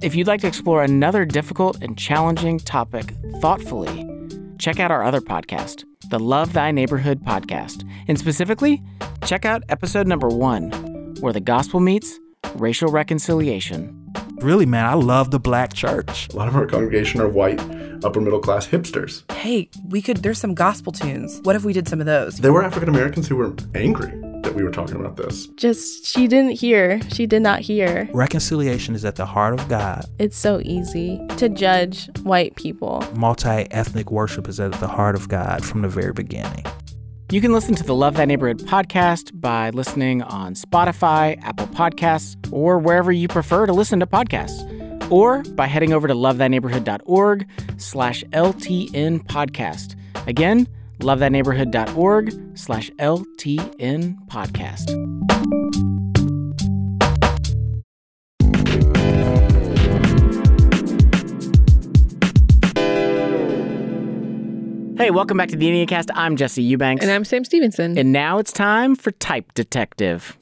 If 0.00 0.14
you'd 0.14 0.28
like 0.28 0.40
to 0.40 0.46
explore 0.46 0.82
another 0.82 1.26
difficult 1.26 1.82
and 1.82 1.98
challenging 1.98 2.58
topic 2.58 3.12
thoughtfully, 3.42 4.08
check 4.58 4.80
out 4.80 4.90
our 4.90 5.02
other 5.02 5.20
podcast, 5.20 5.84
the 6.08 6.18
Love 6.18 6.54
Thy 6.54 6.70
Neighborhood 6.70 7.22
podcast, 7.22 7.86
and 8.08 8.18
specifically, 8.18 8.82
check 9.26 9.44
out 9.44 9.62
episode 9.68 10.06
number 10.06 10.28
one, 10.28 10.70
where 11.20 11.34
the 11.34 11.40
gospel 11.40 11.80
meets 11.80 12.18
racial 12.54 12.90
reconciliation. 12.90 13.94
Really, 14.42 14.64
man, 14.64 14.86
I 14.86 14.94
love 14.94 15.30
the 15.30 15.38
black 15.38 15.74
church. 15.74 16.32
A 16.32 16.36
lot 16.36 16.48
of 16.48 16.56
our 16.56 16.64
congregation 16.64 17.20
are 17.20 17.28
white, 17.28 17.60
upper 18.02 18.22
middle 18.22 18.40
class 18.40 18.66
hipsters. 18.66 19.30
Hey, 19.32 19.68
we 19.86 20.00
could, 20.00 20.18
there's 20.18 20.38
some 20.38 20.54
gospel 20.54 20.92
tunes. 20.92 21.40
What 21.42 21.56
if 21.56 21.64
we 21.64 21.74
did 21.74 21.86
some 21.86 22.00
of 22.00 22.06
those? 22.06 22.38
There 22.38 22.52
were 22.52 22.64
African 22.64 22.88
Americans 22.88 23.28
who 23.28 23.36
were 23.36 23.54
angry 23.74 24.10
that 24.42 24.54
we 24.54 24.64
were 24.64 24.70
talking 24.70 24.96
about 24.96 25.18
this. 25.18 25.46
Just, 25.56 26.06
she 26.06 26.26
didn't 26.26 26.52
hear. 26.52 27.02
She 27.10 27.26
did 27.26 27.42
not 27.42 27.60
hear. 27.60 28.08
Reconciliation 28.14 28.94
is 28.94 29.04
at 29.04 29.16
the 29.16 29.26
heart 29.26 29.60
of 29.60 29.68
God. 29.68 30.06
It's 30.18 30.38
so 30.38 30.62
easy 30.64 31.20
to 31.36 31.50
judge 31.50 32.08
white 32.22 32.56
people. 32.56 33.04
Multi 33.14 33.70
ethnic 33.70 34.10
worship 34.10 34.48
is 34.48 34.58
at 34.58 34.72
the 34.80 34.88
heart 34.88 35.16
of 35.16 35.28
God 35.28 35.66
from 35.66 35.82
the 35.82 35.88
very 35.88 36.14
beginning. 36.14 36.64
You 37.30 37.40
can 37.40 37.52
listen 37.52 37.76
to 37.76 37.84
the 37.84 37.94
Love 37.94 38.16
Thy 38.16 38.24
Neighborhood 38.24 38.58
podcast 38.58 39.40
by 39.40 39.70
listening 39.70 40.20
on 40.20 40.54
Spotify, 40.54 41.40
Apple 41.44 41.68
Podcasts, 41.68 42.36
or 42.52 42.80
wherever 42.80 43.12
you 43.12 43.28
prefer 43.28 43.66
to 43.66 43.72
listen 43.72 44.00
to 44.00 44.06
podcasts, 44.06 44.60
or 45.12 45.44
by 45.54 45.68
heading 45.68 45.92
over 45.92 46.08
to 46.08 46.14
lovethyneighborhood.org 46.14 47.48
slash 47.76 48.24
LTN 48.32 49.24
podcast. 49.26 49.94
Again, 50.26 50.66
lovethyneighborhood.org 50.98 52.58
slash 52.58 52.90
LTN 52.98 54.26
podcast. 54.26 56.09
Hey, 65.10 65.14
welcome 65.14 65.36
back 65.36 65.48
to 65.48 65.56
the 65.56 65.66
Enneacast. 65.66 66.08
I'm 66.14 66.36
Jesse 66.36 66.62
Eubanks. 66.62 67.02
And 67.02 67.10
I'm 67.10 67.24
Sam 67.24 67.42
Stevenson. 67.42 67.98
And 67.98 68.12
now 68.12 68.38
it's 68.38 68.52
time 68.52 68.94
for 68.94 69.10
Type 69.10 69.52
Detective. 69.54 70.36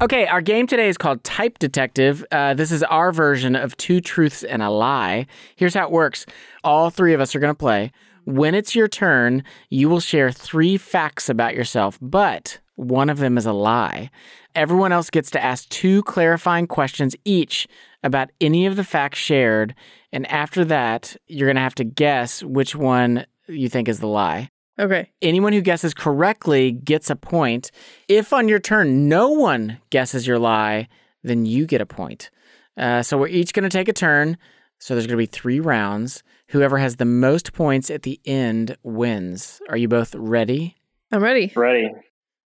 Okay, 0.00 0.26
our 0.26 0.40
game 0.40 0.66
today 0.66 0.88
is 0.88 0.96
called 0.96 1.22
Type 1.22 1.58
Detective. 1.58 2.24
Uh, 2.32 2.54
this 2.54 2.72
is 2.72 2.82
our 2.84 3.12
version 3.12 3.54
of 3.54 3.76
Two 3.76 4.00
Truths 4.00 4.42
and 4.44 4.62
a 4.62 4.70
Lie. 4.70 5.26
Here's 5.56 5.74
how 5.74 5.84
it 5.84 5.90
works 5.90 6.24
all 6.64 6.88
three 6.88 7.12
of 7.12 7.20
us 7.20 7.34
are 7.34 7.38
going 7.38 7.50
to 7.50 7.54
play. 7.54 7.92
When 8.24 8.54
it's 8.54 8.74
your 8.74 8.88
turn, 8.88 9.44
you 9.68 9.90
will 9.90 10.00
share 10.00 10.32
three 10.32 10.78
facts 10.78 11.28
about 11.28 11.54
yourself, 11.54 11.98
but 12.00 12.60
one 12.76 13.10
of 13.10 13.18
them 13.18 13.36
is 13.36 13.46
a 13.46 13.52
lie. 13.52 14.10
Everyone 14.54 14.92
else 14.92 15.10
gets 15.10 15.30
to 15.32 15.42
ask 15.42 15.68
two 15.68 16.02
clarifying 16.02 16.66
questions 16.66 17.14
each 17.24 17.66
about 18.02 18.30
any 18.40 18.66
of 18.66 18.76
the 18.76 18.84
facts 18.84 19.18
shared, 19.18 19.74
and 20.12 20.26
after 20.26 20.64
that, 20.64 21.16
you're 21.26 21.48
going 21.48 21.56
to 21.56 21.62
have 21.62 21.74
to 21.76 21.84
guess 21.84 22.42
which 22.42 22.74
one 22.74 23.26
you 23.48 23.68
think 23.68 23.88
is 23.88 24.00
the 24.00 24.06
lie. 24.06 24.50
Okay. 24.78 25.10
Anyone 25.20 25.52
who 25.52 25.60
guesses 25.60 25.94
correctly 25.94 26.72
gets 26.72 27.10
a 27.10 27.16
point. 27.16 27.70
If 28.08 28.32
on 28.32 28.48
your 28.48 28.58
turn 28.58 29.08
no 29.08 29.28
one 29.28 29.78
guesses 29.90 30.26
your 30.26 30.38
lie, 30.38 30.88
then 31.22 31.44
you 31.44 31.66
get 31.66 31.80
a 31.80 31.86
point. 31.86 32.30
Uh, 32.76 33.02
so 33.02 33.18
we're 33.18 33.28
each 33.28 33.52
going 33.52 33.68
to 33.68 33.68
take 33.68 33.88
a 33.88 33.92
turn. 33.92 34.38
So 34.78 34.94
there's 34.94 35.06
going 35.06 35.16
to 35.16 35.22
be 35.22 35.26
three 35.26 35.60
rounds. 35.60 36.22
Whoever 36.48 36.78
has 36.78 36.96
the 36.96 37.04
most 37.04 37.52
points 37.52 37.90
at 37.90 38.02
the 38.02 38.20
end 38.24 38.76
wins. 38.82 39.60
Are 39.68 39.76
you 39.76 39.88
both 39.88 40.14
ready? 40.14 40.76
I'm 41.12 41.22
ready. 41.22 41.52
Ready. 41.54 41.90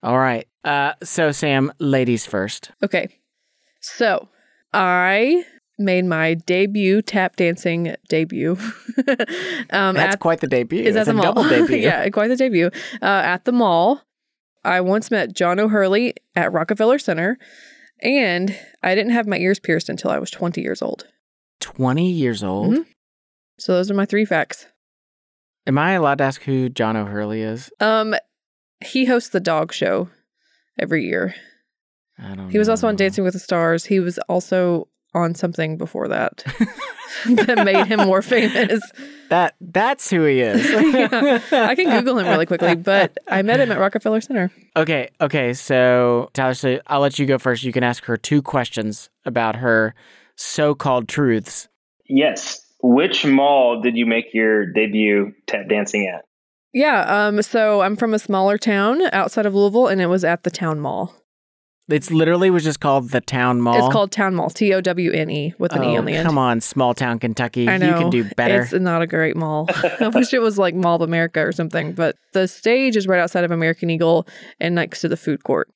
All 0.03 0.17
right. 0.17 0.47
Uh, 0.63 0.93
so, 1.03 1.31
Sam, 1.31 1.71
ladies 1.79 2.25
first. 2.25 2.71
Okay. 2.83 3.07
So 3.81 4.27
I 4.73 5.45
made 5.77 6.05
my 6.05 6.33
debut 6.33 7.01
tap 7.01 7.35
dancing 7.37 7.95
debut. 8.09 8.51
um, 9.71 9.95
That's 9.95 10.15
at, 10.15 10.19
quite 10.19 10.41
the 10.41 10.47
debut. 10.47 10.83
Is 10.83 10.95
That's 10.95 11.07
at 11.09 11.15
the 11.15 11.21
a 11.21 11.23
mall. 11.23 11.33
double 11.33 11.49
debut. 11.49 11.77
yeah, 11.77 12.07
quite 12.09 12.27
the 12.27 12.35
debut. 12.35 12.67
Uh, 13.01 13.05
at 13.05 13.45
the 13.45 13.51
mall, 13.53 14.01
I 14.63 14.81
once 14.81 15.09
met 15.11 15.33
John 15.33 15.59
O'Hurley 15.59 16.15
at 16.35 16.51
Rockefeller 16.51 16.99
Center, 16.99 17.37
and 18.01 18.57
I 18.83 18.95
didn't 18.95 19.13
have 19.13 19.27
my 19.27 19.37
ears 19.37 19.59
pierced 19.59 19.87
until 19.89 20.11
I 20.11 20.19
was 20.19 20.29
20 20.31 20.61
years 20.61 20.81
old. 20.81 21.05
20 21.61 22.09
years 22.11 22.43
old? 22.43 22.73
Mhm. 22.75 22.85
So 23.57 23.73
those 23.73 23.89
are 23.91 23.93
my 23.95 24.05
three 24.05 24.25
facts. 24.25 24.67
Am 25.67 25.77
I 25.77 25.91
allowed 25.93 26.17
to 26.19 26.23
ask 26.25 26.41
who 26.43 26.69
John 26.69 26.95
O'Hurley 26.97 27.41
is? 27.41 27.69
Um, 27.79 28.15
he 28.83 29.05
hosts 29.05 29.29
the 29.29 29.39
dog 29.39 29.73
show 29.73 30.09
every 30.79 31.05
year. 31.05 31.35
I 32.17 32.35
don't 32.35 32.49
He 32.49 32.57
was 32.57 32.69
also 32.69 32.87
on. 32.87 32.95
Dancing 32.95 33.23
with 33.23 33.33
the 33.33 33.39
Stars. 33.39 33.85
He 33.85 33.99
was 33.99 34.17
also 34.29 34.87
on 35.15 35.33
something 35.33 35.77
before 35.77 36.07
that 36.07 36.43
that 37.25 37.65
made 37.65 37.87
him 37.87 37.99
more 38.05 38.21
famous. 38.21 38.81
That 39.29 39.55
that's 39.59 40.09
who 40.09 40.23
he 40.25 40.39
is. 40.41 40.69
yeah, 40.93 41.39
I 41.51 41.75
can 41.75 41.89
Google 41.89 42.19
him 42.19 42.27
really 42.27 42.45
quickly, 42.45 42.75
but 42.75 43.17
I 43.27 43.41
met 43.41 43.59
him 43.59 43.71
at 43.71 43.79
Rockefeller 43.79 44.21
Center. 44.21 44.51
Okay, 44.75 45.09
okay. 45.21 45.53
So 45.53 46.29
Tyler, 46.33 46.53
so 46.53 46.79
I'll 46.87 46.99
let 46.99 47.17
you 47.17 47.25
go 47.25 47.37
first. 47.37 47.63
You 47.63 47.71
can 47.71 47.83
ask 47.83 48.03
her 48.05 48.17
two 48.17 48.41
questions 48.41 49.09
about 49.25 49.55
her 49.57 49.95
so-called 50.35 51.07
truths. 51.07 51.67
Yes. 52.07 52.65
Which 52.81 53.25
mall 53.25 53.81
did 53.81 53.97
you 53.97 54.05
make 54.05 54.33
your 54.33 54.65
debut 54.71 55.33
tap 55.47 55.67
dancing 55.67 56.07
at? 56.07 56.23
Yeah, 56.73 57.27
um, 57.27 57.41
so 57.41 57.81
I'm 57.81 57.95
from 57.95 58.13
a 58.13 58.19
smaller 58.19 58.57
town 58.57 59.01
outside 59.11 59.45
of 59.45 59.55
Louisville, 59.55 59.87
and 59.87 60.01
it 60.01 60.07
was 60.07 60.23
at 60.23 60.43
the 60.43 60.51
town 60.51 60.79
mall. 60.79 61.15
It's 61.89 62.11
literally 62.11 62.51
was 62.51 62.63
just 62.63 62.79
called 62.79 63.09
the 63.09 63.19
Towne 63.19 63.61
Mall. 63.61 63.83
It's 63.83 63.91
called 63.91 64.11
Towne 64.11 64.35
Mall, 64.35 64.51
T 64.51 64.71
O 64.75 64.79
W 64.79 65.11
N 65.11 65.31
E, 65.31 65.55
with 65.57 65.73
an 65.73 65.83
oh, 65.83 65.91
E 65.91 65.97
on 65.97 66.05
the 66.05 66.13
end. 66.13 66.27
Come 66.27 66.37
on, 66.37 66.61
small 66.61 66.93
town 66.93 67.17
Kentucky. 67.17 67.67
I 67.67 67.77
know. 67.77 67.87
You 67.87 67.93
can 67.95 68.09
do 68.11 68.23
better. 68.35 68.61
It's 68.61 68.73
not 68.73 69.01
a 69.01 69.07
great 69.07 69.35
mall. 69.35 69.67
I 69.99 70.09
wish 70.09 70.31
it 70.31 70.39
was 70.39 70.59
like 70.59 70.75
Mall 70.75 70.97
of 70.97 71.01
America 71.01 71.39
or 71.43 71.51
something, 71.51 71.93
but 71.93 72.15
the 72.33 72.47
stage 72.47 72.95
is 72.95 73.07
right 73.07 73.19
outside 73.19 73.43
of 73.43 73.49
American 73.49 73.89
Eagle 73.89 74.27
and 74.59 74.75
next 74.75 75.01
to 75.01 75.07
the 75.07 75.17
food 75.17 75.43
court. 75.43 75.67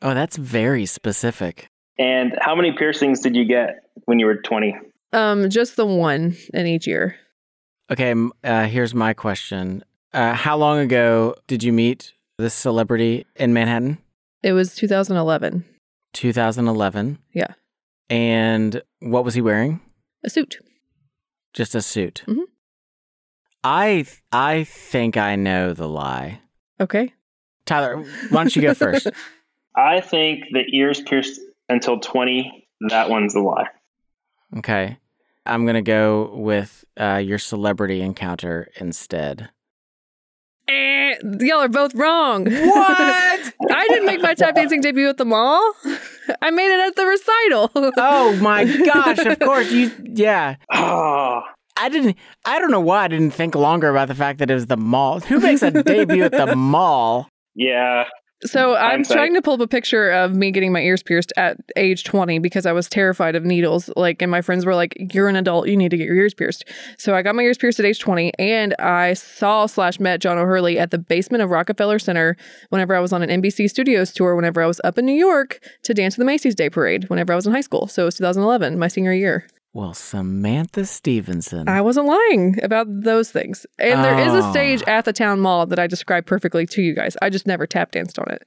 Oh, 0.00 0.14
that's 0.14 0.38
very 0.38 0.86
specific. 0.86 1.68
And 1.98 2.32
how 2.40 2.54
many 2.54 2.72
piercings 2.72 3.20
did 3.20 3.36
you 3.36 3.44
get 3.44 3.82
when 4.06 4.18
you 4.18 4.24
were 4.24 4.36
20? 4.36 4.74
Um, 5.12 5.50
just 5.50 5.76
the 5.76 5.84
one 5.84 6.36
in 6.54 6.66
each 6.66 6.88
ear. 6.88 7.16
Okay, 7.90 8.14
uh, 8.44 8.64
here's 8.66 8.94
my 8.94 9.12
question. 9.12 9.84
Uh, 10.12 10.34
how 10.34 10.56
long 10.56 10.78
ago 10.78 11.34
did 11.46 11.62
you 11.62 11.72
meet 11.72 12.12
this 12.38 12.54
celebrity 12.54 13.26
in 13.36 13.52
Manhattan? 13.52 13.98
It 14.42 14.52
was 14.52 14.74
2011. 14.74 15.64
2011. 16.12 17.18
Yeah. 17.32 17.54
And 18.08 18.82
what 19.00 19.24
was 19.24 19.34
he 19.34 19.40
wearing? 19.40 19.80
A 20.24 20.30
suit. 20.30 20.58
Just 21.54 21.74
a 21.74 21.82
suit. 21.82 22.24
Mm-hmm. 22.26 22.42
I 23.62 24.06
I 24.32 24.64
think 24.64 25.16
I 25.16 25.36
know 25.36 25.74
the 25.74 25.88
lie. 25.88 26.40
Okay. 26.80 27.12
Tyler, 27.66 27.96
why 28.30 28.42
don't 28.42 28.56
you 28.56 28.62
go 28.62 28.74
first? 28.74 29.08
I 29.76 30.00
think 30.00 30.44
the 30.50 30.64
ears 30.72 31.00
pierced 31.00 31.40
until 31.68 32.00
20. 32.00 32.66
That 32.88 33.10
one's 33.10 33.34
a 33.34 33.40
lie. 33.40 33.68
Okay. 34.56 34.98
I'm 35.46 35.64
going 35.64 35.74
to 35.74 35.82
go 35.82 36.34
with 36.34 36.84
uh, 36.98 37.16
your 37.16 37.38
celebrity 37.38 38.00
encounter 38.00 38.68
instead. 38.80 39.50
Eh, 40.70 41.14
y'all 41.40 41.60
are 41.60 41.68
both 41.68 41.94
wrong. 41.94 42.44
What? 42.44 42.50
I 43.70 43.86
didn't 43.88 44.06
make 44.06 44.20
my 44.20 44.34
tap 44.34 44.54
dancing 44.54 44.80
debut 44.80 45.08
at 45.08 45.16
the 45.16 45.24
mall. 45.24 45.60
I 46.42 46.50
made 46.50 46.72
it 46.72 46.80
at 46.80 46.96
the 46.96 47.06
recital. 47.06 47.70
oh 47.96 48.36
my 48.40 48.64
gosh! 48.64 49.18
Of 49.18 49.38
course 49.40 49.70
you. 49.72 49.90
Yeah. 50.04 50.56
Oh. 50.72 51.42
I 51.76 51.88
didn't. 51.88 52.16
I 52.44 52.58
don't 52.58 52.70
know 52.70 52.80
why 52.80 53.04
I 53.04 53.08
didn't 53.08 53.30
think 53.30 53.54
longer 53.54 53.88
about 53.88 54.08
the 54.08 54.14
fact 54.14 54.38
that 54.40 54.50
it 54.50 54.54
was 54.54 54.66
the 54.66 54.76
mall. 54.76 55.20
Who 55.20 55.40
makes 55.40 55.62
a 55.62 55.70
debut 55.70 56.24
at 56.24 56.32
the 56.32 56.54
mall? 56.54 57.28
Yeah. 57.54 58.04
So 58.44 58.74
I'm 58.74 58.90
Hindsight. 58.90 59.16
trying 59.16 59.34
to 59.34 59.42
pull 59.42 59.54
up 59.54 59.60
a 59.60 59.66
picture 59.66 60.10
of 60.10 60.34
me 60.34 60.50
getting 60.50 60.72
my 60.72 60.80
ears 60.80 61.02
pierced 61.02 61.32
at 61.36 61.58
age 61.76 62.04
20 62.04 62.38
because 62.38 62.64
I 62.64 62.72
was 62.72 62.88
terrified 62.88 63.36
of 63.36 63.44
needles. 63.44 63.90
Like, 63.96 64.22
and 64.22 64.30
my 64.30 64.40
friends 64.40 64.64
were 64.64 64.74
like, 64.74 64.96
"You're 65.12 65.28
an 65.28 65.36
adult. 65.36 65.68
You 65.68 65.76
need 65.76 65.90
to 65.90 65.98
get 65.98 66.06
your 66.06 66.16
ears 66.16 66.32
pierced." 66.32 66.64
So 66.96 67.14
I 67.14 67.22
got 67.22 67.34
my 67.34 67.42
ears 67.42 67.58
pierced 67.58 67.78
at 67.80 67.84
age 67.86 67.98
20, 67.98 68.32
and 68.38 68.74
I 68.78 69.12
saw 69.12 69.66
slash 69.66 70.00
met 70.00 70.20
John 70.20 70.38
O'Hurley 70.38 70.78
at 70.78 70.90
the 70.90 70.98
basement 70.98 71.42
of 71.42 71.50
Rockefeller 71.50 71.98
Center 71.98 72.36
whenever 72.70 72.94
I 72.94 73.00
was 73.00 73.12
on 73.12 73.22
an 73.22 73.28
NBC 73.30 73.68
Studios 73.68 74.12
tour. 74.12 74.34
Whenever 74.34 74.62
I 74.62 74.66
was 74.66 74.80
up 74.84 74.96
in 74.96 75.04
New 75.04 75.12
York 75.12 75.60
to 75.82 75.92
dance 75.92 76.14
at 76.14 76.18
the 76.18 76.24
Macy's 76.24 76.54
Day 76.54 76.70
Parade. 76.70 77.10
Whenever 77.10 77.32
I 77.32 77.36
was 77.36 77.46
in 77.46 77.52
high 77.52 77.60
school, 77.60 77.88
so 77.88 78.02
it 78.02 78.06
was 78.06 78.16
2011, 78.16 78.78
my 78.78 78.88
senior 78.88 79.12
year. 79.12 79.46
Well, 79.72 79.94
Samantha 79.94 80.84
Stevenson. 80.84 81.68
I 81.68 81.80
wasn't 81.80 82.06
lying 82.06 82.58
about 82.62 82.86
those 82.88 83.30
things. 83.30 83.66
And 83.78 84.02
there 84.04 84.18
is 84.18 84.34
a 84.34 84.46
Oh. 84.46 84.50
stage 84.50 84.82
at 84.88 85.04
the 85.04 85.12
town 85.12 85.38
mall 85.40 85.64
that 85.66 85.78
I 85.78 85.86
described 85.86 86.26
perfectly 86.26 86.66
to 86.66 86.82
you 86.82 86.92
guys. 86.94 87.16
I 87.22 87.30
just 87.30 87.46
never 87.46 87.66
tap 87.66 87.92
danced 87.92 88.18
on 88.18 88.26
it. 88.30 88.42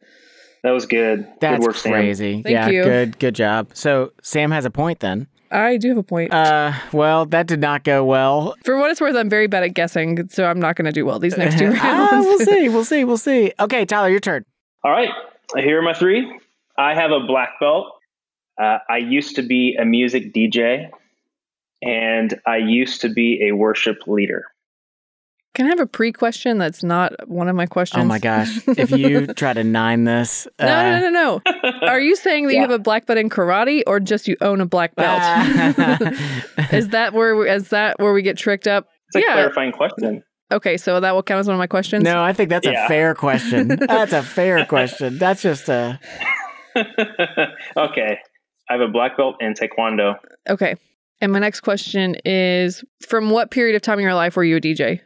That 0.63 0.71
was 0.71 0.86
good. 0.86 1.26
That's 1.39 1.59
good 1.59 1.65
work, 1.67 1.76
Sam. 1.76 1.91
crazy. 1.93 2.41
Thank 2.43 2.47
yeah, 2.53 2.67
you. 2.69 2.84
good, 2.84 3.19
good 3.19 3.36
job. 3.36 3.69
So 3.74 4.11
Sam 4.21 4.51
has 4.51 4.65
a 4.65 4.69
point 4.69 4.99
then. 4.99 5.28
I 5.51 5.78
do 5.78 5.89
have 5.89 5.97
a 5.97 6.03
point. 6.03 6.34
Uh, 6.34 6.74
well, 6.91 7.26
that 7.28 7.47
did 7.47 7.59
not 7.61 7.84
go 7.84 8.03
well. 8.03 8.55
For 8.65 8.78
what 8.78 8.89
it's 8.91 8.99
worth, 8.99 9.15
I'm 9.15 9.30
very 9.30 9.47
bad 9.47 9.63
at 9.63 9.69
guessing, 9.76 10.28
so 10.30 10.45
I'm 10.45 10.59
not 10.59 10.76
going 10.76 10.86
to 10.86 10.91
do 10.91 11.05
well 11.05 11.19
these 11.19 11.38
next 11.38 11.59
two 11.59 11.65
rounds. 11.71 11.80
ah, 11.84 12.19
we'll 12.21 12.39
see. 12.45 12.69
We'll 12.69 12.86
see. 12.86 13.03
We'll 13.05 13.17
see. 13.17 13.53
Okay, 13.59 13.86
Tyler, 13.86 14.09
your 14.09 14.19
turn. 14.19 14.45
All 14.84 14.91
right. 14.91 15.09
Here 15.55 15.78
are 15.80 15.82
my 15.84 15.93
three. 15.93 16.28
I 16.78 16.95
have 16.95 17.11
a 17.11 17.19
black 17.28 17.59
belt. 17.59 17.86
Uh, 18.59 18.80
I 18.89 18.97
used 18.97 19.36
to 19.36 19.41
be 19.41 19.78
a 19.80 19.86
music 19.86 20.34
DJ, 20.34 20.89
and 21.86 22.40
I 22.46 22.58
used 22.58 23.02
to 23.02 23.10
be 23.10 23.48
a 23.48 23.56
worship 23.56 23.98
leader. 24.08 24.46
Can 25.56 25.68
I 25.68 25.70
have 25.70 25.80
a 25.80 25.86
pre 25.86 26.12
question 26.12 26.58
that's 26.58 26.82
not 26.82 27.14
one 27.28 27.48
of 27.48 27.56
my 27.56 27.68
questions? 27.68 28.04
Oh 28.04 28.08
my 28.08 28.18
gosh! 28.18 28.50
If 28.70 28.90
you 28.90 29.28
try 29.36 29.54
to 29.54 29.64
nine 29.64 30.04
this, 30.04 30.48
No, 30.60 30.66
uh, 30.68 31.00
no, 31.00 31.10
no, 31.10 31.42
no. 31.54 31.72
Are 31.88 32.00
you 32.00 32.16
saying 32.16 32.48
that 32.48 32.56
you 32.56 32.62
have 32.62 32.72
a 32.72 32.80
black 32.80 33.06
belt 33.06 33.20
in 33.20 33.30
karate 33.30 33.84
or 33.86 34.00
just 34.00 34.28
you 34.28 34.36
own 34.42 34.62
a 34.62 34.66
black 34.66 34.96
belt? 34.96 35.22
is 36.74 36.90
that 36.90 37.14
where 37.14 37.36
we, 37.36 37.50
is 37.52 37.70
that 37.70 38.00
where 38.00 38.14
we 38.14 38.24
get 38.24 38.36
tricked 38.36 38.68
up? 38.68 38.88
It's 39.10 39.18
a 39.24 39.32
clarifying 39.32 39.72
question. 39.72 40.24
Okay, 40.52 40.76
so 40.78 41.00
that 41.00 41.14
will 41.14 41.22
count 41.24 41.40
as 41.40 41.48
one 41.48 41.56
of 41.56 41.60
my 41.60 41.68
questions. 41.68 42.04
No, 42.04 42.24
I 42.24 42.34
think 42.34 42.50
that's 42.50 42.66
Yeah. 42.66 42.86
a 42.86 42.88
fair 42.88 43.14
question. 43.16 43.68
That's 43.88 44.14
a 44.14 44.22
fair 44.24 44.66
question. 44.66 45.18
That's 45.18 45.42
just 45.42 45.70
a. 45.70 46.00
okay. 47.78 48.18
I 48.70 48.74
have 48.74 48.82
a 48.82 48.88
black 48.88 49.18
belt 49.18 49.36
in 49.40 49.54
Taekwondo. 49.54 50.16
Okay. 50.50 50.76
And 51.24 51.32
my 51.32 51.39
next 51.39 51.61
question 51.61 52.17
is 52.26 52.84
from 53.07 53.30
what 53.30 53.49
period 53.49 53.76
of 53.76 53.82
time 53.82 53.97
in 53.97 54.03
your 54.03 54.13
life 54.13 54.36
were 54.36 54.43
you 54.43 54.57
a 54.57 54.61
DJ? 54.61 54.99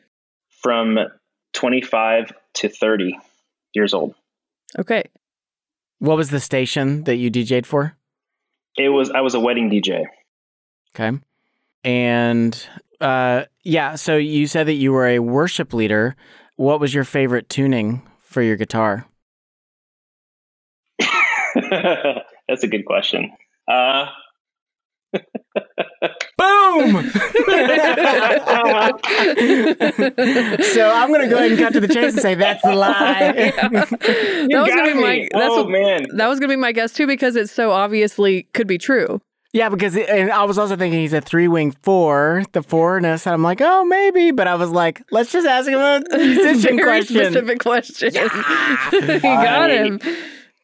from 0.61 0.97
25 1.53 2.33
to 2.55 2.69
30 2.69 3.17
years 3.73 3.93
old. 3.93 4.13
Okay. 4.77 5.03
What 5.99 6.17
was 6.17 6.29
the 6.29 6.39
station 6.39 7.03
that 7.05 7.15
you 7.15 7.31
DJ'd 7.31 7.65
for? 7.65 7.95
It 8.77 8.89
was 8.89 9.09
I 9.09 9.21
was 9.21 9.33
a 9.33 9.39
wedding 9.39 9.69
DJ. 9.69 10.03
Okay. 10.93 11.17
And 11.83 12.67
uh, 12.99 13.45
yeah, 13.63 13.95
so 13.95 14.17
you 14.17 14.45
said 14.45 14.67
that 14.67 14.73
you 14.73 14.91
were 14.91 15.07
a 15.07 15.19
worship 15.19 15.73
leader. 15.73 16.15
What 16.57 16.79
was 16.79 16.93
your 16.93 17.03
favorite 17.03 17.49
tuning 17.49 18.07
for 18.21 18.41
your 18.41 18.55
guitar? 18.55 19.07
That's 21.55 22.63
a 22.63 22.67
good 22.67 22.85
question. 22.85 23.31
Uh, 23.67 24.07
Boom! 26.37 27.09
so 29.49 30.91
I'm 30.91 31.09
going 31.09 31.21
to 31.21 31.27
go 31.29 31.37
ahead 31.37 31.51
and 31.51 31.59
cut 31.59 31.73
to 31.73 31.79
the 31.79 31.87
chase 31.91 32.13
and 32.13 32.21
say 32.21 32.35
that's 32.35 32.61
the 32.61 32.75
lie. 32.75 33.31
that 33.61 33.71
was 34.51 34.69
gonna 34.69 34.93
be 34.93 35.01
my 35.01 35.27
that's 35.31 35.45
oh 35.51 35.63
what, 35.63 35.71
man. 35.71 36.05
that 36.15 36.27
was 36.27 36.39
gonna 36.39 36.53
be 36.53 36.55
my 36.57 36.71
guess 36.71 36.93
too 36.93 37.07
because 37.07 37.35
it's 37.35 37.51
so 37.51 37.71
obviously 37.71 38.43
could 38.53 38.67
be 38.67 38.77
true. 38.77 39.19
Yeah, 39.53 39.69
because 39.69 39.95
it, 39.95 40.07
and 40.09 40.29
I 40.31 40.43
was 40.43 40.59
also 40.59 40.75
thinking 40.75 40.99
he's 40.99 41.13
a 41.13 41.21
three 41.21 41.47
wing 41.47 41.71
four, 41.81 42.43
the 42.51 42.61
fourness. 42.61 43.25
And 43.25 43.33
I'm 43.33 43.41
like, 43.41 43.59
oh, 43.61 43.85
maybe. 43.85 44.31
But 44.31 44.47
I 44.47 44.55
was 44.55 44.69
like, 44.69 45.01
let's 45.11 45.31
just 45.31 45.47
ask 45.47 45.67
him 45.67 45.79
a 45.79 46.01
musician 46.17 46.75
Very 46.77 46.83
question. 47.01 47.15
specific 47.15 47.59
question. 47.59 48.13
you 48.13 49.19
got 49.21 49.71
I- 49.71 49.83
him. 49.85 49.99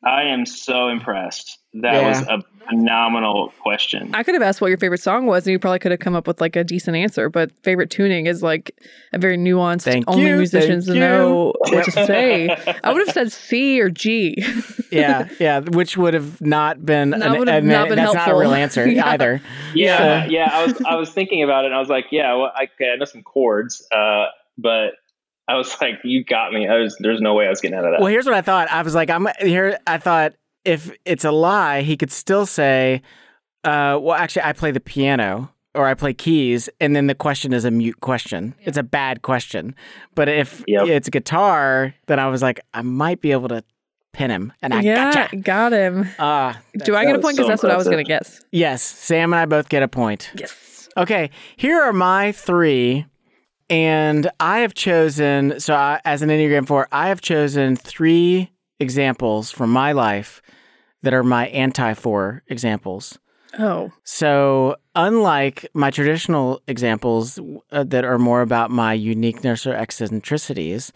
I 0.06 0.24
am 0.24 0.46
so 0.46 0.90
impressed. 0.90 1.60
That 1.76 1.94
Yeah. 1.94 2.10
was 2.10 2.22
a 2.28 2.44
phenomenal 2.70 3.54
question. 3.62 4.12
I 4.14 4.24
could 4.24 4.34
have 4.34 4.42
asked 4.42 4.62
what 4.62 4.68
your 4.68 4.78
favorite 4.78 5.02
song 5.02 5.26
was, 5.26 5.46
and 5.46 5.52
you 5.52 5.60
probably 5.60 5.80
could 5.80 5.92
have 5.92 6.00
come 6.00 6.16
up 6.16 6.28
with 6.28 6.42
like 6.42 6.56
a 6.56 6.64
decent 6.64 6.96
answer. 6.98 7.30
But 7.30 7.52
favorite 7.64 7.90
tuning 7.90 8.26
is 8.28 8.42
like 8.44 8.76
a 9.14 9.18
very 9.20 9.38
nuanced. 9.38 9.84
Thank 9.84 10.06
only 10.08 10.28
you, 10.30 10.38
musicians 10.38 10.86
thank 10.86 10.96
you. 10.96 11.02
know 11.02 11.54
what 11.60 11.86
to 11.86 11.92
say. 11.92 12.50
I 12.84 12.92
would 12.94 13.06
have 13.08 13.14
said 13.14 13.32
C 13.32 13.80
or 13.82 13.90
G. 13.90 14.44
yeah, 14.92 15.28
yeah, 15.40 15.60
which 15.60 15.98
would 15.98 16.14
have 16.14 16.40
not 16.42 16.86
been 16.86 17.12
That 17.12 17.22
an, 17.22 17.40
would 17.40 17.48
have 17.48 17.64
an- 17.64 17.70
not 17.70 17.90
been 17.90 17.98
that's 17.98 18.14
not 18.14 18.16
a 18.16 18.20
helpful. 18.26 18.40
real 18.42 18.54
answer 18.54 18.88
Yeah. 18.94 19.10
either. 19.10 19.42
Yeah, 19.74 20.26
So- 20.26 20.30
yeah. 20.32 20.50
I 20.52 20.66
was 20.66 20.82
I 20.86 20.96
was 20.96 21.10
thinking 21.12 21.44
about 21.44 21.64
it. 21.66 21.68
and 21.68 21.76
I 21.76 21.80
was 21.80 21.90
like, 21.90 22.06
yeah, 22.12 22.34
well, 22.36 22.52
I, 22.56 22.64
okay, 22.76 22.92
I 22.92 22.96
know 22.98 23.06
some 23.06 23.24
chords, 23.24 23.86
uh, 23.92 24.26
but 24.58 24.92
I 25.48 25.56
was 25.56 25.76
like, 25.82 25.96
you 26.04 26.24
got 26.24 26.54
me. 26.54 26.68
I 26.68 26.78
was 26.80 26.96
there's 27.00 27.20
no 27.20 27.34
way 27.34 27.48
I 27.48 27.50
was 27.50 27.60
getting 27.60 27.78
out 27.78 27.84
of 27.86 27.92
that. 27.92 28.00
Well, 28.00 28.10
here's 28.12 28.26
what 28.26 28.34
I 28.36 28.42
thought. 28.42 28.72
I 28.72 28.82
was 28.82 28.96
like, 28.96 29.10
I'm 29.10 29.28
here. 29.42 29.78
I 29.86 29.98
thought 29.98 30.34
if 30.66 30.92
it's 31.06 31.26
a 31.26 31.32
lie, 31.32 31.82
he 31.82 31.98
could 31.98 32.12
still 32.12 32.46
say, 32.46 33.02
uh, 33.64 33.98
"Well, 34.02 34.14
actually, 34.14 34.44
I 34.44 34.54
play 34.54 34.72
the 34.72 34.80
piano." 34.80 35.50
Or 35.76 35.88
I 35.88 35.96
play 35.96 36.14
keys, 36.14 36.70
and 36.80 36.96
then 36.96 37.08
the 37.08 37.16
question 37.16 37.52
is 37.52 37.66
a 37.66 37.72
mute 37.72 38.00
question. 38.00 38.54
It's 38.62 38.78
a 38.78 38.84
bad 38.84 39.24
question. 39.24 39.74
But 40.14 40.30
if 40.30 40.64
Yep. 40.68 40.86
it's 40.88 41.10
guitar, 41.10 41.96
then 42.06 42.20
I 42.20 42.28
was 42.28 42.44
like, 42.44 42.60
I 42.76 42.84
might 42.84 43.22
be 43.22 43.32
able 43.32 43.48
to 43.48 43.64
pin 44.12 44.30
him, 44.30 44.54
and 44.62 44.72
I 44.72 44.82
yeah, 44.82 45.12
gotcha. 45.12 45.36
got 45.38 45.72
him. 45.74 46.08
Ah, 46.20 46.62
Do 46.86 46.96
I 46.96 47.06
get 47.06 47.16
a 47.16 47.20
point? 47.20 47.38
Because 47.38 47.48
so 47.48 47.50
that's 47.50 47.64
what 47.64 47.72
I 47.72 47.76
was 47.76 47.86
going 47.88 47.98
to 47.98 48.04
guess. 48.08 48.40
yes. 48.52 48.84
Sam 48.84 49.34
and 49.34 49.40
I 49.40 49.46
both 49.48 49.68
get 49.68 49.82
a 49.82 49.88
point. 49.88 50.30
Yes. 50.38 50.90
Okay, 50.96 51.32
here 51.56 51.82
are 51.82 51.92
my 51.92 52.32
three. 52.34 53.08
And 53.72 54.30
I 54.40 54.60
have 54.60 54.76
chosen, 54.76 55.60
so 55.60 55.74
I, 55.74 56.00
as 56.06 56.22
an 56.22 56.30
Enneagram 56.30 56.68
4, 56.68 56.88
I 56.92 57.08
have 57.08 57.20
chosen 57.22 57.76
three 57.78 58.52
examples 58.80 59.52
from 59.52 59.72
my 59.72 59.92
life 59.92 60.42
that 61.02 61.14
are 61.14 61.24
my 61.24 61.48
anti 61.48 61.94
4 61.94 62.44
examples. 62.48 63.20
Oh, 63.60 63.92
So 64.04 64.78
unlike 64.96 65.68
my 65.76 65.92
traditional 65.92 66.62
examples 66.68 67.40
uh, 67.72 67.84
that 67.84 68.04
are 68.04 68.18
more 68.18 68.42
about 68.42 68.72
my 68.72 68.94
uniqueness 68.94 69.68
or 69.68 69.76
eccentricities, 69.76 70.92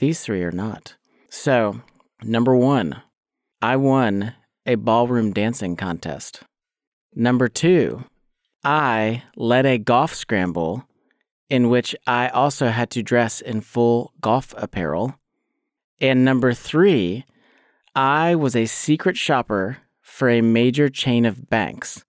these 0.00 0.20
three 0.20 0.42
are 0.42 0.50
not. 0.50 0.96
So, 1.28 1.82
number 2.24 2.56
one, 2.56 3.00
I 3.62 3.76
won 3.76 4.34
a 4.66 4.74
ballroom 4.74 5.32
dancing 5.32 5.76
contest. 5.76 6.42
Number 7.14 7.46
two, 7.48 8.04
I 8.64 9.22
led 9.36 9.66
a 9.66 9.78
golf 9.78 10.14
scramble 10.14 10.84
in 11.48 11.68
which 11.68 11.94
I 12.06 12.28
also 12.28 12.68
had 12.68 12.90
to 12.90 13.02
dress 13.02 13.40
in 13.40 13.60
full 13.60 14.12
golf 14.20 14.54
apparel. 14.56 15.19
And 16.00 16.24
number 16.24 16.54
three, 16.54 17.24
I 17.94 18.34
was 18.34 18.56
a 18.56 18.66
secret 18.66 19.16
shopper 19.16 19.78
for 20.00 20.28
a 20.28 20.40
major 20.40 20.88
chain 20.88 21.24
of 21.24 21.48
banks. 21.50 22.04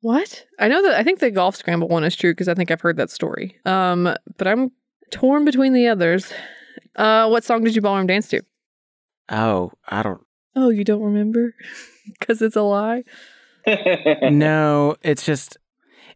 What? 0.00 0.46
I 0.58 0.68
know 0.68 0.82
that 0.82 0.94
I 0.94 1.02
think 1.02 1.18
the 1.18 1.30
golf 1.30 1.56
scramble 1.56 1.88
one 1.88 2.04
is 2.04 2.16
true 2.16 2.32
because 2.32 2.48
I 2.48 2.54
think 2.54 2.70
I've 2.70 2.80
heard 2.80 2.96
that 2.96 3.10
story. 3.10 3.58
Um, 3.66 4.14
but 4.38 4.46
I'm 4.46 4.72
torn 5.10 5.44
between 5.44 5.72
the 5.72 5.88
others. 5.88 6.32
Uh, 6.96 7.28
what 7.28 7.44
song 7.44 7.64
did 7.64 7.74
you 7.74 7.82
ballroom 7.82 8.06
dance 8.06 8.28
to? 8.28 8.42
Oh, 9.28 9.72
I 9.88 10.02
don't. 10.02 10.22
Oh, 10.56 10.70
you 10.70 10.84
don't 10.84 11.02
remember? 11.02 11.54
Because 12.18 12.42
it's 12.42 12.56
a 12.56 12.62
lie. 12.62 13.04
no, 14.22 14.96
it's 15.02 15.24
just 15.24 15.58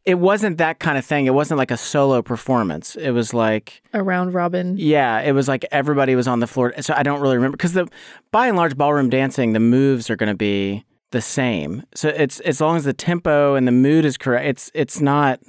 it 0.04 0.18
wasn't 0.18 0.58
that 0.58 0.80
kind 0.80 0.98
of 0.98 1.04
thing. 1.04 1.26
It 1.26 1.34
wasn't 1.34 1.58
like 1.58 1.70
a 1.70 1.76
solo 1.76 2.20
performance. 2.20 2.94
It 2.96 3.12
was 3.12 3.32
like 3.32 3.82
a 3.92 4.02
round 4.02 4.34
robin. 4.34 4.76
Yeah, 4.76 5.20
it 5.20 5.32
was 5.32 5.48
like 5.48 5.64
everybody 5.72 6.14
was 6.14 6.28
on 6.28 6.40
the 6.40 6.46
floor. 6.46 6.74
So 6.80 6.94
I 6.94 7.02
don't 7.02 7.20
really 7.20 7.36
remember 7.36 7.56
because 7.56 7.72
the 7.72 7.88
by 8.30 8.48
and 8.48 8.56
large 8.56 8.76
ballroom 8.76 9.08
dancing, 9.08 9.52
the 9.54 9.60
moves 9.60 10.10
are 10.10 10.16
going 10.16 10.28
to 10.28 10.36
be 10.36 10.84
the 11.10 11.22
same. 11.22 11.84
So 11.94 12.08
it's 12.08 12.40
as 12.40 12.60
long 12.60 12.76
as 12.76 12.84
the 12.84 12.92
tempo 12.92 13.54
and 13.54 13.66
the 13.66 13.72
mood 13.72 14.04
is 14.04 14.18
correct. 14.18 14.46
It's 14.46 14.70
it's 14.74 15.00
not. 15.00 15.40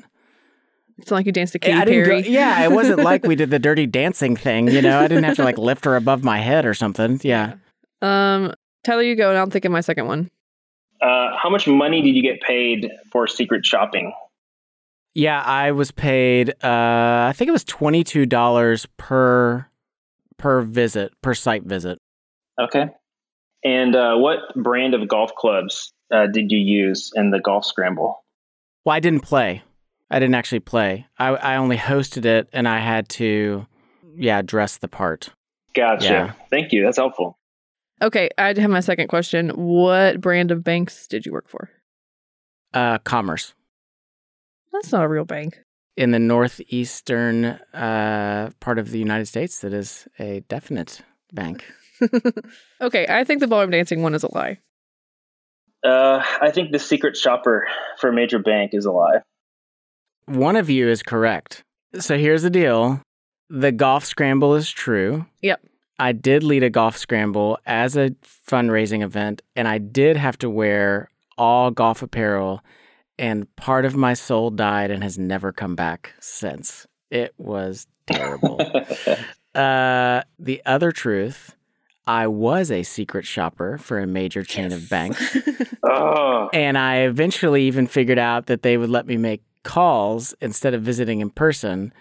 It's 0.98 1.12
not 1.12 1.18
like 1.18 1.26
you 1.26 1.34
danced 1.34 1.52
to 1.52 1.60
Katy 1.60 1.92
Perry. 1.92 2.22
Go, 2.22 2.30
yeah, 2.30 2.64
it 2.64 2.72
wasn't 2.72 3.00
like 3.00 3.26
we 3.26 3.36
did 3.36 3.50
the 3.50 3.60
dirty 3.68 3.86
dancing 3.86 4.38
thing. 4.38 4.70
You 4.70 4.82
know, 4.82 5.00
I 5.00 5.10
didn't 5.10 5.26
have 5.26 5.36
to 5.36 5.44
like 5.44 5.58
lift 5.58 5.84
her 5.84 5.98
above 5.98 6.24
my 6.24 6.40
head 6.40 6.66
or 6.66 6.74
something. 6.74 7.20
Yeah. 7.22 7.56
Um, 8.02 8.54
Tyler, 8.86 9.02
you 9.02 9.18
go, 9.18 9.30
and 9.30 9.38
I'll 9.38 9.50
think 9.50 9.66
of 9.66 9.74
my 9.74 9.82
second 9.82 10.08
one. 10.08 10.32
Uh, 11.02 11.36
how 11.36 11.50
much 11.50 11.68
money 11.68 12.02
did 12.02 12.16
you 12.16 12.22
get 12.22 12.40
paid 12.40 12.90
for 13.12 13.28
secret 13.28 13.66
shopping? 13.66 14.14
Yeah, 15.16 15.42
I 15.42 15.72
was 15.72 15.92
paid. 15.92 16.50
Uh, 16.64 17.28
I 17.30 17.34
think 17.36 17.48
it 17.48 17.54
was 17.54 17.64
twenty 17.64 18.04
two 18.04 18.26
dollars 18.26 18.86
per 18.98 19.66
per 20.38 20.62
visit 20.62 21.14
per 21.22 21.34
site 21.34 21.64
visit. 21.64 22.00
Okay. 22.60 22.88
And 23.64 23.96
uh, 23.96 24.16
what 24.18 24.40
brand 24.56 24.94
of 24.94 25.08
golf 25.08 25.34
clubs 25.36 25.92
uh, 26.12 26.28
did 26.28 26.52
you 26.52 26.60
use 26.60 27.12
in 27.16 27.32
the 27.32 27.40
golf 27.40 27.66
scramble? 27.66 28.24
Well, 28.84 28.96
I 28.96 29.00
didn't 29.00 29.22
play. 29.22 29.64
I 30.12 30.20
didn't 30.20 30.36
actually 30.36 30.60
play. 30.60 31.08
I, 31.18 31.30
I 31.30 31.56
only 31.56 31.78
hosted 31.78 32.26
it, 32.26 32.48
and 32.54 32.68
I 32.68 32.78
had 32.78 33.10
to, 33.10 33.66
yeah, 34.16 34.44
dress 34.44 34.78
the 34.78 34.88
part. 34.88 35.30
Gotcha. 35.74 36.06
Yeah. 36.06 36.34
Thank 36.52 36.74
you. 36.74 36.84
That's 36.84 36.98
helpful. 36.98 37.40
Okay, 38.02 38.30
I 38.38 38.48
have 38.60 38.70
my 38.70 38.82
second 38.82 39.08
question. 39.08 39.50
What 39.50 40.22
brand 40.22 40.52
of 40.52 40.64
banks 40.64 41.08
did 41.08 41.26
you 41.26 41.32
work 41.32 41.50
for? 41.50 41.70
Uh, 42.74 43.00
Commerce. 43.00 43.56
That's 44.76 44.92
not 44.92 45.04
a 45.04 45.08
real 45.08 45.26
bank. 45.26 45.60
In 45.96 46.12
the 46.12 46.20
northeastern 46.20 47.46
uh, 47.74 48.50
part 48.60 48.78
of 48.78 48.92
the 48.92 49.00
United 49.00 49.28
States, 49.28 49.62
that 49.62 49.72
is 49.72 50.08
a 50.20 50.42
definite 50.50 51.02
bank. 51.32 51.64
okay, 52.82 53.06
I 53.08 53.24
think 53.24 53.40
the 53.40 53.48
ballroom 53.48 53.72
dancing 53.72 54.02
one 54.02 54.14
is 54.14 54.24
a 54.24 54.34
lie. 54.34 54.60
Uh, 55.86 56.22
I 56.42 56.52
think 56.52 56.72
the 56.72 56.80
secret 56.80 57.16
shopper 57.16 57.68
for 58.00 58.10
a 58.10 58.14
major 58.14 58.40
bank 58.40 58.72
is 58.74 58.86
a 58.86 58.92
lie. 58.92 59.20
One 60.26 60.58
of 60.58 60.70
you 60.70 60.90
is 60.90 61.02
correct. 61.02 61.64
So 62.00 62.18
here's 62.18 62.42
the 62.42 62.50
deal 62.50 63.02
the 63.50 63.72
golf 63.72 64.04
scramble 64.04 64.56
is 64.56 64.70
true. 64.70 65.26
Yep. 65.42 65.62
I 65.98 66.12
did 66.12 66.44
lead 66.44 66.64
a 66.64 66.70
golf 66.70 66.98
scramble 66.98 67.58
as 67.66 67.96
a 67.96 68.10
fundraising 68.50 69.02
event, 69.02 69.42
and 69.56 69.68
I 69.68 69.78
did 69.78 70.18
have 70.18 70.38
to 70.40 70.50
wear 70.50 71.10
all 71.38 71.72
golf 71.72 72.02
apparel 72.02 72.62
and 73.18 73.54
part 73.56 73.86
of 73.86 73.96
my 73.96 74.14
soul 74.14 74.50
died 74.50 74.92
and 74.92 75.04
has 75.04 75.18
never 75.18 75.52
come 75.52 75.76
back 75.76 76.14
since. 76.20 76.86
It 77.10 77.34
was 77.38 77.88
terrible. 78.08 78.60
uh, 79.56 80.22
the 80.40 80.62
other 80.66 80.92
truth, 80.92 81.56
I 82.08 82.28
was 82.28 82.72
a 82.72 82.84
secret 82.84 83.26
shopper 83.26 83.78
for 83.78 84.00
a 84.00 84.08
major 84.08 84.44
chain 84.44 84.72
yes. 84.72 84.84
of 84.84 84.90
banks. 84.90 85.38
oh. 85.84 86.50
And 86.54 86.78
I 86.78 86.98
eventually 87.00 87.64
even 87.64 87.88
figured 87.88 88.20
out 88.20 88.46
that 88.48 88.62
they 88.62 88.78
would 88.78 88.90
let 88.90 89.08
me 89.08 89.18
make 89.18 89.42
calls 89.64 90.34
instead 90.42 90.74
of 90.74 90.84
visiting 90.84 91.22
in 91.22 91.30
person. 91.30 91.92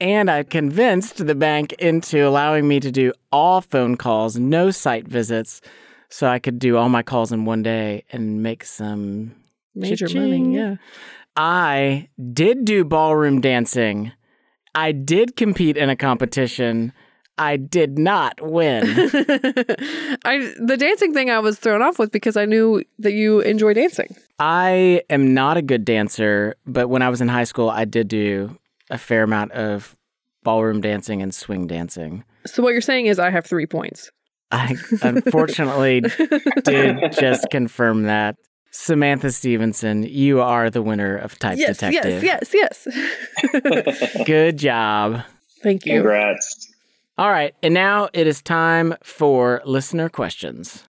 And 0.00 0.30
I 0.30 0.42
convinced 0.42 1.26
the 1.26 1.34
bank 1.34 1.72
into 1.74 2.26
allowing 2.28 2.68
me 2.68 2.80
to 2.80 2.90
do 2.90 3.12
all 3.32 3.62
phone 3.62 3.96
calls, 3.96 4.36
no 4.38 4.70
site 4.70 5.08
visits, 5.08 5.62
so 6.10 6.26
I 6.26 6.38
could 6.38 6.58
do 6.58 6.76
all 6.76 6.90
my 6.90 7.02
calls 7.02 7.32
in 7.32 7.46
one 7.46 7.62
day 7.62 8.04
and 8.12 8.42
make 8.42 8.62
some 8.62 9.34
major 9.76 10.08
money. 10.12 10.54
Yeah. 10.54 10.76
I 11.36 12.08
did 12.32 12.64
do 12.64 12.84
ballroom 12.84 13.40
dancing. 13.40 14.12
I 14.74 14.92
did 14.92 15.36
compete 15.36 15.76
in 15.76 15.90
a 15.90 15.96
competition. 15.96 16.92
I 17.38 17.56
did 17.56 17.98
not 17.98 18.40
win. 18.40 18.84
I 18.88 20.52
the 20.58 20.76
dancing 20.78 21.12
thing 21.12 21.30
I 21.30 21.38
was 21.38 21.58
thrown 21.58 21.82
off 21.82 21.98
with 21.98 22.10
because 22.10 22.36
I 22.36 22.46
knew 22.46 22.82
that 22.98 23.12
you 23.12 23.40
enjoy 23.40 23.74
dancing. 23.74 24.16
I 24.38 25.02
am 25.10 25.34
not 25.34 25.56
a 25.56 25.62
good 25.62 25.84
dancer, 25.84 26.56
but 26.66 26.88
when 26.88 27.02
I 27.02 27.10
was 27.10 27.20
in 27.20 27.28
high 27.28 27.44
school, 27.44 27.68
I 27.68 27.84
did 27.84 28.08
do 28.08 28.58
a 28.90 28.96
fair 28.98 29.22
amount 29.22 29.52
of 29.52 29.96
ballroom 30.42 30.80
dancing 30.80 31.20
and 31.20 31.34
swing 31.34 31.66
dancing. 31.66 32.24
So 32.46 32.62
what 32.62 32.70
you're 32.70 32.80
saying 32.80 33.06
is 33.06 33.18
I 33.18 33.30
have 33.30 33.44
3 33.44 33.66
points. 33.66 34.10
I 34.50 34.76
unfortunately 35.02 36.00
did 36.64 37.12
just 37.12 37.48
confirm 37.50 38.04
that. 38.04 38.36
Samantha 38.78 39.32
Stevenson, 39.32 40.02
you 40.04 40.40
are 40.42 40.68
the 40.68 40.82
winner 40.82 41.16
of 41.16 41.38
Type 41.38 41.58
yes, 41.58 41.78
Detective. 41.78 42.22
Yes, 42.22 42.52
yes, 42.54 42.86
yes. 43.54 44.24
Good 44.26 44.58
job. 44.58 45.22
Thank 45.62 45.86
you. 45.86 45.94
Congrats. 45.94 46.72
All 47.18 47.30
right, 47.30 47.54
and 47.62 47.72
now 47.72 48.10
it 48.12 48.26
is 48.26 48.42
time 48.42 48.94
for 49.02 49.62
listener 49.64 50.10
questions. 50.10 50.84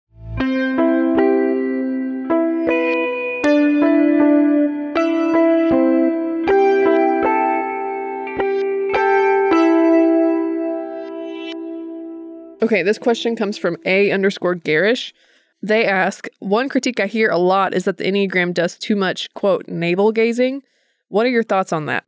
Okay, 12.63 12.83
this 12.83 12.99
question 12.99 13.37
comes 13.37 13.57
from 13.57 13.77
A 13.87 14.11
underscore 14.11 14.57
Garish. 14.57 15.15
They 15.67 15.85
ask, 15.85 16.29
one 16.39 16.69
critique 16.69 17.01
I 17.01 17.07
hear 17.07 17.29
a 17.29 17.39
lot 17.39 17.75
is 17.75 17.87
that 17.87 17.97
the 17.97 18.05
Enneagram 18.05 18.55
does 18.55 18.79
too 18.79 18.95
much, 18.95 19.29
quote, 19.35 19.67
navel 19.67 20.13
gazing. 20.13 20.63
What 21.09 21.27
are 21.27 21.31
your 21.31 21.43
thoughts 21.43 21.73
on 21.73 21.87
that? 21.87 22.05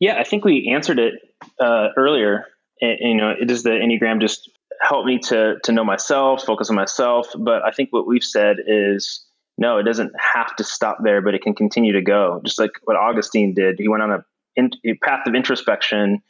Yeah, 0.00 0.18
I 0.18 0.24
think 0.24 0.44
we 0.44 0.72
answered 0.74 0.98
it 0.98 1.14
uh, 1.60 1.90
earlier. 1.96 2.46
It, 2.78 2.98
you 3.00 3.14
know, 3.14 3.34
does 3.46 3.62
the 3.62 3.70
Enneagram 3.70 4.20
just 4.20 4.50
help 4.82 5.06
me 5.06 5.20
to 5.28 5.58
to 5.62 5.70
know 5.70 5.84
myself, 5.84 6.42
focus 6.44 6.68
on 6.68 6.74
myself? 6.74 7.28
But 7.38 7.62
I 7.64 7.70
think 7.70 7.90
what 7.92 8.04
we've 8.04 8.24
said 8.24 8.56
is 8.66 9.24
no, 9.56 9.78
it 9.78 9.84
doesn't 9.84 10.12
have 10.18 10.56
to 10.56 10.64
stop 10.64 10.98
there, 11.04 11.22
but 11.22 11.36
it 11.36 11.42
can 11.42 11.54
continue 11.54 11.92
to 11.92 12.02
go. 12.02 12.40
Just 12.44 12.58
like 12.58 12.72
what 12.82 12.96
Augustine 12.96 13.54
did, 13.54 13.78
he 13.78 13.86
went 13.86 14.02
on 14.02 14.10
a, 14.10 14.24
in, 14.56 14.70
a 14.84 14.94
path 14.94 15.28
of 15.28 15.36
introspection 15.36 16.20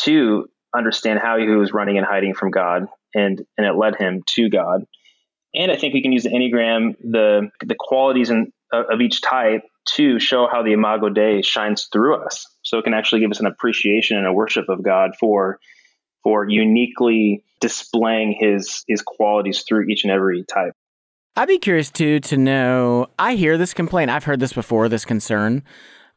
to 0.00 0.48
understand 0.76 1.20
how 1.20 1.38
he 1.38 1.46
was 1.46 1.72
running 1.72 1.96
and 1.96 2.04
hiding 2.04 2.34
from 2.34 2.50
God, 2.50 2.88
and 3.14 3.40
and 3.56 3.66
it 3.68 3.76
led 3.76 3.94
him 3.94 4.24
to 4.34 4.50
God. 4.50 4.84
And 5.56 5.72
I 5.72 5.76
think 5.76 5.94
we 5.94 6.02
can 6.02 6.12
use 6.12 6.24
the 6.24 6.30
Enneagram, 6.30 6.96
the 7.00 7.50
the 7.60 7.76
qualities 7.78 8.30
in, 8.30 8.52
of 8.72 9.00
each 9.00 9.22
type 9.22 9.62
to 9.94 10.18
show 10.18 10.48
how 10.50 10.62
the 10.62 10.72
Imago 10.72 11.08
Dei 11.08 11.42
shines 11.42 11.88
through 11.92 12.16
us. 12.16 12.46
So 12.62 12.78
it 12.78 12.82
can 12.82 12.94
actually 12.94 13.20
give 13.20 13.30
us 13.30 13.40
an 13.40 13.46
appreciation 13.46 14.16
and 14.16 14.26
a 14.26 14.32
worship 14.32 14.68
of 14.68 14.82
God 14.82 15.12
for 15.18 15.58
for 16.22 16.48
uniquely 16.48 17.44
displaying 17.60 18.36
his 18.38 18.84
his 18.86 19.02
qualities 19.02 19.62
through 19.62 19.86
each 19.88 20.04
and 20.04 20.12
every 20.12 20.44
type. 20.44 20.74
I'd 21.36 21.48
be 21.48 21.58
curious 21.58 21.90
too 21.90 22.20
to 22.20 22.36
know. 22.36 23.08
I 23.18 23.34
hear 23.34 23.56
this 23.58 23.74
complaint. 23.74 24.10
I've 24.10 24.24
heard 24.24 24.40
this 24.40 24.52
before. 24.52 24.88
This 24.88 25.04
concern, 25.04 25.62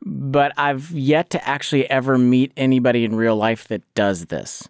but 0.02 0.52
I've 0.58 0.92
yet 0.92 1.30
to 1.32 1.48
actually 1.48 1.90
ever 1.90 2.18
meet 2.18 2.52
anybody 2.58 3.06
in 3.06 3.16
real 3.16 3.36
life 3.36 3.68
that 3.68 3.82
does 3.94 4.26
this. 4.26 4.68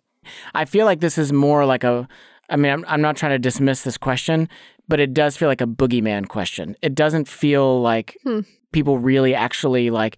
I 0.53 0.65
feel 0.65 0.86
like 0.86 0.99
this 0.99 1.17
is 1.17 1.32
more 1.34 1.65
like 1.65 1.84
a 1.84 2.07
I 2.50 2.56
mean, 2.56 2.72
I'm, 2.72 2.86
I'm 2.88 3.02
not 3.02 3.16
trying 3.16 3.32
to 3.32 3.39
dismiss 3.39 3.84
this 3.84 3.97
question, 3.97 4.50
but 4.88 5.00
it 5.00 5.14
does 5.14 5.38
feel 5.38 5.47
like 5.47 5.62
a 5.62 5.68
boogeyman 5.68 6.28
question. 6.28 6.76
It 6.82 6.95
doesn't 6.95 7.28
feel 7.28 7.82
like 7.82 8.18
hmm. 8.24 8.41
people 8.72 8.97
really 8.97 9.36
actually 9.36 9.89
like, 9.89 10.18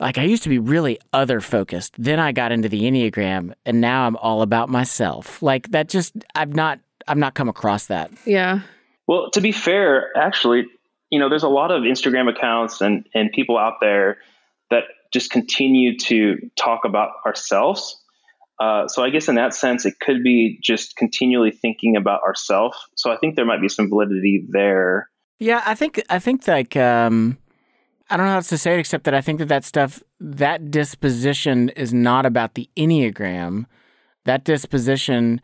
like 0.00 0.18
I 0.18 0.22
used 0.22 0.44
to 0.44 0.48
be 0.48 0.58
really 0.58 0.98
other 1.12 1.40
focused. 1.40 1.94
Then 1.98 2.20
I 2.20 2.32
got 2.32 2.52
into 2.52 2.68
the 2.68 2.82
Enneagram 2.82 3.52
and 3.66 3.80
now 3.80 4.06
I'm 4.06 4.16
all 4.16 4.42
about 4.42 4.68
myself. 4.68 5.42
Like 5.42 5.70
that 5.72 5.88
just, 5.88 6.14
I've 6.34 6.54
not, 6.54 6.78
I've 7.06 7.16
not 7.16 7.34
come 7.34 7.48
across 7.48 7.86
that. 7.86 8.10
Yeah. 8.24 8.60
Well, 9.06 9.30
to 9.32 9.40
be 9.40 9.52
fair, 9.52 10.16
actually, 10.16 10.66
you 11.10 11.18
know, 11.18 11.28
there's 11.28 11.42
a 11.42 11.48
lot 11.48 11.70
of 11.70 11.82
Instagram 11.82 12.28
accounts 12.30 12.80
and, 12.80 13.08
and 13.14 13.32
people 13.32 13.58
out 13.58 13.74
there 13.80 14.18
that 14.70 14.84
just 15.12 15.30
continue 15.30 15.96
to 15.96 16.50
talk 16.56 16.84
about 16.84 17.12
ourselves. 17.24 18.00
Uh, 18.60 18.88
so 18.88 19.04
I 19.04 19.10
guess 19.10 19.28
in 19.28 19.36
that 19.36 19.54
sense, 19.54 19.86
it 19.86 20.00
could 20.00 20.22
be 20.22 20.58
just 20.62 20.96
continually 20.96 21.52
thinking 21.52 21.96
about 21.96 22.22
ourselves. 22.22 22.76
So 22.96 23.10
I 23.10 23.16
think 23.16 23.36
there 23.36 23.44
might 23.44 23.60
be 23.60 23.68
some 23.68 23.88
validity 23.88 24.44
there. 24.48 25.08
Yeah, 25.38 25.62
I 25.64 25.74
think 25.74 26.02
I 26.10 26.18
think 26.18 26.46
like 26.48 26.76
um, 26.76 27.38
I 28.10 28.16
don't 28.16 28.26
know 28.26 28.30
how 28.30 28.36
else 28.38 28.48
to 28.48 28.58
say 28.58 28.74
it 28.74 28.80
except 28.80 29.04
that 29.04 29.14
I 29.14 29.20
think 29.20 29.38
that 29.38 29.48
that 29.48 29.64
stuff 29.64 30.02
that 30.18 30.70
disposition 30.70 31.68
is 31.70 31.94
not 31.94 32.26
about 32.26 32.54
the 32.54 32.68
enneagram. 32.76 33.66
That 34.24 34.44
disposition, 34.44 35.40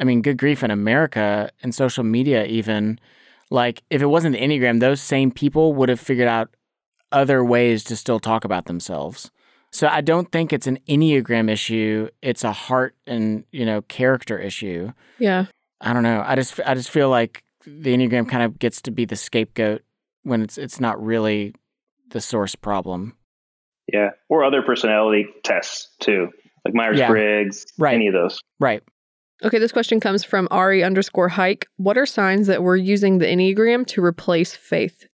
I 0.00 0.04
mean, 0.04 0.20
good 0.20 0.36
grief 0.36 0.64
in 0.64 0.72
America 0.72 1.50
and 1.62 1.74
social 1.74 2.02
media 2.02 2.44
even 2.46 2.98
like 3.50 3.84
if 3.90 4.02
it 4.02 4.06
wasn't 4.06 4.34
the 4.34 4.42
enneagram, 4.42 4.80
those 4.80 5.00
same 5.00 5.30
people 5.30 5.72
would 5.74 5.88
have 5.88 6.00
figured 6.00 6.28
out 6.28 6.50
other 7.12 7.44
ways 7.44 7.84
to 7.84 7.96
still 7.96 8.18
talk 8.18 8.44
about 8.44 8.66
themselves. 8.66 9.30
So 9.72 9.88
I 9.88 10.00
don't 10.00 10.30
think 10.32 10.52
it's 10.52 10.66
an 10.66 10.78
enneagram 10.88 11.50
issue. 11.50 12.08
It's 12.22 12.44
a 12.44 12.52
heart 12.52 12.94
and 13.06 13.44
you 13.52 13.66
know 13.66 13.82
character 13.82 14.38
issue. 14.38 14.92
Yeah. 15.18 15.46
I 15.80 15.92
don't 15.92 16.02
know. 16.02 16.24
I 16.26 16.34
just 16.34 16.60
I 16.64 16.74
just 16.74 16.90
feel 16.90 17.10
like 17.10 17.44
the 17.66 17.94
enneagram 17.94 18.28
kind 18.28 18.42
of 18.42 18.58
gets 18.58 18.80
to 18.82 18.90
be 18.90 19.04
the 19.04 19.16
scapegoat 19.16 19.82
when 20.22 20.42
it's 20.42 20.56
it's 20.56 20.80
not 20.80 21.02
really 21.02 21.54
the 22.10 22.20
source 22.20 22.54
problem. 22.54 23.16
Yeah, 23.92 24.10
or 24.28 24.44
other 24.44 24.62
personality 24.62 25.26
tests 25.44 25.88
too, 26.00 26.30
like 26.64 26.74
Myers 26.74 27.00
Briggs, 27.06 27.66
yeah. 27.78 27.84
right. 27.84 27.94
any 27.94 28.08
of 28.08 28.14
those. 28.14 28.40
Right. 28.58 28.82
Okay, 29.44 29.58
this 29.58 29.70
question 29.70 30.00
comes 30.00 30.24
from 30.24 30.48
Ari 30.50 30.82
underscore 30.82 31.28
hike. 31.28 31.68
What 31.76 31.98
are 31.98 32.06
signs 32.06 32.46
that 32.46 32.62
we're 32.62 32.76
using 32.76 33.18
the 33.18 33.26
Enneagram 33.26 33.86
to 33.88 34.02
replace 34.02 34.56
faith? 34.56 35.06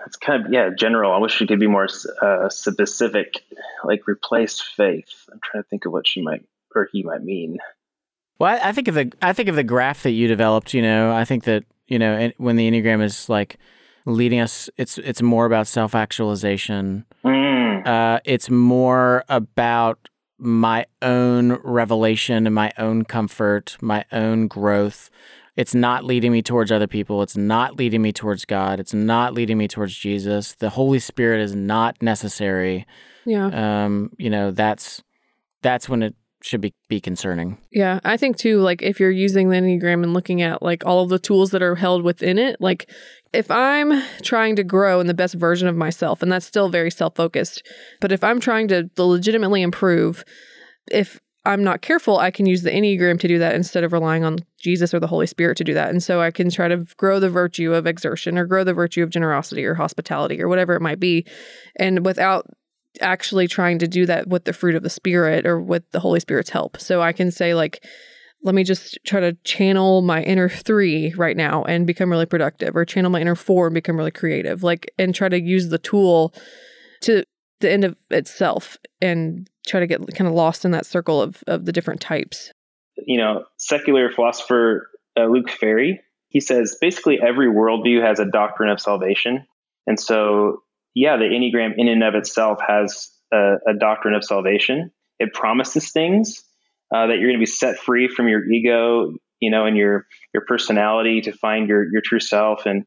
That's 0.00 0.16
kind 0.16 0.46
of, 0.46 0.52
yeah, 0.52 0.70
general. 0.76 1.12
I 1.12 1.18
wish 1.18 1.40
we 1.40 1.46
could 1.46 1.60
be 1.60 1.66
more 1.66 1.88
uh, 2.22 2.48
specific, 2.48 3.42
like 3.84 4.08
replace 4.08 4.60
faith. 4.60 5.28
I'm 5.30 5.40
trying 5.42 5.62
to 5.62 5.68
think 5.68 5.84
of 5.84 5.92
what 5.92 6.06
she 6.06 6.22
might 6.22 6.44
or 6.74 6.88
he 6.90 7.02
might 7.02 7.22
mean. 7.22 7.58
Well, 8.38 8.54
I, 8.54 8.70
I 8.70 8.72
think 8.72 8.88
of 8.88 8.94
the 8.94 9.12
I 9.20 9.32
think 9.32 9.48
of 9.48 9.56
the 9.56 9.64
graph 9.64 10.02
that 10.04 10.12
you 10.12 10.26
developed. 10.26 10.72
You 10.72 10.82
know, 10.82 11.12
I 11.12 11.24
think 11.24 11.44
that 11.44 11.64
you 11.86 11.98
know 11.98 12.30
when 12.38 12.56
the 12.56 12.70
enneagram 12.70 13.02
is 13.02 13.28
like 13.28 13.58
leading 14.06 14.40
us, 14.40 14.70
it's 14.76 14.98
it's 14.98 15.20
more 15.20 15.44
about 15.44 15.66
self 15.66 15.94
actualization. 15.94 17.04
Mm. 17.24 17.86
Uh, 17.86 18.20
it's 18.24 18.48
more 18.48 19.24
about 19.28 20.08
my 20.38 20.86
own 21.02 21.52
revelation 21.62 22.46
and 22.46 22.54
my 22.54 22.72
own 22.78 23.04
comfort, 23.04 23.76
my 23.82 24.04
own 24.10 24.48
growth. 24.48 25.10
It's 25.56 25.74
not 25.74 26.04
leading 26.04 26.32
me 26.32 26.42
towards 26.42 26.70
other 26.70 26.86
people. 26.86 27.22
It's 27.22 27.36
not 27.36 27.76
leading 27.76 28.02
me 28.02 28.12
towards 28.12 28.44
God. 28.44 28.80
It's 28.80 28.94
not 28.94 29.34
leading 29.34 29.58
me 29.58 29.68
towards 29.68 29.94
Jesus. 29.94 30.54
The 30.54 30.70
Holy 30.70 30.98
Spirit 30.98 31.40
is 31.40 31.54
not 31.54 32.00
necessary. 32.02 32.86
Yeah. 33.26 33.84
Um, 33.84 34.10
you 34.16 34.30
know, 34.30 34.50
that's 34.50 35.02
that's 35.62 35.88
when 35.88 36.02
it 36.02 36.14
should 36.42 36.60
be 36.60 36.74
be 36.88 37.00
concerning. 37.00 37.58
Yeah, 37.70 38.00
I 38.04 38.16
think 38.16 38.36
too 38.36 38.60
like 38.60 38.82
if 38.82 38.98
you're 38.98 39.10
using 39.10 39.50
the 39.50 39.56
Enneagram 39.56 40.02
and 40.02 40.14
looking 40.14 40.42
at 40.42 40.62
like 40.62 40.84
all 40.86 41.02
of 41.02 41.10
the 41.10 41.18
tools 41.18 41.50
that 41.50 41.62
are 41.62 41.74
held 41.74 42.02
within 42.02 42.38
it, 42.38 42.56
like 42.60 42.90
if 43.32 43.50
I'm 43.50 44.02
trying 44.22 44.56
to 44.56 44.64
grow 44.64 45.00
in 45.00 45.06
the 45.06 45.14
best 45.14 45.34
version 45.34 45.68
of 45.68 45.76
myself, 45.76 46.22
and 46.22 46.32
that's 46.32 46.46
still 46.46 46.68
very 46.68 46.90
self 46.90 47.14
focused, 47.14 47.66
but 48.00 48.12
if 48.12 48.24
I'm 48.24 48.40
trying 48.40 48.68
to 48.68 48.88
legitimately 48.96 49.62
improve, 49.62 50.24
if 50.90 51.20
I'm 51.44 51.64
not 51.64 51.80
careful, 51.80 52.18
I 52.18 52.30
can 52.30 52.44
use 52.46 52.62
the 52.62 52.70
Enneagram 52.70 53.18
to 53.20 53.28
do 53.28 53.38
that 53.38 53.54
instead 53.54 53.82
of 53.82 53.92
relying 53.92 54.24
on 54.24 54.40
Jesus 54.58 54.92
or 54.92 55.00
the 55.00 55.06
Holy 55.06 55.26
Spirit 55.26 55.56
to 55.56 55.64
do 55.64 55.72
that. 55.72 55.88
And 55.88 56.02
so 56.02 56.20
I 56.20 56.30
can 56.30 56.50
try 56.50 56.68
to 56.68 56.84
grow 56.98 57.18
the 57.18 57.30
virtue 57.30 57.72
of 57.72 57.86
exertion 57.86 58.36
or 58.36 58.44
grow 58.44 58.62
the 58.62 58.74
virtue 58.74 59.02
of 59.02 59.10
generosity 59.10 59.64
or 59.64 59.74
hospitality 59.74 60.42
or 60.42 60.48
whatever 60.48 60.74
it 60.74 60.82
might 60.82 61.00
be. 61.00 61.26
And 61.76 62.04
without 62.04 62.46
actually 63.00 63.48
trying 63.48 63.78
to 63.78 63.88
do 63.88 64.04
that 64.04 64.26
with 64.26 64.44
the 64.44 64.52
fruit 64.52 64.74
of 64.74 64.82
the 64.82 64.90
Spirit 64.90 65.46
or 65.46 65.60
with 65.60 65.88
the 65.92 66.00
Holy 66.00 66.20
Spirit's 66.20 66.50
help. 66.50 66.78
So 66.78 67.00
I 67.00 67.12
can 67.12 67.30
say, 67.30 67.54
like, 67.54 67.84
let 68.42 68.54
me 68.54 68.64
just 68.64 68.98
try 69.04 69.20
to 69.20 69.32
channel 69.44 70.02
my 70.02 70.22
inner 70.22 70.48
three 70.48 71.14
right 71.14 71.36
now 71.36 71.62
and 71.64 71.86
become 71.86 72.10
really 72.10 72.26
productive, 72.26 72.74
or 72.76 72.84
channel 72.84 73.10
my 73.10 73.20
inner 73.20 73.34
four 73.34 73.66
and 73.66 73.74
become 73.74 73.96
really 73.96 74.10
creative, 74.10 74.62
like, 74.62 74.92
and 74.98 75.14
try 75.14 75.28
to 75.28 75.40
use 75.40 75.68
the 75.68 75.78
tool 75.78 76.34
to 77.02 77.22
the 77.60 77.70
end 77.70 77.84
of 77.84 77.96
itself 78.10 78.78
and 79.02 79.48
try 79.70 79.80
to 79.80 79.86
get 79.86 80.00
kind 80.14 80.28
of 80.28 80.34
lost 80.34 80.64
in 80.64 80.72
that 80.72 80.86
circle 80.86 81.22
of, 81.22 81.42
of 81.46 81.64
the 81.64 81.72
different 81.72 82.00
types. 82.00 82.52
You 82.96 83.18
know, 83.18 83.44
secular 83.56 84.10
philosopher 84.10 84.88
uh, 85.18 85.24
Luc 85.24 85.50
Ferry, 85.50 86.00
he 86.28 86.40
says 86.40 86.76
basically 86.80 87.18
every 87.20 87.48
worldview 87.48 88.04
has 88.06 88.20
a 88.20 88.24
doctrine 88.24 88.70
of 88.70 88.80
salvation. 88.80 89.46
And 89.86 89.98
so, 89.98 90.62
yeah, 90.94 91.16
the 91.16 91.24
Enneagram 91.24 91.74
in 91.76 91.88
and 91.88 92.02
of 92.02 92.14
itself 92.14 92.58
has 92.66 93.10
a, 93.32 93.54
a 93.66 93.74
doctrine 93.78 94.14
of 94.14 94.24
salvation. 94.24 94.90
It 95.18 95.32
promises 95.32 95.90
things 95.90 96.42
uh, 96.94 97.06
that 97.06 97.18
you're 97.18 97.28
going 97.28 97.38
to 97.38 97.42
be 97.42 97.46
set 97.46 97.78
free 97.78 98.08
from 98.08 98.28
your 98.28 98.44
ego, 98.50 99.14
you 99.40 99.50
know, 99.50 99.66
and 99.66 99.76
your 99.76 100.06
your 100.34 100.44
personality 100.46 101.20
to 101.22 101.32
find 101.32 101.68
your 101.68 101.90
your 101.92 102.02
true 102.04 102.20
self. 102.20 102.66
And 102.66 102.84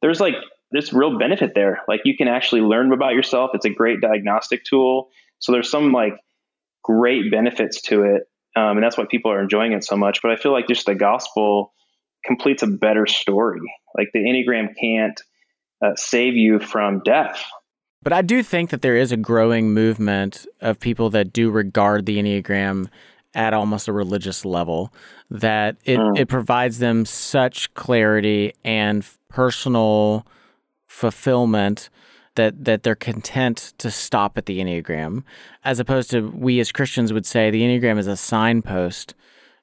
there's 0.00 0.20
like 0.20 0.34
there's 0.70 0.92
real 0.92 1.18
benefit 1.18 1.54
there. 1.54 1.82
Like 1.86 2.00
you 2.04 2.16
can 2.16 2.28
actually 2.28 2.62
learn 2.62 2.92
about 2.92 3.14
yourself. 3.14 3.50
It's 3.54 3.66
a 3.66 3.70
great 3.70 4.00
diagnostic 4.00 4.64
tool. 4.64 5.10
So 5.42 5.52
there's 5.52 5.70
some 5.70 5.92
like 5.92 6.14
great 6.82 7.30
benefits 7.30 7.82
to 7.82 8.02
it, 8.04 8.22
um, 8.56 8.76
and 8.76 8.82
that's 8.82 8.96
why 8.96 9.04
people 9.10 9.30
are 9.30 9.42
enjoying 9.42 9.72
it 9.72 9.84
so 9.84 9.96
much. 9.96 10.22
But 10.22 10.30
I 10.30 10.36
feel 10.36 10.52
like 10.52 10.68
just 10.68 10.86
the 10.86 10.94
gospel 10.94 11.72
completes 12.24 12.62
a 12.62 12.68
better 12.68 13.06
story. 13.06 13.60
Like 13.96 14.08
the 14.14 14.20
Enneagram 14.20 14.74
can't 14.80 15.20
uh, 15.84 15.96
save 15.96 16.36
you 16.36 16.60
from 16.60 17.02
death. 17.04 17.44
But 18.02 18.12
I 18.12 18.22
do 18.22 18.42
think 18.42 18.70
that 18.70 18.82
there 18.82 18.96
is 18.96 19.12
a 19.12 19.16
growing 19.16 19.74
movement 19.74 20.46
of 20.60 20.80
people 20.80 21.10
that 21.10 21.32
do 21.32 21.50
regard 21.50 22.06
the 22.06 22.18
Enneagram 22.18 22.88
at 23.34 23.54
almost 23.54 23.88
a 23.88 23.92
religious 23.92 24.44
level 24.44 24.92
that 25.30 25.76
it, 25.84 25.98
mm. 25.98 26.18
it 26.18 26.28
provides 26.28 26.78
them 26.78 27.04
such 27.04 27.72
clarity 27.74 28.54
and 28.64 29.06
personal 29.28 30.26
fulfillment 30.86 31.88
that 32.36 32.64
that 32.64 32.82
they're 32.82 32.94
content 32.94 33.74
to 33.78 33.90
stop 33.90 34.38
at 34.38 34.46
the 34.46 34.60
enneagram 34.60 35.22
as 35.64 35.78
opposed 35.78 36.10
to 36.10 36.28
we 36.30 36.60
as 36.60 36.72
Christians 36.72 37.12
would 37.12 37.26
say 37.26 37.50
the 37.50 37.62
enneagram 37.62 37.98
is 37.98 38.06
a 38.06 38.16
signpost 38.16 39.14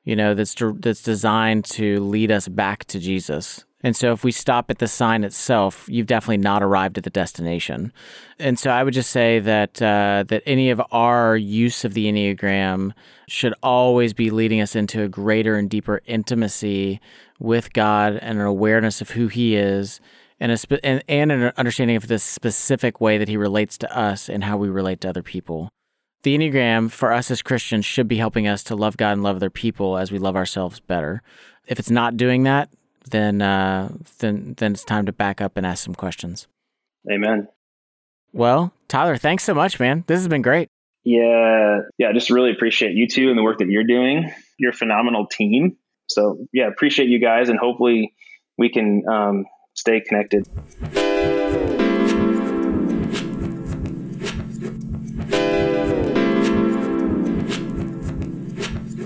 you 0.03 0.15
know 0.15 0.33
that's 0.33 0.55
that's 0.75 1.03
designed 1.03 1.65
to 1.65 1.99
lead 2.03 2.31
us 2.31 2.47
back 2.47 2.85
to 2.85 2.99
Jesus 2.99 3.65
and 3.81 3.95
so 3.95 4.11
if 4.11 4.23
we 4.23 4.31
stop 4.31 4.69
at 4.69 4.79
the 4.79 4.87
sign 4.87 5.23
itself, 5.23 5.85
you've 5.87 6.07
definitely 6.07 6.37
not 6.37 6.61
arrived 6.61 6.97
at 6.97 7.05
the 7.05 7.09
destination. 7.09 7.93
And 8.37 8.59
so 8.59 8.71
I 8.71 8.83
would 8.83 8.93
just 8.93 9.09
say 9.09 9.39
that 9.39 9.81
uh, 9.81 10.25
that 10.27 10.43
any 10.45 10.69
of 10.69 10.81
our 10.91 11.37
use 11.37 11.85
of 11.85 11.93
the 11.93 12.11
Enneagram 12.11 12.91
should 13.27 13.53
always 13.63 14.13
be 14.13 14.31
leading 14.31 14.59
us 14.59 14.75
into 14.75 15.03
a 15.03 15.07
greater 15.07 15.55
and 15.55 15.69
deeper 15.69 16.01
intimacy 16.05 16.99
with 17.39 17.71
God 17.71 18.17
and 18.17 18.39
an 18.39 18.45
awareness 18.45 18.99
of 18.99 19.11
who 19.11 19.27
He 19.27 19.55
is. 19.55 20.01
And, 20.39 20.51
a 20.51 20.57
spe- 20.57 20.79
and, 20.83 21.03
and 21.07 21.31
an 21.31 21.51
understanding 21.57 21.97
of 21.97 22.07
the 22.07 22.17
specific 22.17 23.01
way 23.01 23.17
that 23.17 23.27
he 23.27 23.35
relates 23.35 23.77
to 23.79 23.97
us 23.97 24.29
and 24.29 24.43
how 24.43 24.57
we 24.57 24.69
relate 24.69 25.01
to 25.01 25.09
other 25.09 25.23
people. 25.23 25.69
The 26.23 26.37
Enneagram, 26.37 26.91
for 26.91 27.11
us 27.11 27.31
as 27.31 27.41
Christians, 27.41 27.85
should 27.85 28.07
be 28.07 28.17
helping 28.17 28.47
us 28.47 28.63
to 28.65 28.75
love 28.75 28.97
God 28.97 29.13
and 29.13 29.23
love 29.23 29.37
other 29.37 29.49
people 29.49 29.97
as 29.97 30.11
we 30.11 30.19
love 30.19 30.35
ourselves 30.35 30.79
better. 30.79 31.21
If 31.67 31.79
it's 31.79 31.89
not 31.89 32.17
doing 32.17 32.43
that, 32.43 32.69
then 33.09 33.41
uh, 33.41 33.89
then 34.19 34.55
then 34.57 34.73
it's 34.73 34.83
time 34.83 35.05
to 35.05 35.11
back 35.11 35.41
up 35.41 35.57
and 35.57 35.65
ask 35.65 35.83
some 35.83 35.95
questions. 35.95 36.47
Amen. 37.11 37.47
Well, 38.33 38.73
Tyler, 38.87 39.17
thanks 39.17 39.43
so 39.43 39.53
much, 39.53 39.79
man. 39.79 40.03
This 40.07 40.19
has 40.19 40.27
been 40.27 40.41
great. 40.41 40.69
Yeah, 41.03 41.79
yeah. 41.97 42.09
I 42.09 42.13
just 42.13 42.29
really 42.29 42.51
appreciate 42.51 42.93
you 42.93 43.07
two 43.07 43.29
and 43.29 43.37
the 43.37 43.43
work 43.43 43.59
that 43.59 43.69
you're 43.69 43.85
doing. 43.85 44.31
You're 44.57 44.71
a 44.71 44.75
phenomenal 44.75 45.25
team. 45.25 45.77
So 46.07 46.45
yeah, 46.53 46.67
appreciate 46.67 47.07
you 47.09 47.19
guys, 47.19 47.49
and 47.49 47.57
hopefully 47.57 48.13
we 48.57 48.69
can 48.69 49.03
um, 49.09 49.45
stay 49.79 50.01
connected. 50.01 50.45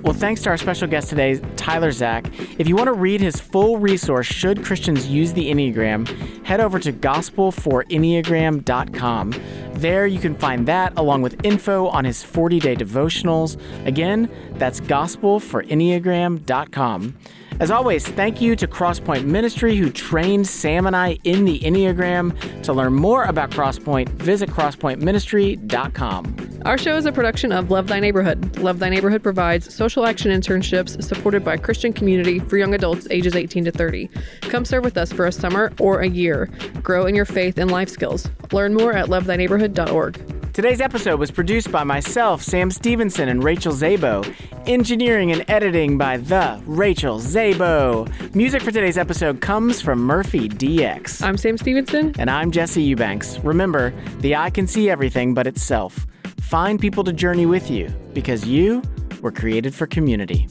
Well, 0.03 0.13
thanks 0.13 0.41
to 0.41 0.49
our 0.49 0.57
special 0.57 0.89
guest 0.89 1.07
today, 1.07 1.39
Tyler 1.55 1.93
Zach. 1.93 2.27
If 2.59 2.67
you 2.67 2.75
want 2.75 2.87
to 2.87 2.93
read 2.93 3.21
his 3.21 3.39
full 3.39 3.77
resource, 3.77 4.27
Should 4.27 4.65
Christians 4.65 5.07
Use 5.07 5.31
the 5.31 5.49
Enneagram, 5.49 6.05
head 6.45 6.59
over 6.59 6.77
to 6.79 6.91
gospelforenneagram.com. 6.91 9.33
There 9.75 10.05
you 10.05 10.19
can 10.19 10.35
find 10.35 10.67
that 10.67 10.91
along 10.97 11.21
with 11.21 11.45
info 11.45 11.87
on 11.87 12.03
his 12.03 12.21
40 12.21 12.59
day 12.59 12.75
devotionals. 12.75 13.57
Again, 13.87 14.29
that's 14.55 14.81
gospelforenneagram.com. 14.81 17.17
As 17.63 17.71
always, 17.71 18.05
thank 18.05 18.41
you 18.41 18.57
to 18.57 18.67
Crosspoint 18.67 19.23
Ministry 19.23 19.77
who 19.77 19.89
trained 19.89 20.45
Sam 20.45 20.85
and 20.85 20.93
I 20.93 21.17
in 21.23 21.45
the 21.45 21.61
Enneagram. 21.61 22.61
To 22.63 22.73
learn 22.73 22.93
more 22.93 23.23
about 23.23 23.51
Crosspoint, 23.51 24.09
visit 24.09 24.49
crosspointministry.com. 24.49 26.59
Our 26.65 26.77
show 26.77 26.97
is 26.97 27.05
a 27.05 27.13
production 27.13 27.53
of 27.53 27.71
Love 27.71 27.87
Thy 27.87 28.01
Neighborhood. 28.01 28.57
Love 28.57 28.79
Thy 28.79 28.89
Neighborhood 28.89 29.23
provides 29.23 29.73
social 29.73 30.05
action 30.05 30.29
internships 30.29 31.01
supported 31.01 31.45
by 31.45 31.55
Christian 31.55 31.93
community 31.93 32.39
for 32.39 32.57
young 32.57 32.73
adults 32.73 33.07
ages 33.09 33.33
18 33.33 33.63
to 33.63 33.71
30. 33.71 34.09
Come 34.41 34.65
serve 34.65 34.83
with 34.83 34.97
us 34.97 35.13
for 35.13 35.25
a 35.25 35.31
summer 35.31 35.71
or 35.79 36.01
a 36.01 36.09
year. 36.09 36.49
Grow 36.81 37.05
in 37.05 37.15
your 37.15 37.23
faith 37.23 37.57
and 37.57 37.71
life 37.71 37.87
skills. 37.87 38.29
Learn 38.51 38.73
more 38.73 38.91
at 38.91 39.05
lovethyneighborhood.org. 39.05 40.42
Today's 40.53 40.81
episode 40.81 41.19
was 41.19 41.31
produced 41.31 41.71
by 41.71 41.83
myself, 41.83 42.43
Sam 42.43 42.69
Stevenson, 42.69 43.27
and 43.27 43.43
Rachel 43.43 43.73
Zabo. 43.73 44.23
Engineering 44.67 45.31
and 45.31 45.43
editing 45.47 45.97
by 45.97 46.17
the 46.17 46.61
Rachel 46.67 47.17
Zabo. 47.19 48.07
Music 48.35 48.61
for 48.61 48.69
today's 48.69 48.99
episode 48.99 49.41
comes 49.41 49.81
from 49.81 49.97
Murphy 49.97 50.47
DX. 50.47 51.23
I'm 51.23 51.37
Sam 51.37 51.57
Stevenson. 51.57 52.13
And 52.19 52.29
I'm 52.29 52.51
Jesse 52.51 52.83
Eubanks. 52.83 53.39
Remember, 53.39 53.95
the 54.19 54.35
eye 54.35 54.51
can 54.51 54.67
see 54.67 54.91
everything 54.91 55.33
but 55.33 55.47
itself. 55.47 56.05
Find 56.39 56.79
people 56.79 57.03
to 57.05 57.13
journey 57.13 57.47
with 57.47 57.71
you 57.71 57.89
because 58.13 58.45
you 58.45 58.83
were 59.23 59.31
created 59.31 59.73
for 59.73 59.87
community. 59.87 60.47